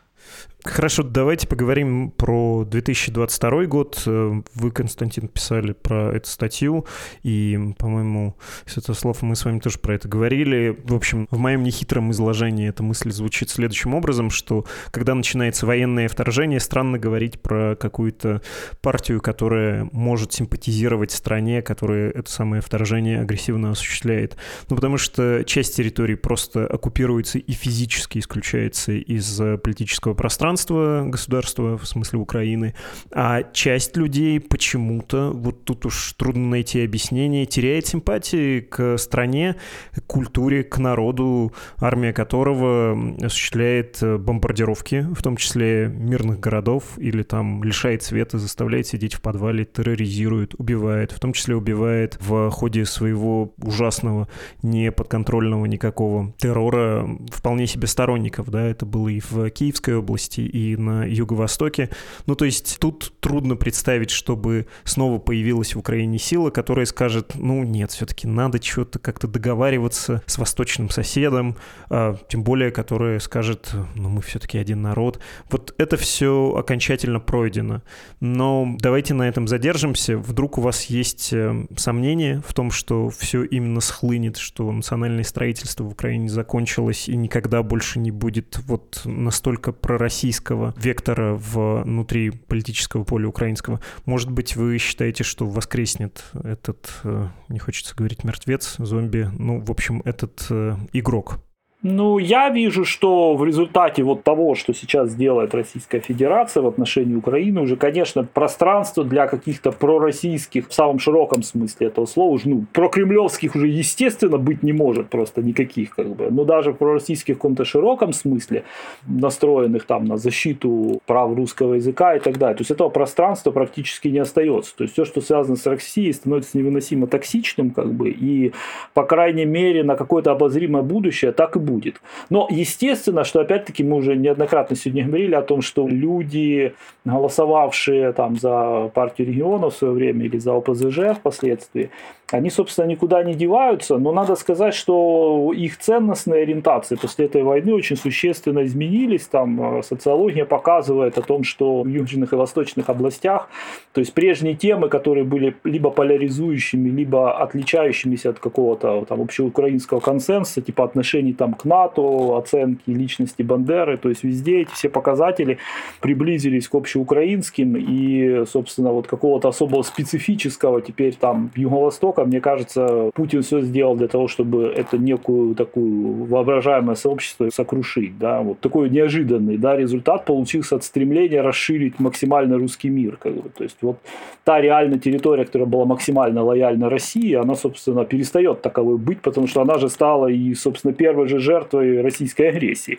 Хорошо, 0.64 1.02
давайте 1.02 1.48
поговорим 1.48 2.12
про 2.12 2.64
2022 2.64 3.66
год. 3.66 4.00
Э, 4.06 4.42
вы, 4.54 4.70
Константин, 4.70 5.26
писали 5.26 5.72
про 5.72 6.12
эту 6.14 6.28
статью, 6.28 6.86
и, 7.24 7.58
по-моему, 7.78 8.36
Святослав, 8.64 9.22
мы 9.22 9.34
с 9.34 9.44
вами 9.44 9.58
тоже 9.58 9.80
про 9.80 9.96
это 9.96 10.06
говорили. 10.06 10.78
В 10.84 10.94
общем, 10.94 11.26
в 11.32 11.38
моем 11.38 11.64
нехитром 11.64 12.12
изложении 12.12 12.68
эта 12.68 12.84
мысль 12.84 13.10
звучит 13.10 13.50
следующим 13.50 13.92
образом, 13.94 14.30
что 14.30 14.64
когда 14.92 15.16
начинается 15.16 15.66
военное 15.66 16.08
вторжение, 16.08 16.60
странно 16.60 16.96
говорить 16.96 17.42
про 17.42 17.74
какую-то 17.74 18.40
партию, 18.82 19.20
которая 19.20 19.88
может 19.90 20.32
симпатизировать 20.32 21.10
стране, 21.10 21.60
которая 21.62 22.10
это 22.10 22.30
самое 22.30 22.62
вторжение 22.62 23.20
агрессивно 23.20 23.72
осуществляет. 23.72 24.36
Ну, 24.70 24.76
потому 24.76 24.96
что 24.96 25.42
часть 25.44 25.76
территории 25.76 26.14
просто 26.14 26.68
оккупируется 26.68 27.38
и 27.38 27.52
физически 27.52 28.20
исключается 28.20 28.92
из 28.92 29.40
политического 29.64 30.14
пространства, 30.14 30.51
пространство 30.52 31.04
государства, 31.06 31.78
в 31.78 31.86
смысле 31.86 32.18
Украины, 32.18 32.74
а 33.10 33.42
часть 33.52 33.96
людей 33.96 34.38
почему-то, 34.38 35.30
вот 35.30 35.64
тут 35.64 35.86
уж 35.86 36.12
трудно 36.12 36.48
найти 36.48 36.84
объяснение, 36.84 37.46
теряет 37.46 37.86
симпатии 37.86 38.60
к 38.60 38.98
стране, 38.98 39.56
к 39.94 40.02
культуре, 40.06 40.62
к 40.62 40.76
народу, 40.76 41.52
армия 41.78 42.12
которого 42.12 43.16
осуществляет 43.22 43.98
бомбардировки, 44.02 45.06
в 45.14 45.22
том 45.22 45.36
числе 45.36 45.88
мирных 45.88 46.38
городов, 46.38 46.84
или 46.98 47.22
там 47.22 47.64
лишает 47.64 48.02
света, 48.02 48.38
заставляет 48.38 48.86
сидеть 48.86 49.14
в 49.14 49.22
подвале, 49.22 49.64
терроризирует, 49.64 50.54
убивает, 50.58 51.12
в 51.12 51.20
том 51.20 51.32
числе 51.32 51.56
убивает 51.56 52.18
в 52.20 52.50
ходе 52.50 52.84
своего 52.84 53.54
ужасного, 53.62 54.28
неподконтрольного 54.62 55.64
никакого 55.64 56.34
террора 56.36 57.08
вполне 57.30 57.66
себе 57.66 57.86
сторонников, 57.86 58.50
да, 58.50 58.62
это 58.62 58.84
было 58.84 59.08
и 59.08 59.20
в 59.20 59.48
Киевской 59.48 59.96
области, 59.96 60.41
и 60.46 60.76
на 60.76 61.04
юго-востоке. 61.04 61.90
Ну, 62.26 62.34
то 62.34 62.44
есть 62.44 62.78
тут 62.80 63.12
трудно 63.20 63.56
представить, 63.56 64.10
чтобы 64.10 64.66
снова 64.84 65.18
появилась 65.18 65.74
в 65.74 65.78
Украине 65.78 66.18
сила, 66.18 66.50
которая 66.50 66.86
скажет, 66.86 67.32
ну, 67.34 67.62
нет, 67.64 67.90
все-таки 67.90 68.26
надо 68.26 68.62
что-то 68.62 68.98
как-то 68.98 69.28
договариваться 69.28 70.22
с 70.26 70.38
восточным 70.38 70.90
соседом, 70.90 71.56
а, 71.90 72.16
тем 72.28 72.42
более, 72.42 72.70
которая 72.70 73.18
скажет, 73.18 73.72
ну, 73.94 74.08
мы 74.08 74.22
все-таки 74.22 74.58
один 74.58 74.82
народ. 74.82 75.20
Вот 75.50 75.74
это 75.78 75.96
все 75.96 76.54
окончательно 76.56 77.20
пройдено. 77.20 77.82
Но 78.20 78.76
давайте 78.78 79.14
на 79.14 79.28
этом 79.28 79.48
задержимся. 79.48 80.16
Вдруг 80.16 80.58
у 80.58 80.60
вас 80.60 80.84
есть 80.86 81.32
э, 81.32 81.66
сомнения 81.76 82.42
в 82.46 82.54
том, 82.54 82.70
что 82.70 83.10
все 83.10 83.44
именно 83.44 83.80
схлынет, 83.80 84.36
что 84.36 84.70
национальное 84.70 85.24
строительство 85.24 85.84
в 85.84 85.92
Украине 85.92 86.28
закончилось 86.28 87.08
и 87.08 87.16
никогда 87.16 87.62
больше 87.62 87.98
не 87.98 88.10
будет 88.10 88.58
вот 88.66 89.02
настолько 89.04 89.72
пророссийским 89.72 90.31
российского 90.32 90.72
вектора 90.78 91.34
внутри 91.34 92.30
политического 92.30 93.04
поля 93.04 93.28
украинского. 93.28 93.80
Может 94.06 94.30
быть, 94.30 94.56
вы 94.56 94.78
считаете, 94.78 95.24
что 95.24 95.46
воскреснет 95.46 96.24
этот, 96.42 96.90
э, 97.04 97.28
не 97.48 97.58
хочется 97.58 97.94
говорить 97.94 98.24
мертвец, 98.24 98.76
зомби, 98.78 99.28
ну, 99.38 99.60
в 99.60 99.70
общем, 99.70 100.00
этот 100.06 100.46
э, 100.48 100.76
игрок? 100.94 101.38
Ну, 101.84 102.18
я 102.18 102.48
вижу, 102.48 102.84
что 102.84 103.34
в 103.34 103.44
результате 103.44 104.04
вот 104.04 104.22
того, 104.22 104.54
что 104.54 104.72
сейчас 104.72 105.16
делает 105.16 105.52
Российская 105.52 105.98
Федерация 105.98 106.62
в 106.62 106.68
отношении 106.68 107.16
Украины, 107.16 107.60
уже, 107.60 107.74
конечно, 107.74 108.22
пространство 108.22 109.02
для 109.02 109.26
каких-то 109.26 109.72
пророссийских, 109.72 110.68
в 110.68 110.72
самом 110.72 111.00
широком 111.00 111.42
смысле 111.42 111.88
этого 111.88 112.06
слова, 112.06 112.34
уже, 112.34 112.48
ну, 112.48 112.66
прокремлевских 112.72 113.56
уже, 113.56 113.66
естественно, 113.66 114.38
быть 114.38 114.62
не 114.62 114.72
может 114.72 115.08
просто 115.08 115.42
никаких, 115.42 115.96
как 115.96 116.06
бы. 116.14 116.28
Но 116.30 116.44
даже 116.44 116.72
пророссийских 116.72 117.34
в 117.34 117.38
каком-то 117.38 117.64
широком 117.64 118.12
смысле, 118.12 118.62
настроенных 119.08 119.84
там 119.84 120.04
на 120.04 120.18
защиту 120.18 121.00
прав 121.06 121.34
русского 121.34 121.74
языка 121.74 122.14
и 122.14 122.20
так 122.20 122.38
далее. 122.38 122.58
То 122.58 122.60
есть 122.60 122.70
этого 122.70 122.90
пространства 122.90 123.50
практически 123.50 124.06
не 124.06 124.18
остается. 124.18 124.76
То 124.76 124.84
есть 124.84 124.92
все, 124.92 125.04
что 125.04 125.20
связано 125.20 125.56
с 125.56 125.66
Россией, 125.66 126.12
становится 126.12 126.56
невыносимо 126.56 127.08
токсичным, 127.08 127.72
как 127.72 127.92
бы, 127.92 128.10
и, 128.10 128.52
по 128.94 129.02
крайней 129.02 129.46
мере, 129.46 129.82
на 129.82 129.96
какое-то 129.96 130.30
обозримое 130.30 130.82
будущее 130.82 131.32
так 131.32 131.56
и 131.56 131.58
будет 131.58 131.71
будет. 131.72 132.00
Но 132.30 132.46
естественно, 132.50 133.24
что 133.24 133.40
опять-таки 133.40 133.84
мы 133.84 133.96
уже 133.96 134.16
неоднократно 134.16 134.76
сегодня 134.76 135.06
говорили 135.06 135.34
о 135.34 135.42
том, 135.42 135.62
что 135.62 135.88
люди, 135.88 136.74
голосовавшие 137.04 138.12
там 138.12 138.36
за 138.38 138.90
партию 138.94 139.28
регионов 139.28 139.74
в 139.74 139.78
свое 139.78 139.94
время 139.94 140.24
или 140.24 140.38
за 140.38 140.52
ОПЗЖ 140.56 141.16
впоследствии, 141.16 141.90
они, 142.32 142.50
собственно, 142.50 142.86
никуда 142.86 143.22
не 143.22 143.34
деваются, 143.34 143.98
но 143.98 144.12
надо 144.12 144.36
сказать, 144.36 144.74
что 144.74 145.52
их 145.54 145.78
ценностные 145.78 146.42
ориентации 146.42 146.96
после 146.96 147.26
этой 147.26 147.42
войны 147.42 147.74
очень 147.74 147.96
существенно 147.96 148.64
изменились. 148.64 149.26
Там 149.26 149.78
э, 149.78 149.82
социология 149.82 150.44
показывает 150.46 151.18
о 151.18 151.22
том, 151.22 151.44
что 151.44 151.82
в 151.82 151.88
южных 151.88 152.32
и 152.32 152.36
восточных 152.36 152.88
областях, 152.88 153.48
то 153.92 154.00
есть 154.00 154.14
прежние 154.14 154.54
темы, 154.54 154.88
которые 154.88 155.24
были 155.24 155.54
либо 155.64 155.90
поляризующими, 155.90 156.88
либо 156.88 157.36
отличающимися 157.36 158.30
от 158.30 158.38
какого-то 158.38 159.04
там 159.06 159.20
общеукраинского 159.20 160.00
консенсуса, 160.00 160.62
типа 160.62 160.84
отношений 160.84 161.34
там 161.34 161.54
к 161.62 161.64
НАТО, 161.64 162.36
оценки 162.36 162.90
личности 162.90 163.42
Бандеры, 163.42 163.96
то 163.96 164.08
есть 164.08 164.24
везде 164.24 164.62
эти 164.62 164.70
все 164.72 164.88
показатели 164.88 165.58
приблизились 166.00 166.68
к 166.68 166.74
общеукраинским 166.74 167.76
и, 167.76 168.44
собственно, 168.46 168.92
вот 168.92 169.06
какого-то 169.06 169.48
особого 169.48 169.82
специфического 169.82 170.80
теперь 170.82 171.14
там 171.14 171.50
Юго-Востока 171.54 172.24
мне 172.24 172.40
кажется, 172.40 173.10
Путин 173.14 173.42
все 173.42 173.60
сделал 173.60 173.96
для 173.96 174.08
того, 174.08 174.28
чтобы 174.28 174.64
это 174.64 174.98
некую 174.98 175.54
такую 175.54 176.24
воображаемое 176.24 176.94
сообщество 176.94 177.48
сокрушить. 177.50 178.18
Да? 178.18 178.40
Вот 178.42 178.60
такой 178.60 178.90
неожиданный 178.90 179.58
да, 179.58 179.76
результат 179.76 180.24
получился 180.24 180.76
от 180.76 180.84
стремления 180.84 181.42
расширить 181.42 182.00
максимально 182.00 182.58
русский 182.58 182.88
мир. 182.88 183.16
Как 183.16 183.34
бы. 183.34 183.48
То 183.50 183.64
есть 183.64 183.76
вот 183.82 183.98
та 184.44 184.60
реальная 184.60 184.98
территория, 184.98 185.44
которая 185.44 185.68
была 185.68 185.84
максимально 185.84 186.42
лояльна 186.42 186.88
России, 186.88 187.34
она, 187.34 187.54
собственно, 187.54 188.04
перестает 188.04 188.62
таковой 188.62 188.98
быть, 188.98 189.20
потому 189.20 189.46
что 189.46 189.60
она 189.62 189.78
же 189.78 189.88
стала 189.88 190.26
и, 190.28 190.54
собственно, 190.54 190.92
первой 190.94 191.28
же 191.28 191.38
жертвой 191.52 192.00
российской 192.00 192.48
агрессии. 192.48 192.98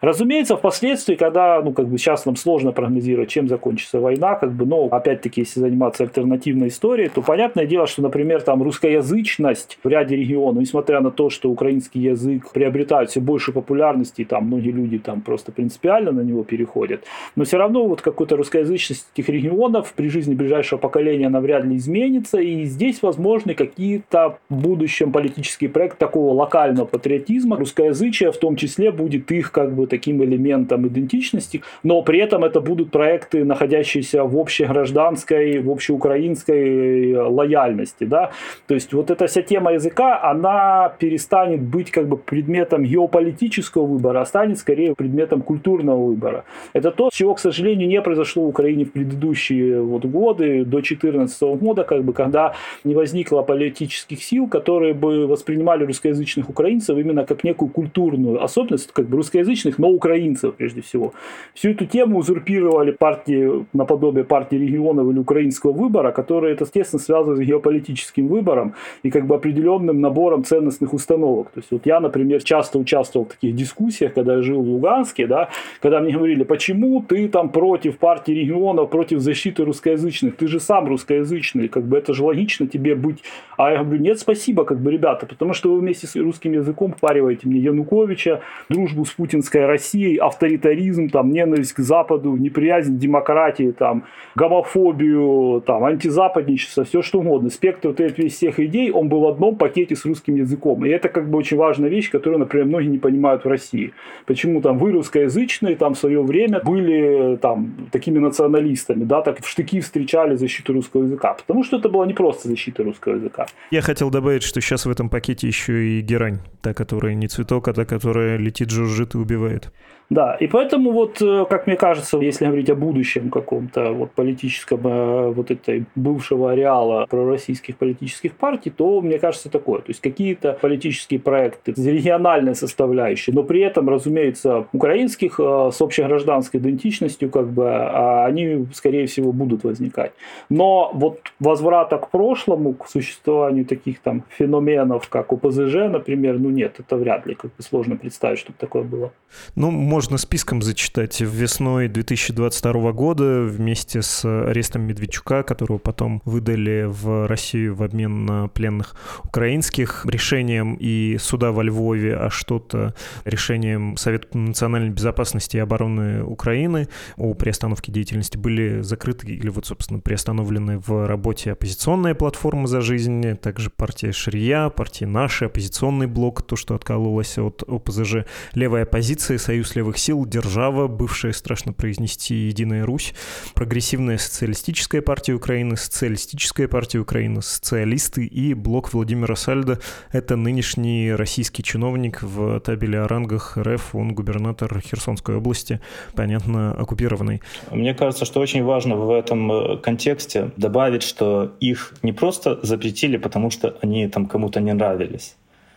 Разумеется, 0.00 0.56
впоследствии, 0.56 1.14
когда, 1.14 1.60
ну, 1.62 1.72
как 1.72 1.86
бы 1.86 1.98
сейчас 1.98 2.24
нам 2.24 2.36
сложно 2.36 2.72
прогнозировать, 2.72 3.28
чем 3.28 3.48
закончится 3.48 4.00
война, 4.00 4.34
как 4.34 4.52
бы, 4.52 4.64
но, 4.64 4.86
опять-таки, 4.86 5.42
если 5.42 5.60
заниматься 5.60 6.04
альтернативной 6.04 6.68
историей, 6.68 7.10
то 7.14 7.20
понятное 7.20 7.66
дело, 7.66 7.86
что, 7.86 8.02
например, 8.02 8.40
там 8.40 8.62
русскоязычность 8.62 9.78
в 9.84 9.88
ряде 9.88 10.16
регионов, 10.16 10.62
несмотря 10.62 11.00
на 11.00 11.10
то, 11.10 11.28
что 11.28 11.50
украинский 11.50 12.00
язык 12.00 12.50
приобретает 12.52 13.10
все 13.10 13.20
больше 13.20 13.52
популярности, 13.52 14.24
там 14.24 14.46
многие 14.46 14.70
люди 14.70 14.98
там 14.98 15.20
просто 15.20 15.52
принципиально 15.52 16.12
на 16.12 16.22
него 16.22 16.42
переходят, 16.44 17.04
но 17.36 17.44
все 17.44 17.58
равно 17.58 17.86
вот 17.86 18.00
какой-то 18.00 18.36
русскоязычность 18.36 19.06
этих 19.14 19.28
регионов 19.28 19.92
при 19.94 20.08
жизни 20.08 20.34
ближайшего 20.34 20.78
поколения 20.78 21.26
она 21.26 21.40
вряд 21.40 21.64
ли 21.64 21.76
изменится, 21.76 22.38
и 22.38 22.64
здесь 22.64 23.02
возможны 23.02 23.54
какие-то 23.54 24.38
в 24.48 24.62
будущем 24.62 25.12
политические 25.12 25.68
проекты 25.68 25.98
такого 25.98 26.32
локального 26.32 26.86
патриотизма, 26.86 27.56
русскоязычие 27.80 28.30
в 28.30 28.36
том 28.36 28.56
числе 28.56 28.90
будет 28.90 29.30
их 29.32 29.52
как 29.52 29.72
бы 29.72 29.86
таким 29.86 30.22
элементом 30.22 30.86
идентичности, 30.86 31.62
но 31.82 32.02
при 32.02 32.20
этом 32.20 32.44
это 32.44 32.60
будут 32.60 32.90
проекты, 32.90 33.44
находящиеся 33.44 34.24
в 34.24 34.36
общегражданской, 34.36 35.58
в 35.60 35.70
общеукраинской 35.70 37.14
лояльности, 37.14 38.04
да, 38.04 38.30
то 38.66 38.74
есть 38.74 38.92
вот 38.92 39.10
эта 39.10 39.26
вся 39.26 39.42
тема 39.42 39.72
языка, 39.72 40.20
она 40.22 40.92
перестанет 40.98 41.62
быть 41.62 41.90
как 41.90 42.08
бы 42.08 42.16
предметом 42.16 42.84
геополитического 42.84 43.86
выбора, 43.86 44.20
а 44.20 44.26
станет 44.26 44.58
скорее 44.58 44.94
предметом 44.94 45.42
культурного 45.42 46.06
выбора. 46.06 46.44
Это 46.72 46.90
то, 46.90 47.10
чего, 47.12 47.34
к 47.34 47.38
сожалению, 47.38 47.88
не 47.88 48.02
произошло 48.02 48.44
в 48.44 48.48
Украине 48.48 48.84
в 48.84 48.92
предыдущие 48.92 49.80
вот 49.80 50.04
годы, 50.04 50.64
до 50.64 50.80
2014 50.80 51.42
года, 51.60 51.84
как 51.84 52.04
бы, 52.04 52.12
когда 52.12 52.54
не 52.84 52.94
возникло 52.94 53.42
политических 53.42 54.22
сил, 54.22 54.48
которые 54.48 54.94
бы 54.94 55.26
воспринимали 55.26 55.84
русскоязычных 55.84 56.50
украинцев 56.50 56.98
именно 56.98 57.24
как 57.24 57.44
некую 57.44 57.69
культурную 57.70 58.42
особенность, 58.42 58.92
как 58.92 59.06
бы 59.06 59.16
русскоязычных, 59.16 59.78
но 59.78 59.90
украинцев 59.90 60.54
прежде 60.54 60.82
всего. 60.82 61.12
Всю 61.54 61.70
эту 61.70 61.86
тему 61.86 62.18
узурпировали 62.18 62.90
партии 62.90 63.64
наподобие 63.72 64.24
партии 64.24 64.56
регионов 64.56 65.10
или 65.10 65.18
украинского 65.18 65.72
выбора, 65.72 66.12
которые 66.12 66.54
это, 66.54 66.64
естественно, 66.64 67.00
связано 67.00 67.36
с 67.36 67.40
геополитическим 67.40 68.28
выбором, 68.28 68.74
и 69.02 69.10
как 69.10 69.26
бы 69.26 69.34
определенным 69.34 70.00
набором 70.00 70.44
ценностных 70.44 70.92
установок. 70.92 71.50
То 71.50 71.60
есть 71.60 71.70
вот 71.70 71.86
я, 71.86 72.00
например, 72.00 72.42
часто 72.42 72.78
участвовал 72.78 73.26
в 73.26 73.30
таких 73.30 73.54
дискуссиях, 73.54 74.14
когда 74.14 74.36
я 74.36 74.42
жил 74.42 74.62
в 74.62 74.68
Луганске, 74.68 75.26
да, 75.26 75.48
когда 75.80 76.00
мне 76.00 76.12
говорили, 76.12 76.44
почему 76.44 77.02
ты 77.02 77.28
там 77.28 77.48
против 77.50 77.98
партии 77.98 78.32
регионов, 78.32 78.90
против 78.90 79.20
защиты 79.20 79.64
русскоязычных, 79.64 80.36
ты 80.36 80.46
же 80.46 80.60
сам 80.60 80.88
русскоязычный, 80.88 81.68
как 81.68 81.84
бы 81.84 81.96
это 81.96 82.14
же 82.14 82.24
логично 82.24 82.66
тебе 82.66 82.94
быть. 82.94 83.22
А 83.56 83.72
я 83.72 83.82
говорю, 83.82 84.00
нет, 84.00 84.18
спасибо, 84.18 84.64
как 84.64 84.80
бы, 84.80 84.90
ребята, 84.90 85.26
потому 85.26 85.52
что 85.52 85.72
вы 85.72 85.80
вместе 85.80 86.06
с 86.06 86.16
русским 86.16 86.52
языком 86.52 86.92
впариваете 86.92 87.48
мне 87.48 87.59
Януковича, 87.60 88.40
дружбу 88.68 89.04
с 89.04 89.10
путинской 89.10 89.66
Россией, 89.66 90.16
авторитаризм, 90.16 91.08
там, 91.08 91.30
ненависть 91.30 91.72
к 91.72 91.80
Западу, 91.80 92.36
неприязнь 92.36 92.96
к 92.96 92.98
демократии, 92.98 93.72
там, 93.72 94.04
гомофобию, 94.34 95.62
там, 95.66 95.84
антизападничество, 95.84 96.84
все 96.84 97.02
что 97.02 97.20
угодно. 97.20 97.50
Спектр 97.50 97.88
вот 97.88 98.00
этих 98.00 98.32
всех 98.32 98.60
идей, 98.60 98.90
он 98.90 99.08
был 99.08 99.20
в 99.20 99.26
одном 99.26 99.56
пакете 99.56 99.96
с 99.96 100.04
русским 100.04 100.36
языком. 100.36 100.84
И 100.84 100.88
это 100.88 101.08
как 101.08 101.28
бы 101.28 101.38
очень 101.38 101.56
важная 101.56 101.88
вещь, 101.88 102.10
которую, 102.10 102.38
например, 102.38 102.66
многие 102.66 102.88
не 102.88 102.98
понимают 102.98 103.44
в 103.44 103.48
России. 103.48 103.92
Почему 104.26 104.60
там 104.60 104.78
вы 104.78 104.92
русскоязычные 104.92 105.76
там 105.76 105.94
в 105.94 105.98
свое 105.98 106.22
время 106.22 106.60
были 106.64 107.36
там 107.36 107.88
такими 107.92 108.18
националистами, 108.18 109.04
да, 109.04 109.22
так 109.22 109.42
в 109.42 109.48
штыки 109.48 109.80
встречали 109.80 110.36
защиту 110.36 110.72
русского 110.72 111.02
языка. 111.02 111.34
Потому 111.34 111.64
что 111.64 111.78
это 111.78 111.88
была 111.88 112.06
не 112.06 112.14
просто 112.14 112.48
защита 112.48 112.82
русского 112.82 113.14
языка. 113.14 113.46
Я 113.70 113.82
хотел 113.82 114.10
добавить, 114.10 114.42
что 114.42 114.60
сейчас 114.60 114.86
в 114.86 114.90
этом 114.90 115.08
пакете 115.08 115.46
еще 115.46 115.86
и 115.86 116.00
герань, 116.00 116.38
та, 116.62 116.74
которая 116.74 117.14
не 117.14 117.28
цветок, 117.28 117.49
а 117.58 117.72
та, 117.72 117.84
которая 117.84 118.36
летит, 118.36 118.70
жужжит 118.70 119.14
и 119.14 119.18
убивает. 119.18 119.72
Да, 120.10 120.34
и 120.34 120.48
поэтому 120.48 120.90
вот, 120.90 121.22
э, 121.22 121.46
как 121.48 121.68
мне 121.68 121.76
кажется, 121.76 122.18
если 122.18 122.44
говорить 122.44 122.68
о 122.68 122.74
будущем 122.74 123.30
каком-то 123.30 123.92
вот 123.92 124.10
политическом, 124.10 124.80
э, 124.84 125.30
вот 125.30 125.52
этой 125.52 125.84
бывшего 125.94 126.50
ареала 126.50 127.06
пророссийских 127.08 127.76
политических 127.76 128.32
партий, 128.32 128.70
то 128.70 129.00
мне 129.00 129.20
кажется 129.20 129.48
такое. 129.48 129.82
То 129.82 129.90
есть 129.90 130.00
какие-то 130.00 130.58
политические 130.60 131.20
проекты 131.20 131.76
с 131.76 131.86
региональной 131.86 132.56
составляющей, 132.56 133.30
но 133.30 133.44
при 133.44 133.60
этом, 133.60 133.88
разумеется, 133.88 134.66
украинских 134.72 135.38
э, 135.38 135.70
с 135.72 135.80
общегражданской 135.80 136.58
идентичностью, 136.58 137.30
как 137.30 137.46
бы, 137.46 137.68
а 137.70 138.26
они, 138.26 138.66
скорее 138.74 139.06
всего, 139.06 139.32
будут 139.32 139.62
возникать. 139.62 140.10
Но 140.48 140.90
вот 140.92 141.20
возврата 141.38 141.98
к 141.98 142.10
прошлому, 142.10 142.74
к 142.74 142.88
существованию 142.88 143.64
таких 143.64 144.00
там 144.00 144.24
феноменов, 144.28 145.08
как 145.08 145.32
ОПЗЖ, 145.32 145.88
например, 145.88 146.40
ну 146.40 146.50
нет, 146.50 146.80
это 146.80 146.96
вряд 146.96 147.26
ли, 147.26 147.36
как 147.36 147.52
бы 147.56 147.62
сложно 147.62 147.94
представить, 147.94 148.40
чтобы 148.40 148.58
такое 148.58 148.82
было. 148.82 149.12
Ну, 149.54 149.70
можно 150.00 150.16
списком 150.16 150.62
зачитать. 150.62 151.20
Весной 151.20 151.86
2022 151.88 152.92
года 152.92 153.42
вместе 153.42 154.00
с 154.00 154.24
арестом 154.24 154.84
Медведчука, 154.84 155.42
которого 155.42 155.76
потом 155.76 156.22
выдали 156.24 156.86
в 156.88 157.28
Россию 157.28 157.74
в 157.74 157.82
обмен 157.82 158.24
на 158.24 158.48
пленных 158.48 158.96
украинских, 159.24 160.06
решением 160.06 160.78
и 160.80 161.18
суда 161.18 161.52
во 161.52 161.62
Львове, 161.62 162.16
а 162.16 162.30
что-то 162.30 162.94
решением 163.26 163.98
Совета 163.98 164.38
национальной 164.38 164.88
безопасности 164.88 165.58
и 165.58 165.60
обороны 165.60 166.24
Украины 166.24 166.88
о 167.18 167.34
приостановке 167.34 167.92
деятельности 167.92 168.38
были 168.38 168.80
закрыты 168.80 169.26
или 169.26 169.50
вот, 169.50 169.66
собственно, 169.66 170.00
приостановлены 170.00 170.78
в 170.78 171.06
работе 171.06 171.52
оппозиционная 171.52 172.14
платформа 172.14 172.66
«За 172.68 172.80
жизнь», 172.80 173.36
также 173.36 173.68
партия 173.68 174.12
Шрия, 174.12 174.70
партия 174.70 175.06
«Наши», 175.06 175.44
оппозиционный 175.44 176.06
блок, 176.06 176.40
то, 176.40 176.56
что 176.56 176.74
откололось 176.74 177.36
от 177.36 177.62
ОПЗЖ, 177.68 178.24
левая 178.54 178.84
оппозиция, 178.84 179.36
Союз 179.36 179.76
левых 179.76 179.89
левых 179.90 179.98
сил, 179.98 180.24
Держава, 180.24 180.86
бывшая, 180.86 181.32
страшно 181.32 181.72
произнести, 181.72 182.34
Единая 182.34 182.86
Русь, 182.86 183.12
Прогрессивная 183.54 184.18
социалистическая 184.18 185.02
партия 185.02 185.32
Украины, 185.32 185.76
Социалистическая 185.76 186.68
партия 186.68 187.00
Украины, 187.00 187.42
социалисты 187.42 188.24
и 188.24 188.54
блок 188.54 188.92
Владимира 188.92 189.34
Сальда. 189.34 189.78
Это 190.12 190.36
нынешний 190.36 191.12
российский 191.12 191.64
чиновник 191.64 192.22
в 192.22 192.60
табеле 192.60 193.00
о 193.00 193.08
рангах 193.08 193.58
РФ, 193.58 193.94
он 193.96 194.14
губернатор 194.14 194.80
Херсонской 194.80 195.36
области, 195.36 195.80
понятно, 196.14 196.72
оккупированный. 196.72 197.42
Мне 197.72 197.92
кажется, 197.94 198.24
что 198.24 198.40
очень 198.40 198.62
важно 198.62 198.94
в 198.94 199.10
этом 199.10 199.50
э, 199.50 199.76
контексте 199.78 200.50
добавить, 200.56 201.02
что 201.02 201.52
их 201.58 201.94
не 202.02 202.12
просто 202.12 202.60
запретили, 202.62 203.16
потому 203.16 203.50
что 203.50 203.76
они 203.82 204.06
там 204.08 204.26
кому-то 204.26 204.60
не 204.60 204.72
нравились 204.72 205.34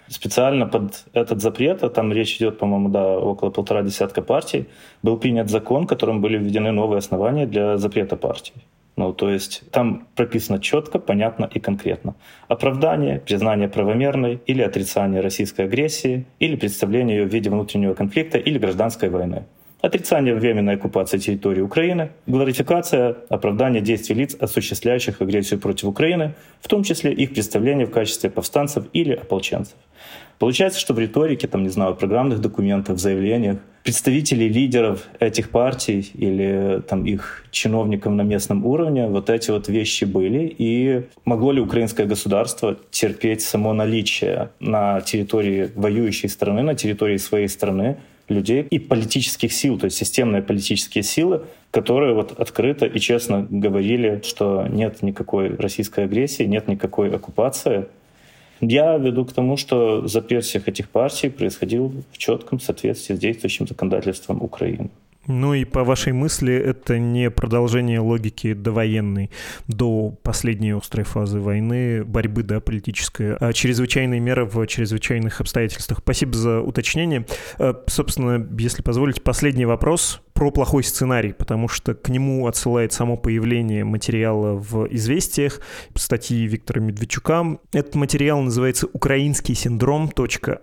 специально 0.07 0.67
под 0.67 1.05
этот 1.13 1.41
запрет, 1.41 1.83
а 1.83 1.89
там 1.89 2.11
речь 2.13 2.37
идет, 2.37 2.57
по-моему, 2.57 2.89
да, 2.89 3.17
около 3.17 3.49
полтора 3.49 3.81
десятка 3.81 4.21
партий, 4.21 4.67
был 5.01 5.17
принят 5.17 5.49
закон, 5.49 5.87
которым 5.87 6.21
были 6.21 6.37
введены 6.37 6.71
новые 6.71 6.99
основания 6.99 7.45
для 7.45 7.77
запрета 7.77 8.15
партий. 8.15 8.53
Ну, 8.95 9.11
то 9.11 9.29
есть 9.29 9.63
там 9.71 10.07
прописано 10.15 10.59
четко, 10.59 10.99
понятно 10.99 11.49
и 11.51 11.59
конкретно. 11.59 12.13
Оправдание, 12.47 13.19
признание 13.19 13.67
правомерной 13.67 14.39
или 14.45 14.61
отрицание 14.61 15.21
российской 15.21 15.65
агрессии, 15.65 16.25
или 16.39 16.55
представление 16.55 17.17
ее 17.17 17.25
в 17.25 17.33
виде 17.33 17.49
внутреннего 17.49 17.95
конфликта 17.95 18.37
или 18.37 18.59
гражданской 18.59 19.09
войны. 19.09 19.45
Отрицание 19.83 20.33
временной 20.33 20.75
оккупации 20.75 21.17
территории 21.17 21.59
Украины, 21.59 22.11
гларификация, 22.25 23.17
оправдание 23.27 23.81
действий 23.81 24.15
лиц, 24.15 24.33
осуществляющих 24.39 25.21
агрессию 25.21 25.59
против 25.59 25.89
Украины, 25.89 26.35
в 26.61 26.69
том 26.69 26.83
числе 26.83 27.11
их 27.11 27.33
представление 27.33 27.85
в 27.85 27.91
качестве 27.91 28.29
повстанцев 28.29 28.85
или 28.93 29.11
ополченцев– 29.13 29.75
Получается, 30.43 30.77
что 30.77 30.93
в 30.93 30.99
риторике, 30.99 31.47
там, 31.47 31.63
не 31.63 31.69
знаю, 31.69 31.95
программных 31.95 32.41
документах, 32.41 32.97
заявлениях 32.99 33.59
представителей 33.83 34.49
лидеров 34.49 35.07
этих 35.19 35.49
партий 35.49 36.11
или 36.13 36.81
там 36.87 37.05
их 37.05 37.45
чиновников 37.51 38.11
на 38.13 38.23
местном 38.23 38.65
уровне 38.65 39.07
вот 39.07 39.29
эти 39.29 39.51
вот 39.51 39.67
вещи 39.69 40.05
были. 40.05 40.53
И 40.57 41.03
могло 41.23 41.51
ли 41.51 41.61
украинское 41.61 42.05
государство 42.05 42.77
терпеть 42.91 43.41
само 43.41 43.73
наличие 43.73 44.49
на 44.59 45.01
территории 45.01 45.69
воюющей 45.75 46.27
страны, 46.27 46.61
на 46.61 46.75
территории 46.75 47.17
своей 47.17 47.47
страны 47.47 47.97
людей 48.29 48.61
и 48.61 48.79
политических 48.79 49.51
сил, 49.51 49.77
то 49.77 49.85
есть 49.85 49.97
системные 49.97 50.41
политические 50.41 51.03
силы, 51.03 51.43
которые 51.71 52.13
вот 52.13 52.31
открыто 52.39 52.85
и 52.85 52.99
честно 52.99 53.45
говорили, 53.49 54.21
что 54.23 54.67
нет 54.67 55.01
никакой 55.01 55.55
российской 55.55 56.05
агрессии, 56.05 56.43
нет 56.43 56.67
никакой 56.67 57.13
оккупации, 57.13 57.87
я 58.61 58.97
веду 58.97 59.25
к 59.25 59.33
тому, 59.33 59.57
что 59.57 60.07
запрет 60.07 60.45
всех 60.45 60.67
этих 60.67 60.89
партий 60.89 61.29
происходил 61.29 61.93
в 62.11 62.17
четком 62.17 62.59
соответствии 62.59 63.15
с 63.15 63.19
действующим 63.19 63.67
законодательством 63.67 64.41
Украины. 64.41 64.89
Ну 65.27 65.53
и 65.53 65.63
по 65.63 65.83
вашей 65.83 66.11
мысли, 66.11 66.53
это 66.53 66.99
не 66.99 67.29
продолжение 67.29 67.99
логики 67.99 68.53
довоенной, 68.53 69.31
до 69.67 70.09
последней 70.21 70.71
острой 70.71 71.05
фазы 71.05 71.39
войны, 71.39 72.03
борьбы, 72.03 72.43
да, 72.43 72.59
политической, 72.59 73.35
а 73.37 73.53
чрезвычайные 73.53 74.19
меры 74.19 74.45
в 74.45 74.65
чрезвычайных 74.67 75.39
обстоятельствах. 75.39 75.99
Спасибо 75.99 76.33
за 76.33 76.61
уточнение. 76.61 77.25
Э, 77.57 77.73
собственно, 77.87 78.45
если 78.57 78.81
позволите, 78.81 79.21
последний 79.21 79.65
вопрос 79.65 80.21
про 80.33 80.51
плохой 80.51 80.83
сценарий, 80.83 81.33
потому 81.33 81.67
что 81.67 81.93
к 81.93 82.09
нему 82.09 82.47
отсылает 82.47 82.91
само 82.93 83.17
появление 83.17 83.83
материала 83.83 84.55
в 84.55 84.87
«Известиях», 84.93 85.61
статьи 85.95 86.45
Виктора 86.45 86.81
Медведчука. 86.81 87.59
Этот 87.71 87.95
материал 87.95 88.41
называется 88.41 88.87
«Украинский 88.91 89.55
синдром. 89.55 90.11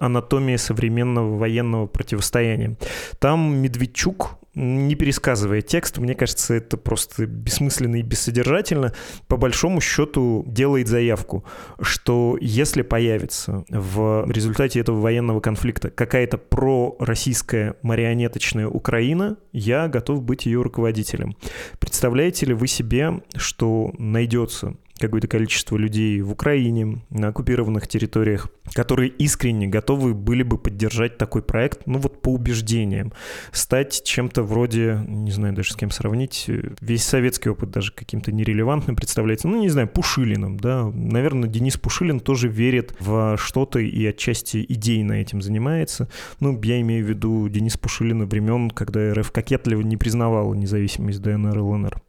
Анатомия 0.00 0.58
современного 0.58 1.36
военного 1.36 1.86
противостояния». 1.86 2.76
Там 3.18 3.56
Медведчук 3.56 4.40
не 4.54 4.96
пересказывая 4.96 5.62
текст, 5.62 5.98
мне 5.98 6.14
кажется, 6.14 6.54
это 6.54 6.76
просто 6.76 7.26
бессмысленно 7.26 7.96
и 7.96 8.02
бессодержательно, 8.02 8.92
по 9.28 9.36
большому 9.36 9.80
счету 9.80 10.44
делает 10.46 10.88
заявку, 10.88 11.44
что 11.80 12.36
если 12.40 12.82
появится 12.82 13.64
в 13.68 14.28
результате 14.28 14.80
этого 14.80 15.00
военного 15.00 15.40
конфликта 15.40 15.90
какая-то 15.90 16.36
пророссийская 16.38 17.76
марионеточная 17.82 18.66
Украина, 18.66 19.36
я 19.60 19.88
готов 19.88 20.22
быть 20.22 20.46
ее 20.46 20.62
руководителем. 20.62 21.36
Представляете 21.78 22.46
ли 22.46 22.54
вы 22.54 22.66
себе, 22.66 23.20
что 23.36 23.92
найдется 23.98 24.74
какое-то 25.00 25.26
количество 25.26 25.76
людей 25.76 26.20
в 26.20 26.30
Украине, 26.30 27.02
на 27.10 27.28
оккупированных 27.28 27.88
территориях, 27.88 28.48
которые 28.72 29.10
искренне 29.10 29.66
готовы 29.66 30.14
были 30.14 30.42
бы 30.42 30.58
поддержать 30.58 31.18
такой 31.18 31.42
проект, 31.42 31.86
ну 31.86 31.98
вот 31.98 32.22
по 32.22 32.28
убеждениям, 32.28 33.12
стать 33.52 34.02
чем-то 34.04 34.42
вроде, 34.42 35.00
не 35.06 35.30
знаю 35.30 35.54
даже 35.54 35.72
с 35.72 35.76
кем 35.76 35.90
сравнить, 35.90 36.46
весь 36.80 37.04
советский 37.04 37.48
опыт 37.48 37.70
даже 37.70 37.92
каким-то 37.92 38.30
нерелевантным 38.30 38.96
представляется, 38.96 39.48
ну 39.48 39.60
не 39.60 39.68
знаю, 39.68 39.88
Пушилиным, 39.88 40.58
да, 40.58 40.84
наверное, 40.94 41.48
Денис 41.48 41.76
Пушилин 41.76 42.20
тоже 42.20 42.48
верит 42.48 42.94
в 43.00 43.36
что-то 43.38 43.78
и 43.80 44.06
отчасти 44.06 44.64
идейно 44.68 45.14
этим 45.14 45.42
занимается, 45.42 46.08
ну 46.38 46.60
я 46.62 46.80
имею 46.80 47.04
в 47.04 47.08
виду 47.08 47.48
Денис 47.48 47.76
Пушилина 47.76 48.26
времен, 48.26 48.70
когда 48.70 49.12
РФ 49.14 49.32
кокетливо 49.32 49.80
не 49.80 49.96
признавала 49.96 50.54
независимость 50.54 51.22
ДНР 51.22 51.58
и 51.58 51.60
ЛНР. 51.60 52.02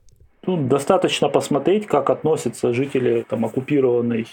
Тут 0.43 0.67
достаточно 0.67 1.29
посмотреть, 1.29 1.85
как 1.85 2.09
относятся 2.09 2.73
жители 2.73 3.23
там, 3.29 3.45
оккупированной 3.45 4.25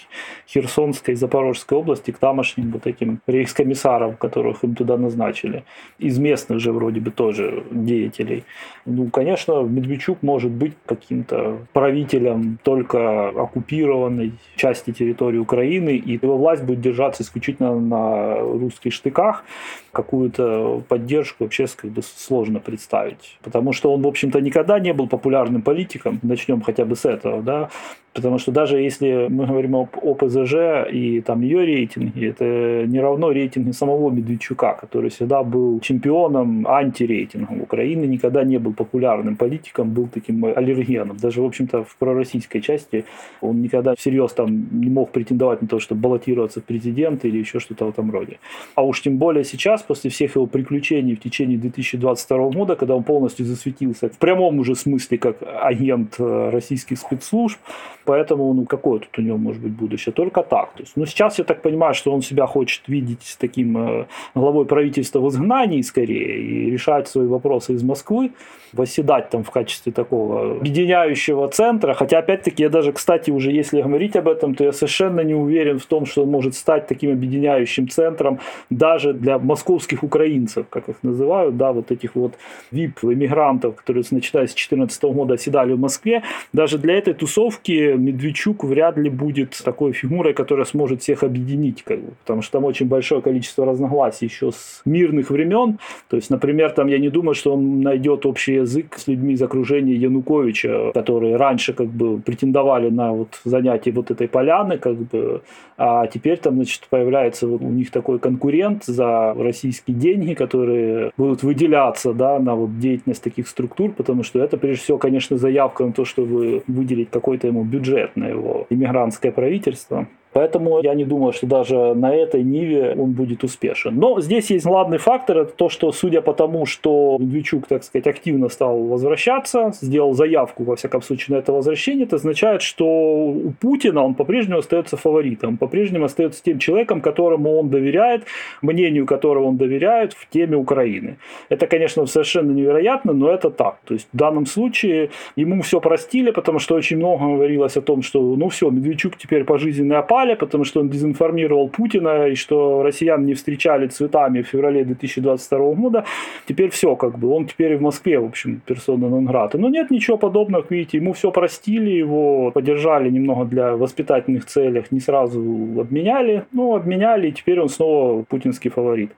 Херсонской 0.47 1.13
и 1.13 1.17
Запорожской 1.17 1.77
области 1.77 2.09
к 2.09 2.17
тамошним 2.17 2.71
вот 2.71 2.87
этим 2.87 3.21
рейхскомиссарам, 3.27 4.15
которых 4.15 4.63
им 4.63 4.73
туда 4.73 4.97
назначили. 4.97 5.65
Из 5.99 6.17
местных 6.17 6.61
же 6.61 6.71
вроде 6.71 6.99
бы 6.99 7.11
тоже 7.11 7.63
деятелей. 7.69 8.43
Ну, 8.85 9.11
конечно, 9.11 9.61
Медведчук 9.61 10.23
может 10.23 10.49
быть 10.49 10.73
каким-то 10.87 11.59
правителем 11.73 12.57
только 12.63 13.29
оккупированной 13.29 14.33
части 14.55 14.91
территории 14.91 15.37
Украины, 15.37 15.95
и 15.95 16.13
его 16.13 16.37
власть 16.37 16.63
будет 16.63 16.81
держаться 16.81 17.21
исключительно 17.21 17.79
на 17.79 18.39
русских 18.39 18.93
штыках. 18.93 19.43
Какую-то 19.91 20.81
поддержку 20.87 21.43
вообще 21.43 21.67
как 21.75 21.91
бы 21.91 22.01
сложно 22.01 22.59
представить. 22.59 23.37
Потому 23.43 23.73
что 23.73 23.93
он, 23.93 24.01
в 24.01 24.07
общем-то, 24.07 24.41
никогда 24.41 24.79
не 24.79 24.91
был 24.91 25.07
популярным 25.07 25.61
политиком, 25.61 25.98
политикам, 25.99 26.19
начнем 26.23 26.61
хотя 26.61 26.85
бы 26.85 26.95
с 26.95 27.05
этого, 27.05 27.41
да, 27.41 27.69
Потому 28.13 28.39
что 28.39 28.51
даже 28.51 28.79
если 28.79 29.27
мы 29.29 29.45
говорим 29.45 29.75
об 29.75 29.89
ОПЗЖ 30.01 30.91
и 30.91 31.21
там 31.21 31.41
ее 31.41 31.65
рейтинге, 31.65 32.29
это 32.29 32.87
не 32.87 32.99
равно 32.99 33.31
рейтингу 33.31 33.73
самого 33.73 34.09
Медведчука, 34.09 34.73
который 34.73 35.09
всегда 35.11 35.43
был 35.43 35.79
чемпионом 35.79 36.67
антирейтинга. 36.67 37.53
Украины 37.61 38.05
никогда 38.05 38.43
не 38.43 38.57
был 38.57 38.73
популярным 38.73 39.35
политиком, 39.35 39.91
был 39.91 40.07
таким 40.07 40.43
аллергеном. 40.45 41.17
Даже, 41.17 41.41
в 41.41 41.45
общем-то, 41.45 41.83
в 41.83 41.95
пророссийской 41.97 42.61
части 42.61 43.05
он 43.41 43.61
никогда 43.61 43.93
всерьез 43.95 44.33
там 44.33 44.67
не 44.71 44.89
мог 44.89 45.11
претендовать 45.11 45.61
на 45.61 45.67
то, 45.67 45.79
чтобы 45.79 46.01
баллотироваться 46.01 46.61
в 46.61 46.63
президенты 46.63 47.27
или 47.27 47.37
еще 47.37 47.59
что-то 47.59 47.85
в 47.85 47.89
этом 47.89 48.11
роде. 48.11 48.39
А 48.75 48.83
уж 48.83 49.01
тем 49.01 49.17
более 49.17 49.43
сейчас, 49.43 49.83
после 49.83 50.09
всех 50.09 50.35
его 50.35 50.47
приключений 50.47 51.15
в 51.15 51.19
течение 51.19 51.57
2022 51.57 52.49
года, 52.49 52.75
когда 52.75 52.95
он 52.95 53.03
полностью 53.03 53.45
засветился 53.45 54.09
в 54.09 54.17
прямом 54.17 54.59
уже 54.59 54.75
смысле 54.75 55.17
как 55.17 55.37
агент 55.61 56.15
э, 56.19 56.49
российских 56.49 56.97
спецслужб, 56.97 57.59
Поэтому, 58.05 58.53
ну, 58.53 58.65
какое 58.65 58.99
тут 58.99 59.19
у 59.19 59.21
него 59.21 59.37
может 59.37 59.61
быть 59.61 59.71
будущее? 59.71 60.13
Только 60.13 60.41
так. 60.43 60.73
То 60.73 60.83
есть, 60.83 60.93
ну, 60.95 61.05
сейчас 61.05 61.39
я 61.39 61.45
так 61.45 61.61
понимаю, 61.61 61.93
что 61.93 62.11
он 62.11 62.21
себя 62.21 62.47
хочет 62.47 62.87
видеть 62.87 63.23
с 63.23 63.35
таким 63.35 63.77
э, 63.77 64.05
главой 64.35 64.65
правительства 64.65 65.19
в 65.19 65.29
изгнании 65.29 65.81
скорее 65.81 66.41
и 66.41 66.71
решать 66.71 67.07
свои 67.07 67.27
вопросы 67.27 67.73
из 67.73 67.83
Москвы, 67.83 68.31
восседать 68.73 69.29
там 69.29 69.43
в 69.43 69.51
качестве 69.51 69.91
такого 69.91 70.57
объединяющего 70.57 71.47
центра. 71.49 71.93
Хотя, 71.93 72.19
опять-таки, 72.19 72.63
я 72.63 72.69
даже, 72.69 72.91
кстати, 72.91 73.31
уже 73.31 73.51
если 73.51 73.81
говорить 73.81 74.15
об 74.15 74.27
этом, 74.27 74.55
то 74.55 74.63
я 74.63 74.71
совершенно 74.71 75.21
не 75.21 75.33
уверен 75.33 75.79
в 75.79 75.85
том, 75.85 76.05
что 76.05 76.23
он 76.23 76.29
может 76.29 76.55
стать 76.55 76.87
таким 76.87 77.11
объединяющим 77.11 77.87
центром 77.89 78.39
даже 78.69 79.13
для 79.13 79.39
московских 79.39 80.03
украинцев, 80.03 80.65
как 80.69 80.89
их 80.89 80.97
называют, 81.03 81.57
да, 81.57 81.71
вот 81.71 81.91
этих 81.91 82.15
вот 82.15 82.33
VIP-иммигрантов, 82.71 83.75
которые, 83.75 84.03
начиная 84.11 84.45
с 84.45 84.53
2014 84.53 85.03
года 85.03 85.33
оседали 85.33 85.73
в 85.73 85.79
Москве. 85.79 86.23
Даже 86.53 86.77
для 86.77 86.95
этой 86.95 87.13
тусовки 87.13 87.88
Медведчук 87.97 88.63
вряд 88.63 88.97
ли 88.97 89.09
будет 89.09 89.59
такой 89.63 89.93
фигурой, 89.93 90.33
которая 90.33 90.65
сможет 90.65 91.01
всех 91.01 91.23
объединить, 91.23 91.83
как 91.83 91.99
бы, 91.99 92.11
потому 92.21 92.41
что 92.41 92.53
там 92.53 92.65
очень 92.65 92.87
большое 92.87 93.21
количество 93.21 93.65
разногласий 93.65 94.25
еще 94.25 94.51
с 94.51 94.81
мирных 94.85 95.29
времен. 95.29 95.79
То 96.09 96.15
есть, 96.15 96.29
например, 96.29 96.71
там 96.71 96.87
я 96.87 96.99
не 96.99 97.09
думаю, 97.09 97.35
что 97.35 97.53
он 97.53 97.81
найдет 97.81 98.25
общий 98.25 98.55
язык 98.55 98.97
с 98.97 99.07
людьми 99.07 99.33
из 99.33 99.41
окружения 99.41 99.95
Януковича, 99.95 100.91
которые 100.93 101.35
раньше 101.35 101.73
как 101.73 101.87
бы 101.87 102.19
претендовали 102.19 102.89
на 102.89 103.13
вот 103.13 103.39
занятие 103.43 103.91
вот 103.91 104.11
этой 104.11 104.27
поляны, 104.27 104.77
как 104.77 104.95
бы, 104.95 105.41
а 105.77 106.07
теперь 106.07 106.37
там, 106.37 106.55
значит, 106.55 106.87
появляется 106.89 107.47
вот 107.47 107.61
у 107.61 107.69
них 107.69 107.91
такой 107.91 108.19
конкурент 108.19 108.83
за 108.85 109.33
российские 109.37 109.97
деньги, 109.97 110.33
которые 110.33 111.11
будут 111.17 111.43
выделяться, 111.43 112.13
да, 112.13 112.39
на 112.39 112.55
вот 112.55 112.79
деятельность 112.79 113.23
таких 113.23 113.47
структур, 113.47 113.91
потому 113.91 114.23
что 114.23 114.39
это, 114.39 114.57
прежде 114.57 114.83
всего, 114.83 114.97
конечно, 114.97 115.37
заявка 115.37 115.85
на 115.85 115.93
то, 115.93 116.05
чтобы 116.05 116.63
выделить 116.67 117.09
какой-то 117.09 117.47
ему 117.47 117.63
бюджет 117.63 117.78
бюджет 117.79 118.15
на 118.15 118.25
его 118.27 118.67
иммигрантское 118.69 119.31
правительство. 119.31 120.07
Поэтому 120.31 120.79
я 120.81 120.93
не 120.93 121.05
думаю, 121.05 121.33
что 121.33 121.47
даже 121.47 121.93
на 121.95 122.13
этой 122.13 122.43
ниве 122.43 122.95
он 122.97 123.11
будет 123.13 123.43
успешен. 123.43 123.95
Но 123.95 124.21
здесь 124.21 124.51
есть 124.51 124.65
главный 124.65 124.99
фактор, 124.99 125.39
это 125.39 125.53
то, 125.53 125.69
что 125.69 125.91
судя 125.91 126.21
по 126.21 126.33
тому, 126.33 126.65
что 126.65 127.17
Медведчук, 127.19 127.67
так 127.67 127.83
сказать, 127.83 128.05
активно 128.07 128.49
стал 128.49 128.77
возвращаться, 128.83 129.71
сделал 129.81 130.13
заявку, 130.13 130.63
во 130.63 130.75
всяком 130.75 131.01
случае, 131.01 131.35
на 131.35 131.39
это 131.39 131.51
возвращение, 131.51 132.05
это 132.05 132.17
означает, 132.17 132.61
что 132.61 132.85
у 132.85 133.53
Путина 133.59 134.03
он 134.03 134.13
по-прежнему 134.13 134.59
остается 134.59 134.97
фаворитом, 134.97 135.57
по-прежнему 135.57 136.05
остается 136.05 136.43
тем 136.43 136.59
человеком, 136.59 137.01
которому 137.01 137.57
он 137.57 137.69
доверяет, 137.69 138.25
мнению 138.61 139.07
которого 139.07 139.45
он 139.45 139.57
доверяет 139.57 140.13
в 140.13 140.29
теме 140.29 140.57
Украины. 140.57 141.17
Это, 141.49 141.65
конечно, 141.65 142.05
совершенно 142.05 142.51
невероятно, 142.51 143.13
но 143.13 143.31
это 143.31 143.49
так. 143.49 143.79
То 143.85 143.95
есть 143.95 144.07
в 144.13 144.17
данном 144.17 144.45
случае 144.45 145.09
ему 145.35 145.63
все 145.63 145.81
простили, 145.81 146.29
потому 146.29 146.59
что 146.59 146.75
очень 146.75 146.97
много 146.97 147.25
говорилось 147.25 147.77
о 147.77 147.81
том, 147.81 148.03
что 148.03 148.21
ну 148.21 148.49
все, 148.49 148.69
Медведчук 148.69 149.17
теперь 149.17 149.43
пожизненный 149.43 149.97
опасен, 149.97 150.18
попали, 150.19 150.35
потому 150.35 150.65
что 150.65 150.81
он 150.81 150.89
дезинформировал 150.89 151.69
Путина, 151.69 152.27
и 152.27 152.35
что 152.35 152.83
россиян 152.83 153.25
не 153.25 153.33
встречали 153.33 153.87
цветами 153.87 154.41
в 154.41 154.47
феврале 154.47 154.83
2022 154.83 155.73
года. 155.75 156.03
Теперь 156.47 156.69
все, 156.69 156.95
как 156.95 157.17
бы, 157.17 157.29
он 157.29 157.45
теперь 157.45 157.77
в 157.77 157.81
Москве, 157.81 158.19
в 158.19 158.25
общем, 158.25 158.61
персона 158.65 159.09
нон-грата. 159.09 159.57
Но 159.57 159.69
нет 159.69 159.91
ничего 159.91 160.17
подобного, 160.17 160.65
видите, 160.69 160.97
ему 160.97 161.13
все 161.13 161.31
простили, 161.31 161.89
его 161.89 162.51
поддержали 162.51 163.09
немного 163.09 163.45
для 163.45 163.75
воспитательных 163.75 164.45
целях, 164.45 164.91
не 164.91 164.99
сразу 164.99 165.39
обменяли, 165.79 166.43
ну, 166.53 166.75
обменяли, 166.75 167.27
и 167.27 167.31
теперь 167.31 167.59
он 167.59 167.69
снова 167.69 168.23
путинский 168.23 168.71
фаворит. 168.71 169.11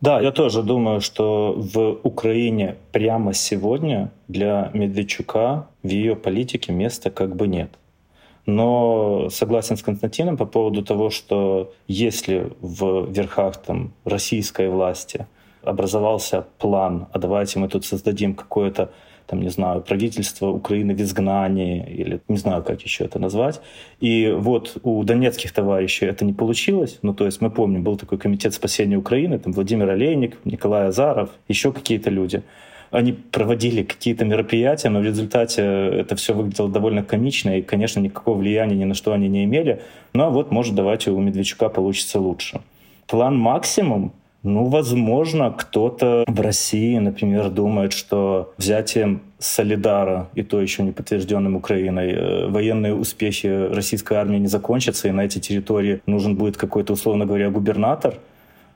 Да, 0.00 0.20
я 0.20 0.32
тоже 0.32 0.62
думаю, 0.62 1.00
что 1.00 1.54
в 1.56 2.00
Украине 2.02 2.74
прямо 2.92 3.32
сегодня 3.32 4.10
для 4.28 4.70
Медведчука 4.74 5.66
в 5.82 5.88
ее 5.88 6.14
политике 6.14 6.72
места 6.72 7.10
как 7.10 7.36
бы 7.36 7.46
нет. 7.46 7.68
Но 8.46 9.28
согласен 9.30 9.76
с 9.76 9.82
Константином 9.82 10.36
по 10.36 10.44
поводу 10.44 10.82
того, 10.82 11.10
что 11.10 11.72
если 11.88 12.52
в 12.60 13.10
верхах 13.10 13.56
там, 13.56 13.92
российской 14.04 14.68
власти 14.68 15.26
образовался 15.62 16.46
план, 16.58 17.06
а 17.12 17.18
давайте 17.18 17.58
мы 17.58 17.68
тут 17.68 17.84
создадим 17.84 18.34
какое-то 18.34 18.90
там, 19.26 19.40
не 19.40 19.48
знаю, 19.48 19.80
правительство 19.80 20.48
Украины 20.48 20.94
в 20.94 21.00
изгнании, 21.00 21.82
или 21.88 22.20
не 22.28 22.36
знаю, 22.36 22.62
как 22.62 22.82
еще 22.82 23.04
это 23.04 23.18
назвать. 23.18 23.60
И 24.00 24.30
вот 24.36 24.76
у 24.82 25.02
донецких 25.02 25.52
товарищей 25.52 26.06
это 26.06 26.26
не 26.26 26.32
получилось. 26.32 26.98
Ну, 27.02 27.14
то 27.14 27.24
есть 27.24 27.40
мы 27.40 27.50
помним, 27.50 27.82
был 27.82 27.96
такой 27.96 28.18
комитет 28.18 28.52
спасения 28.52 28.96
Украины, 28.96 29.38
там 29.38 29.52
Владимир 29.52 29.88
Олейник, 29.88 30.36
Николай 30.44 30.88
Азаров, 30.88 31.30
еще 31.48 31.72
какие-то 31.72 32.10
люди. 32.10 32.42
Они 32.94 33.12
проводили 33.12 33.82
какие-то 33.82 34.24
мероприятия, 34.24 34.88
но 34.88 35.00
в 35.00 35.02
результате 35.02 35.62
это 35.62 36.14
все 36.14 36.32
выглядело 36.32 36.68
довольно 36.68 37.02
комично, 37.02 37.58
и, 37.58 37.62
конечно, 37.62 37.98
никакого 37.98 38.38
влияния 38.38 38.76
ни 38.76 38.84
на 38.84 38.94
что 38.94 39.12
они 39.12 39.26
не 39.26 39.42
имели. 39.42 39.82
Ну, 40.12 40.22
а 40.22 40.30
вот, 40.30 40.52
может, 40.52 40.76
давайте 40.76 41.10
у 41.10 41.18
Медведчука 41.18 41.68
получится 41.68 42.20
лучше. 42.20 42.60
План 43.08 43.36
«Максимум» 43.36 44.12
Ну, 44.46 44.66
возможно, 44.66 45.50
кто-то 45.50 46.24
в 46.26 46.38
России, 46.38 46.98
например, 46.98 47.48
думает, 47.48 47.94
что 47.94 48.52
взятием 48.58 49.22
Солидара, 49.38 50.28
и 50.34 50.42
то 50.42 50.60
еще 50.60 50.82
не 50.82 50.92
подтвержденным 50.92 51.56
Украиной, 51.56 52.12
э, 52.12 52.48
военные 52.48 52.94
успехи 52.94 53.46
российской 53.46 54.18
армии 54.18 54.36
не 54.36 54.46
закончатся, 54.46 55.08
и 55.08 55.12
на 55.12 55.22
эти 55.22 55.38
территории 55.38 56.02
нужен 56.04 56.36
будет 56.36 56.58
какой-то, 56.58 56.92
условно 56.92 57.24
говоря, 57.24 57.48
губернатор– 57.48 58.18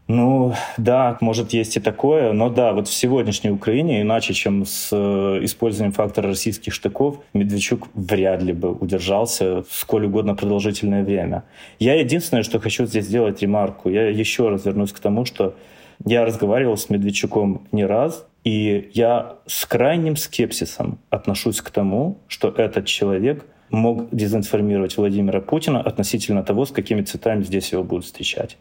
ну, 0.08 0.54
да, 0.78 1.18
может, 1.20 1.52
есть 1.52 1.76
и 1.76 1.80
такое, 1.80 2.32
но 2.32 2.48
да, 2.48 2.72
вот 2.72 2.88
в 2.88 2.94
сегодняшней 2.94 3.50
Украине, 3.50 4.00
иначе, 4.00 4.32
чем 4.32 4.64
с 4.64 4.88
э, 4.90 5.44
использованием 5.44 5.92
фактора 5.92 6.28
российских 6.28 6.72
штыков, 6.72 7.20
Медведчук 7.34 7.88
вряд 7.92 8.42
ли 8.42 8.54
бы 8.54 8.72
удержался 8.72 9.64
сколь 9.70 10.06
угодно 10.06 10.34
продолжительное 10.34 11.04
время. 11.04 11.44
Я 11.78 11.94
единственное, 12.00 12.42
что 12.42 12.58
хочу 12.58 12.86
здесь 12.86 13.04
сделать 13.04 13.42
ремарку, 13.42 13.90
я 13.90 14.08
еще 14.08 14.48
раз 14.48 14.64
вернусь 14.64 14.92
к 14.92 14.98
тому, 14.98 15.26
что 15.26 15.54
я 16.06 16.24
разговаривал 16.24 16.78
с 16.78 16.88
Медведчуком 16.88 17.68
не 17.70 17.84
раз, 17.84 18.26
и 18.44 18.88
я 18.94 19.34
с 19.46 19.66
крайним 19.66 20.16
скепсисом 20.16 21.00
отношусь 21.10 21.60
к 21.60 21.68
тому, 21.68 22.16
что 22.28 22.48
этот 22.48 22.86
человек 22.86 23.44
мог 23.68 24.08
дезинформировать 24.10 24.96
Владимира 24.96 25.42
Путина 25.42 25.82
относительно 25.82 26.42
того, 26.42 26.64
с 26.64 26.70
какими 26.70 27.02
цветами 27.02 27.42
здесь 27.42 27.72
его 27.72 27.84
будут 27.84 28.06
встречать 28.06 28.56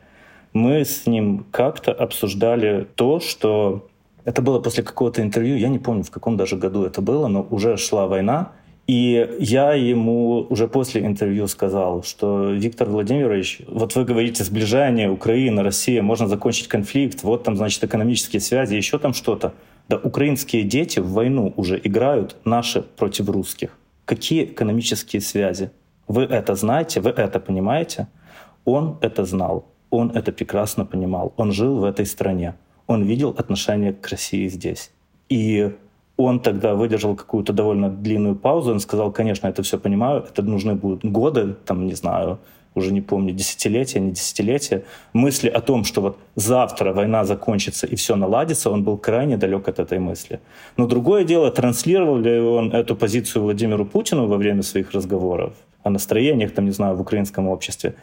мы 0.53 0.85
с 0.85 1.05
ним 1.05 1.45
как-то 1.51 1.91
обсуждали 1.91 2.87
то, 2.95 3.19
что 3.19 3.87
это 4.25 4.41
было 4.41 4.59
после 4.59 4.83
какого-то 4.83 5.21
интервью, 5.21 5.55
я 5.55 5.69
не 5.69 5.79
помню, 5.79 6.03
в 6.03 6.11
каком 6.11 6.35
даже 6.35 6.57
году 6.57 6.83
это 6.83 7.01
было, 7.01 7.27
но 7.27 7.47
уже 7.49 7.77
шла 7.77 8.07
война, 8.07 8.51
и 8.87 9.37
я 9.39 9.73
ему 9.73 10.47
уже 10.49 10.67
после 10.67 11.05
интервью 11.05 11.47
сказал, 11.47 12.03
что 12.03 12.51
Виктор 12.51 12.89
Владимирович, 12.89 13.61
вот 13.67 13.95
вы 13.95 14.05
говорите 14.05 14.45
сближение 14.45 15.09
Украины, 15.09 15.61
Россия, 15.61 16.01
можно 16.01 16.27
закончить 16.27 16.69
конфликт, 16.69 17.23
вот 17.23 17.43
там, 17.43 17.57
значит, 17.57 17.83
экономические 17.83 18.39
связи, 18.39 18.75
еще 18.75 18.97
там 18.97 19.13
что-то. 19.13 19.53
Да 19.89 19.97
украинские 19.97 20.63
дети 20.63 20.99
в 20.99 21.11
войну 21.11 21.53
уже 21.57 21.79
играют 21.83 22.37
наши 22.45 22.81
против 22.81 23.29
русских. 23.29 23.77
Какие 24.05 24.45
экономические 24.45 25.21
связи? 25.21 25.71
Вы 26.07 26.23
это 26.23 26.55
знаете, 26.55 27.01
вы 27.01 27.09
это 27.09 27.41
понимаете? 27.41 28.07
Он 28.63 28.97
это 29.01 29.25
знал 29.25 29.65
он 29.89 30.11
это 30.11 30.31
прекрасно 30.31 30.85
понимал. 30.85 31.33
Он 31.37 31.51
жил 31.51 31.77
в 31.77 31.83
этой 31.83 32.05
стране. 32.05 32.55
Он 32.87 33.03
видел 33.03 33.35
отношение 33.37 33.93
к 33.93 34.07
России 34.07 34.47
здесь. 34.47 34.91
И 35.29 35.71
он 36.17 36.39
тогда 36.39 36.73
выдержал 36.73 37.15
какую-то 37.15 37.53
довольно 37.53 37.89
длинную 37.89 38.35
паузу. 38.35 38.71
Он 38.71 38.79
сказал, 38.79 39.11
конечно, 39.11 39.47
это 39.47 39.61
все 39.61 39.77
понимаю, 39.77 40.25
это 40.27 40.41
нужны 40.41 40.75
будут 40.75 41.05
годы, 41.05 41.55
там, 41.65 41.85
не 41.85 41.93
знаю, 41.93 42.39
уже 42.77 42.93
не 42.93 43.01
помню, 43.01 43.33
десятилетия, 43.33 43.99
не 43.99 44.11
десятилетия. 44.11 44.83
Мысли 45.13 45.49
о 45.49 45.61
том, 45.61 45.83
что 45.83 46.01
вот 46.01 46.17
завтра 46.35 46.93
война 46.93 47.25
закончится 47.25 47.87
и 47.87 47.95
все 47.95 48.15
наладится, 48.15 48.69
он 48.71 48.83
был 48.83 48.97
крайне 48.97 49.37
далек 49.37 49.67
от 49.67 49.79
этой 49.79 49.99
мысли. 49.99 50.39
Но 50.77 50.87
другое 50.87 51.23
дело, 51.23 51.51
транслировал 51.51 52.17
ли 52.17 52.39
он 52.39 52.71
эту 52.71 52.95
позицию 52.95 53.43
Владимиру 53.43 53.85
Путину 53.85 54.27
во 54.27 54.37
время 54.37 54.61
своих 54.61 54.91
разговоров 54.91 55.53
о 55.83 55.89
настроениях, 55.89 56.53
там, 56.53 56.65
не 56.65 56.71
знаю, 56.71 56.95
в 56.95 57.01
украинском 57.01 57.47
обществе, 57.47 57.95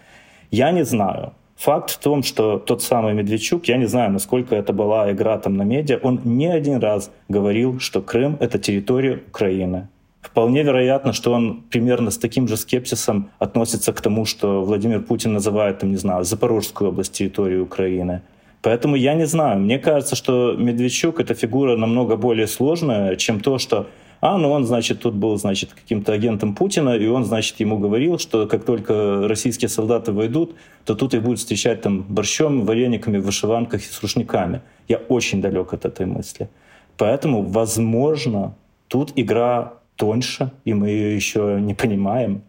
я 0.51 0.72
не 0.72 0.85
знаю. 0.85 1.32
Факт 1.57 1.90
в 1.90 1.98
том, 1.98 2.22
что 2.22 2.59
тот 2.59 2.82
самый 2.82 3.14
Медведчук, 3.14 3.66
я 3.66 3.76
не 3.76 3.86
знаю, 3.86 4.12
насколько 4.12 4.57
это 4.57 4.72
была 4.72 5.11
игра 5.12 5.38
там 5.38 5.57
на 5.57 5.62
медиа, 5.62 5.98
он 6.02 6.20
не 6.24 6.46
один 6.46 6.78
раз 6.78 7.11
говорил, 7.28 7.78
что 7.78 8.02
Крым— 8.02 8.36
это 8.40 8.59
территория 8.59 9.20
Украины. 9.28 9.88
Вполне 10.20 10.62
вероятно, 10.62 11.12
что 11.12 11.32
он 11.32 11.62
примерно 11.70 12.11
с 12.11 12.18
таким 12.18 12.48
же 12.48 12.57
скепсисом 12.57 13.30
относится 13.38 13.92
к 13.92 14.00
тому, 14.00 14.24
что 14.24 14.64
Владимир 14.64 15.02
Путин 15.02 15.34
называет, 15.34 15.78
там, 15.78 15.90
не 15.90 15.96
знаю, 15.96 16.24
Запорожскую 16.24 16.90
область 16.90 17.12
территорией 17.12 17.61
Украины. 17.61 18.22
Поэтому 18.62 18.96
я 18.96 19.14
не 19.14 19.26
знаю. 19.26 19.61
Мне 19.61 19.78
кажется, 19.78 20.16
что 20.16 20.57
Медведчук— 20.59 21.20
это 21.20 21.34
фигура 21.34 21.76
намного 21.76 22.16
более 22.16 22.46
сложная, 22.46 23.16
чем 23.16 23.40
то, 23.40 23.59
что 23.59 23.86
а, 24.27 24.39
ну 24.39 24.51
он, 24.53 24.64
значит, 24.64 25.01
тут 25.01 25.12
был, 25.12 25.37
значит, 25.37 25.75
каким-то 25.75 26.14
агентом 26.14 26.55
Путина, 26.55 26.97
и 26.97 27.07
он, 27.07 27.27
значит, 27.27 27.61
ему 27.61 27.79
говорил, 27.79 28.18
что 28.18 28.47
как 28.47 28.64
только 28.64 29.29
российские 29.29 29.68
солдаты 29.68 30.12
войдут, 30.12 30.57
то 30.87 30.95
тут 30.95 31.12
их 31.12 31.22
будут 31.22 31.41
встречать 31.41 31.83
там 31.83 32.01
борщом, 32.01 32.64
варениками, 32.64 33.18
вышиванках 33.18 33.83
и 33.83 33.85
с 33.85 34.01
рушниками. 34.01 34.62
Я 34.89 34.97
очень 34.97 35.43
далек 35.43 35.75
от 35.75 35.85
этой 35.85 36.07
мысли. 36.07 36.49
Поэтому, 36.97 37.43
возможно, 37.43 38.55
тут 38.89 39.12
игра 39.14 39.75
тоньше, 39.97 40.53
и 40.64 40.72
мы 40.72 40.89
ее 40.89 41.14
еще 41.14 41.59
не 41.61 41.75
понимаем. 41.75 42.41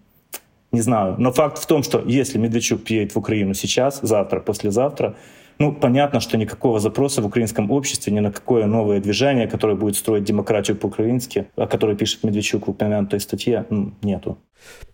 Не 0.72 0.80
знаю. 0.80 1.16
Но 1.18 1.34
факт 1.34 1.58
в 1.58 1.66
том, 1.66 1.84
что 1.84 2.02
если 2.06 2.38
Медведчук 2.38 2.86
приедет 2.86 3.16
в 3.16 3.20
Украину 3.20 3.54
сейчас, 3.54 4.00
завтра, 4.02 4.40
послезавтра, 4.40 5.18
ну, 5.60 5.74
понятно, 5.74 6.20
что 6.20 6.38
никакого 6.38 6.80
запроса 6.80 7.22
в 7.22 7.26
украинском 7.26 7.72
обществе 7.72 8.14
ни 8.14 8.20
на 8.20 8.32
какое 8.32 8.66
новое 8.66 9.00
движение, 9.00 9.48
которое 9.48 9.76
будет 9.76 9.96
строить 9.96 10.24
демократию 10.24 10.78
по-украински, 10.78 11.48
о 11.56 11.68
которой 11.68 11.96
пишет 11.96 12.24
Медведчук 12.24 12.68
в 12.68 12.72
упомянутой 12.72 13.20
статье, 13.20 13.66
нету. 14.02 14.38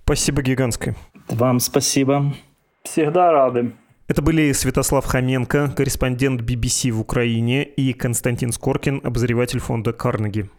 Спасибо 0.04 0.42
гигантское. 0.42 0.96
Вам 1.30 1.60
спасибо. 1.60 2.34
Всегда 2.84 3.32
рады. 3.32 3.72
Это 4.12 4.22
были 4.22 4.52
Святослав 4.52 5.06
Хоменко, 5.06 5.72
корреспондент 5.74 6.42
BBC 6.42 6.92
в 6.92 7.00
Украине, 7.00 7.64
и 7.64 7.94
Константин 7.94 8.52
Скоркин, 8.52 9.00
обозреватель 9.06 9.62
фонда 9.62 9.94
«Карнеги». 9.94 10.50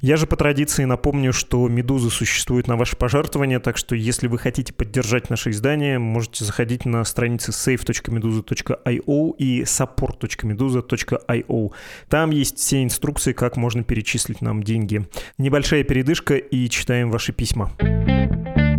Я 0.00 0.16
же 0.16 0.28
по 0.28 0.36
традиции 0.36 0.84
напомню, 0.84 1.32
что 1.32 1.66
«Медуза» 1.66 2.08
существует 2.08 2.68
на 2.68 2.76
ваше 2.76 2.96
пожертвование, 2.96 3.58
так 3.58 3.78
что 3.78 3.96
если 3.96 4.28
вы 4.28 4.38
хотите 4.38 4.72
поддержать 4.72 5.28
наше 5.28 5.50
издание, 5.50 5.98
можете 5.98 6.44
заходить 6.44 6.84
на 6.84 7.02
страницы 7.02 7.50
save.meduza.io 7.50 9.34
и 9.38 9.62
support.meduza.io. 9.62 11.72
Там 12.08 12.30
есть 12.30 12.58
все 12.58 12.84
инструкции, 12.84 13.32
как 13.32 13.56
можно 13.56 13.82
перечислить 13.82 14.40
нам 14.40 14.62
деньги. 14.62 15.04
Небольшая 15.36 15.82
передышка 15.82 16.36
и 16.36 16.68
читаем 16.68 17.10
ваши 17.10 17.32
письма. 17.32 17.72
Вы 17.80 18.69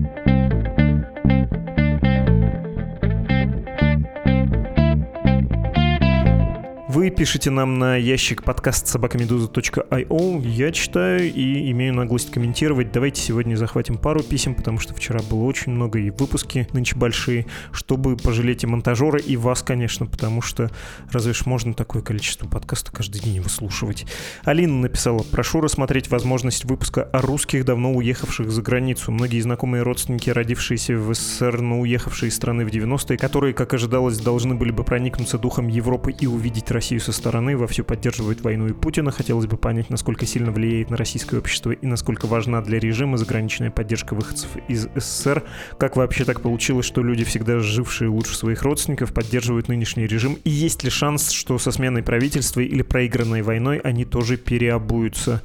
пишите 7.12 7.52
нам 7.52 7.78
на 7.78 7.98
ящик 7.98 8.44
подкаст 8.44 8.88
собакамедуза.io. 8.88 10.48
Я 10.48 10.72
читаю 10.72 11.32
и 11.32 11.72
имею 11.72 11.94
наглость 11.94 12.32
комментировать. 12.32 12.92
Давайте 12.92 13.22
сегодня 13.22 13.56
захватим 13.56 13.98
пару 13.98 14.24
писем, 14.24 14.56
потому 14.56 14.80
что 14.80 14.94
вчера 14.94 15.20
было 15.30 15.44
очень 15.44 15.74
много 15.74 16.00
и 16.00 16.10
выпуски 16.10 16.68
нынче 16.74 16.96
большие, 16.96 17.46
чтобы 17.72 18.16
пожалеть 18.16 18.64
и 18.64 18.68
монтажера, 18.68 19.20
и 19.20 19.36
вас, 19.36 19.62
конечно, 19.62 20.06
потому 20.06 20.42
что 20.42 20.72
разве 21.12 21.34
ж 21.34 21.46
можно 21.46 21.74
такое 21.74 22.02
количество 22.02 22.48
подкаста 22.48 22.92
каждый 22.92 23.22
день 23.22 23.42
выслушивать. 23.42 24.06
Алина 24.44 24.82
написала, 24.82 25.24
прошу 25.24 25.62
рассмотреть 25.62 26.10
возможность 26.10 26.66
выпуска 26.66 27.04
о 27.04 27.22
русских, 27.22 27.66
давно 27.66 27.92
уехавших 27.94 28.50
за 28.50 28.62
границу. 28.62 29.12
Многие 29.12 29.42
знакомые 29.42 29.84
родственники, 29.84 30.30
родившиеся 30.30 30.98
в 30.98 31.14
СССР, 31.14 31.62
но 31.62 31.82
уехавшие 31.82 32.30
из 32.30 32.36
страны 32.36 32.66
в 32.66 32.70
90-е, 32.70 33.18
которые, 33.18 33.54
как 33.54 33.74
ожидалось, 33.74 34.18
должны 34.18 34.56
были 34.56 34.72
бы 34.72 34.84
проникнуться 34.84 35.38
духом 35.38 35.68
Европы 35.68 36.12
и 36.12 36.26
увидеть 36.26 36.72
Россию 36.72 37.01
со 37.02 37.12
стороны, 37.12 37.58
вовсю 37.58 37.84
поддерживает 37.84 38.42
войну 38.42 38.68
и 38.68 38.74
Путина. 38.74 39.12
Хотелось 39.12 39.48
бы 39.48 39.58
понять, 39.58 39.90
насколько 39.90 40.26
сильно 40.26 40.52
влияет 40.52 40.90
на 40.90 40.98
российское 40.98 41.38
общество 41.38 41.72
и 41.72 41.86
насколько 41.86 42.28
важна 42.28 42.62
для 42.62 42.80
режима 42.80 43.18
заграничная 43.18 43.72
поддержка 43.72 44.14
выходцев 44.14 44.50
из 44.68 44.88
СССР. 44.96 45.44
Как 45.78 45.98
вообще 45.98 46.26
так 46.26 46.42
получилось, 46.42 46.86
что 46.86 47.04
люди, 47.04 47.24
всегда 47.24 47.60
жившие 47.60 48.10
лучше 48.10 48.36
своих 48.36 48.62
родственников, 48.64 49.14
поддерживают 49.14 49.68
нынешний 49.68 50.08
режим? 50.08 50.38
И 50.44 50.50
есть 50.50 50.84
ли 50.84 50.90
шанс, 50.90 51.32
что 51.32 51.58
со 51.58 51.72
сменой 51.72 52.04
правительства 52.04 52.62
или 52.62 52.82
проигранной 52.82 53.42
войной 53.42 53.80
они 53.80 54.06
тоже 54.06 54.38
переобуются? 54.38 55.42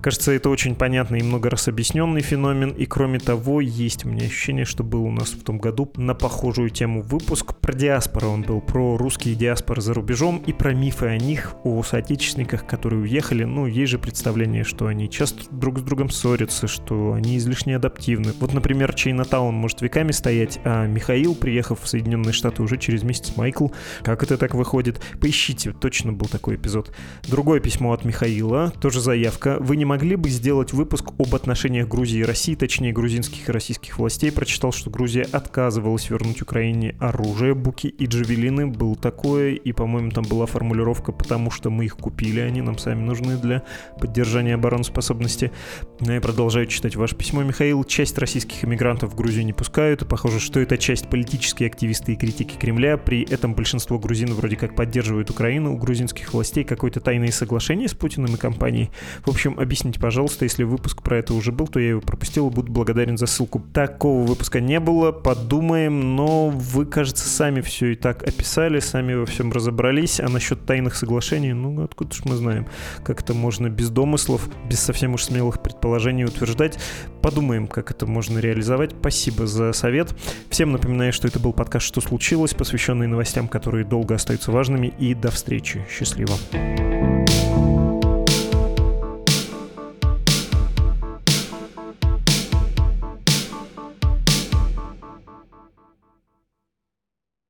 Кажется, 0.00 0.32
это 0.32 0.48
очень 0.48 0.74
понятный 0.74 1.20
и 1.20 1.22
много 1.22 1.50
раз 1.50 1.68
объясненный 1.68 2.22
феномен, 2.22 2.70
и 2.70 2.86
кроме 2.86 3.18
того, 3.18 3.60
есть 3.60 4.06
у 4.06 4.08
меня 4.08 4.26
ощущение, 4.26 4.64
что 4.64 4.82
был 4.82 5.04
у 5.04 5.10
нас 5.10 5.30
в 5.30 5.42
том 5.42 5.58
году 5.58 5.92
на 5.96 6.14
похожую 6.14 6.70
тему 6.70 7.02
выпуск 7.02 7.54
про 7.56 7.74
диаспору. 7.74 8.28
Он 8.28 8.42
был 8.42 8.62
про 8.62 8.96
русские 8.96 9.34
диаспоры 9.34 9.82
за 9.82 9.92
рубежом 9.92 10.42
и 10.46 10.54
про 10.54 10.72
мифы 10.72 11.06
о 11.06 11.18
них, 11.18 11.54
о 11.64 11.82
соотечественниках, 11.82 12.66
которые 12.66 13.02
уехали. 13.02 13.44
Ну, 13.44 13.66
есть 13.66 13.90
же 13.90 13.98
представление, 13.98 14.64
что 14.64 14.86
они 14.86 15.10
часто 15.10 15.44
друг 15.50 15.80
с 15.80 15.82
другом 15.82 16.08
ссорятся, 16.08 16.66
что 16.66 17.12
они 17.12 17.36
излишне 17.36 17.76
адаптивны. 17.76 18.32
Вот, 18.40 18.54
например, 18.54 18.94
Чайнатаун 18.94 19.54
может 19.54 19.82
веками 19.82 20.12
стоять, 20.12 20.60
а 20.64 20.86
Михаил, 20.86 21.34
приехав 21.34 21.82
в 21.82 21.88
Соединенные 21.88 22.32
Штаты 22.32 22.62
уже 22.62 22.78
через 22.78 23.02
месяц, 23.02 23.36
Майкл, 23.36 23.68
как 24.02 24.22
это 24.22 24.38
так 24.38 24.54
выходит? 24.54 25.00
Поищите, 25.20 25.72
точно 25.72 26.12
был 26.12 26.26
такой 26.26 26.56
эпизод. 26.56 26.90
Другое 27.28 27.60
письмо 27.60 27.92
от 27.92 28.06
Михаила, 28.06 28.70
тоже 28.80 29.00
заявка. 29.00 29.58
Вы 29.60 29.76
не 29.76 29.89
могли 29.90 30.14
бы 30.14 30.30
сделать 30.30 30.72
выпуск 30.72 31.08
об 31.18 31.34
отношениях 31.34 31.88
Грузии 31.88 32.20
и 32.20 32.22
России, 32.22 32.54
точнее 32.54 32.92
грузинских 32.92 33.48
и 33.48 33.50
российских 33.50 33.98
властей? 33.98 34.30
Прочитал, 34.30 34.70
что 34.70 34.88
Грузия 34.88 35.22
отказывалась 35.22 36.08
вернуть 36.10 36.42
Украине 36.42 36.94
оружие, 37.00 37.54
буки 37.54 37.88
и 37.88 38.06
джавелины. 38.06 38.68
Был 38.68 38.94
такое, 38.94 39.54
и, 39.54 39.72
по-моему, 39.72 40.12
там 40.12 40.22
была 40.22 40.46
формулировка 40.46 41.10
«потому 41.10 41.50
что 41.50 41.70
мы 41.70 41.86
их 41.86 41.96
купили, 41.96 42.38
они 42.38 42.62
нам 42.62 42.78
сами 42.78 43.00
нужны 43.00 43.36
для 43.36 43.64
поддержания 43.98 44.54
обороноспособности». 44.54 45.50
Ну, 45.98 46.12
я 46.12 46.20
продолжаю 46.20 46.66
читать 46.66 46.94
ваше 46.94 47.16
письмо, 47.16 47.42
Михаил. 47.42 47.82
Часть 47.82 48.16
российских 48.18 48.64
иммигрантов 48.64 49.10
в 49.10 49.16
Грузию 49.16 49.44
не 49.44 49.52
пускают, 49.52 50.02
и 50.02 50.04
похоже, 50.04 50.38
что 50.38 50.60
это 50.60 50.78
часть 50.78 51.08
политические 51.10 51.66
активисты 51.66 52.12
и 52.12 52.16
критики 52.16 52.54
Кремля. 52.56 52.96
При 52.96 53.24
этом 53.24 53.54
большинство 53.54 53.98
грузин 53.98 54.34
вроде 54.34 54.54
как 54.54 54.76
поддерживают 54.76 55.30
Украину. 55.30 55.74
У 55.74 55.78
грузинских 55.78 56.32
властей 56.32 56.62
какое-то 56.62 57.00
тайное 57.00 57.32
соглашение 57.32 57.88
с 57.88 57.94
Путиным 57.94 58.36
и 58.36 58.38
компанией. 58.38 58.90
В 59.24 59.30
общем, 59.30 59.58
объясните, 59.80 60.00
пожалуйста, 60.00 60.44
если 60.44 60.62
выпуск 60.62 61.02
про 61.02 61.18
это 61.18 61.32
уже 61.32 61.52
был, 61.52 61.66
то 61.66 61.80
я 61.80 61.90
его 61.90 62.00
пропустил 62.00 62.50
буду 62.50 62.70
благодарен 62.70 63.16
за 63.16 63.26
ссылку. 63.26 63.60
Такого 63.72 64.26
выпуска 64.26 64.60
не 64.60 64.78
было, 64.78 65.10
подумаем, 65.10 66.16
но 66.16 66.50
вы, 66.50 66.84
кажется, 66.84 67.28
сами 67.28 67.60
все 67.62 67.92
и 67.92 67.94
так 67.94 68.22
описали, 68.22 68.78
сами 68.80 69.14
во 69.14 69.24
всем 69.24 69.50
разобрались, 69.52 70.20
а 70.20 70.28
насчет 70.28 70.66
тайных 70.66 70.94
соглашений, 70.94 71.52
ну, 71.54 71.82
откуда 71.82 72.14
ж 72.14 72.20
мы 72.24 72.36
знаем, 72.36 72.66
как 73.04 73.22
это 73.22 73.32
можно 73.32 73.68
без 73.68 73.90
домыслов, 73.90 74.48
без 74.68 74.80
совсем 74.80 75.14
уж 75.14 75.24
смелых 75.24 75.62
предположений 75.62 76.24
утверждать. 76.24 76.78
Подумаем, 77.22 77.66
как 77.66 77.90
это 77.90 78.06
можно 78.06 78.38
реализовать. 78.38 78.92
Спасибо 78.98 79.46
за 79.46 79.72
совет. 79.72 80.14
Всем 80.50 80.72
напоминаю, 80.72 81.12
что 81.12 81.26
это 81.26 81.40
был 81.40 81.52
подкаст 81.52 81.86
«Что 81.86 82.00
случилось?», 82.00 82.54
посвященный 82.54 83.06
новостям, 83.06 83.48
которые 83.48 83.84
долго 83.84 84.14
остаются 84.14 84.52
важными, 84.52 84.92
и 84.98 85.14
до 85.14 85.30
встречи. 85.30 85.86
Счастливо. 85.90 86.34
thank 86.52 87.30
you 87.30 87.49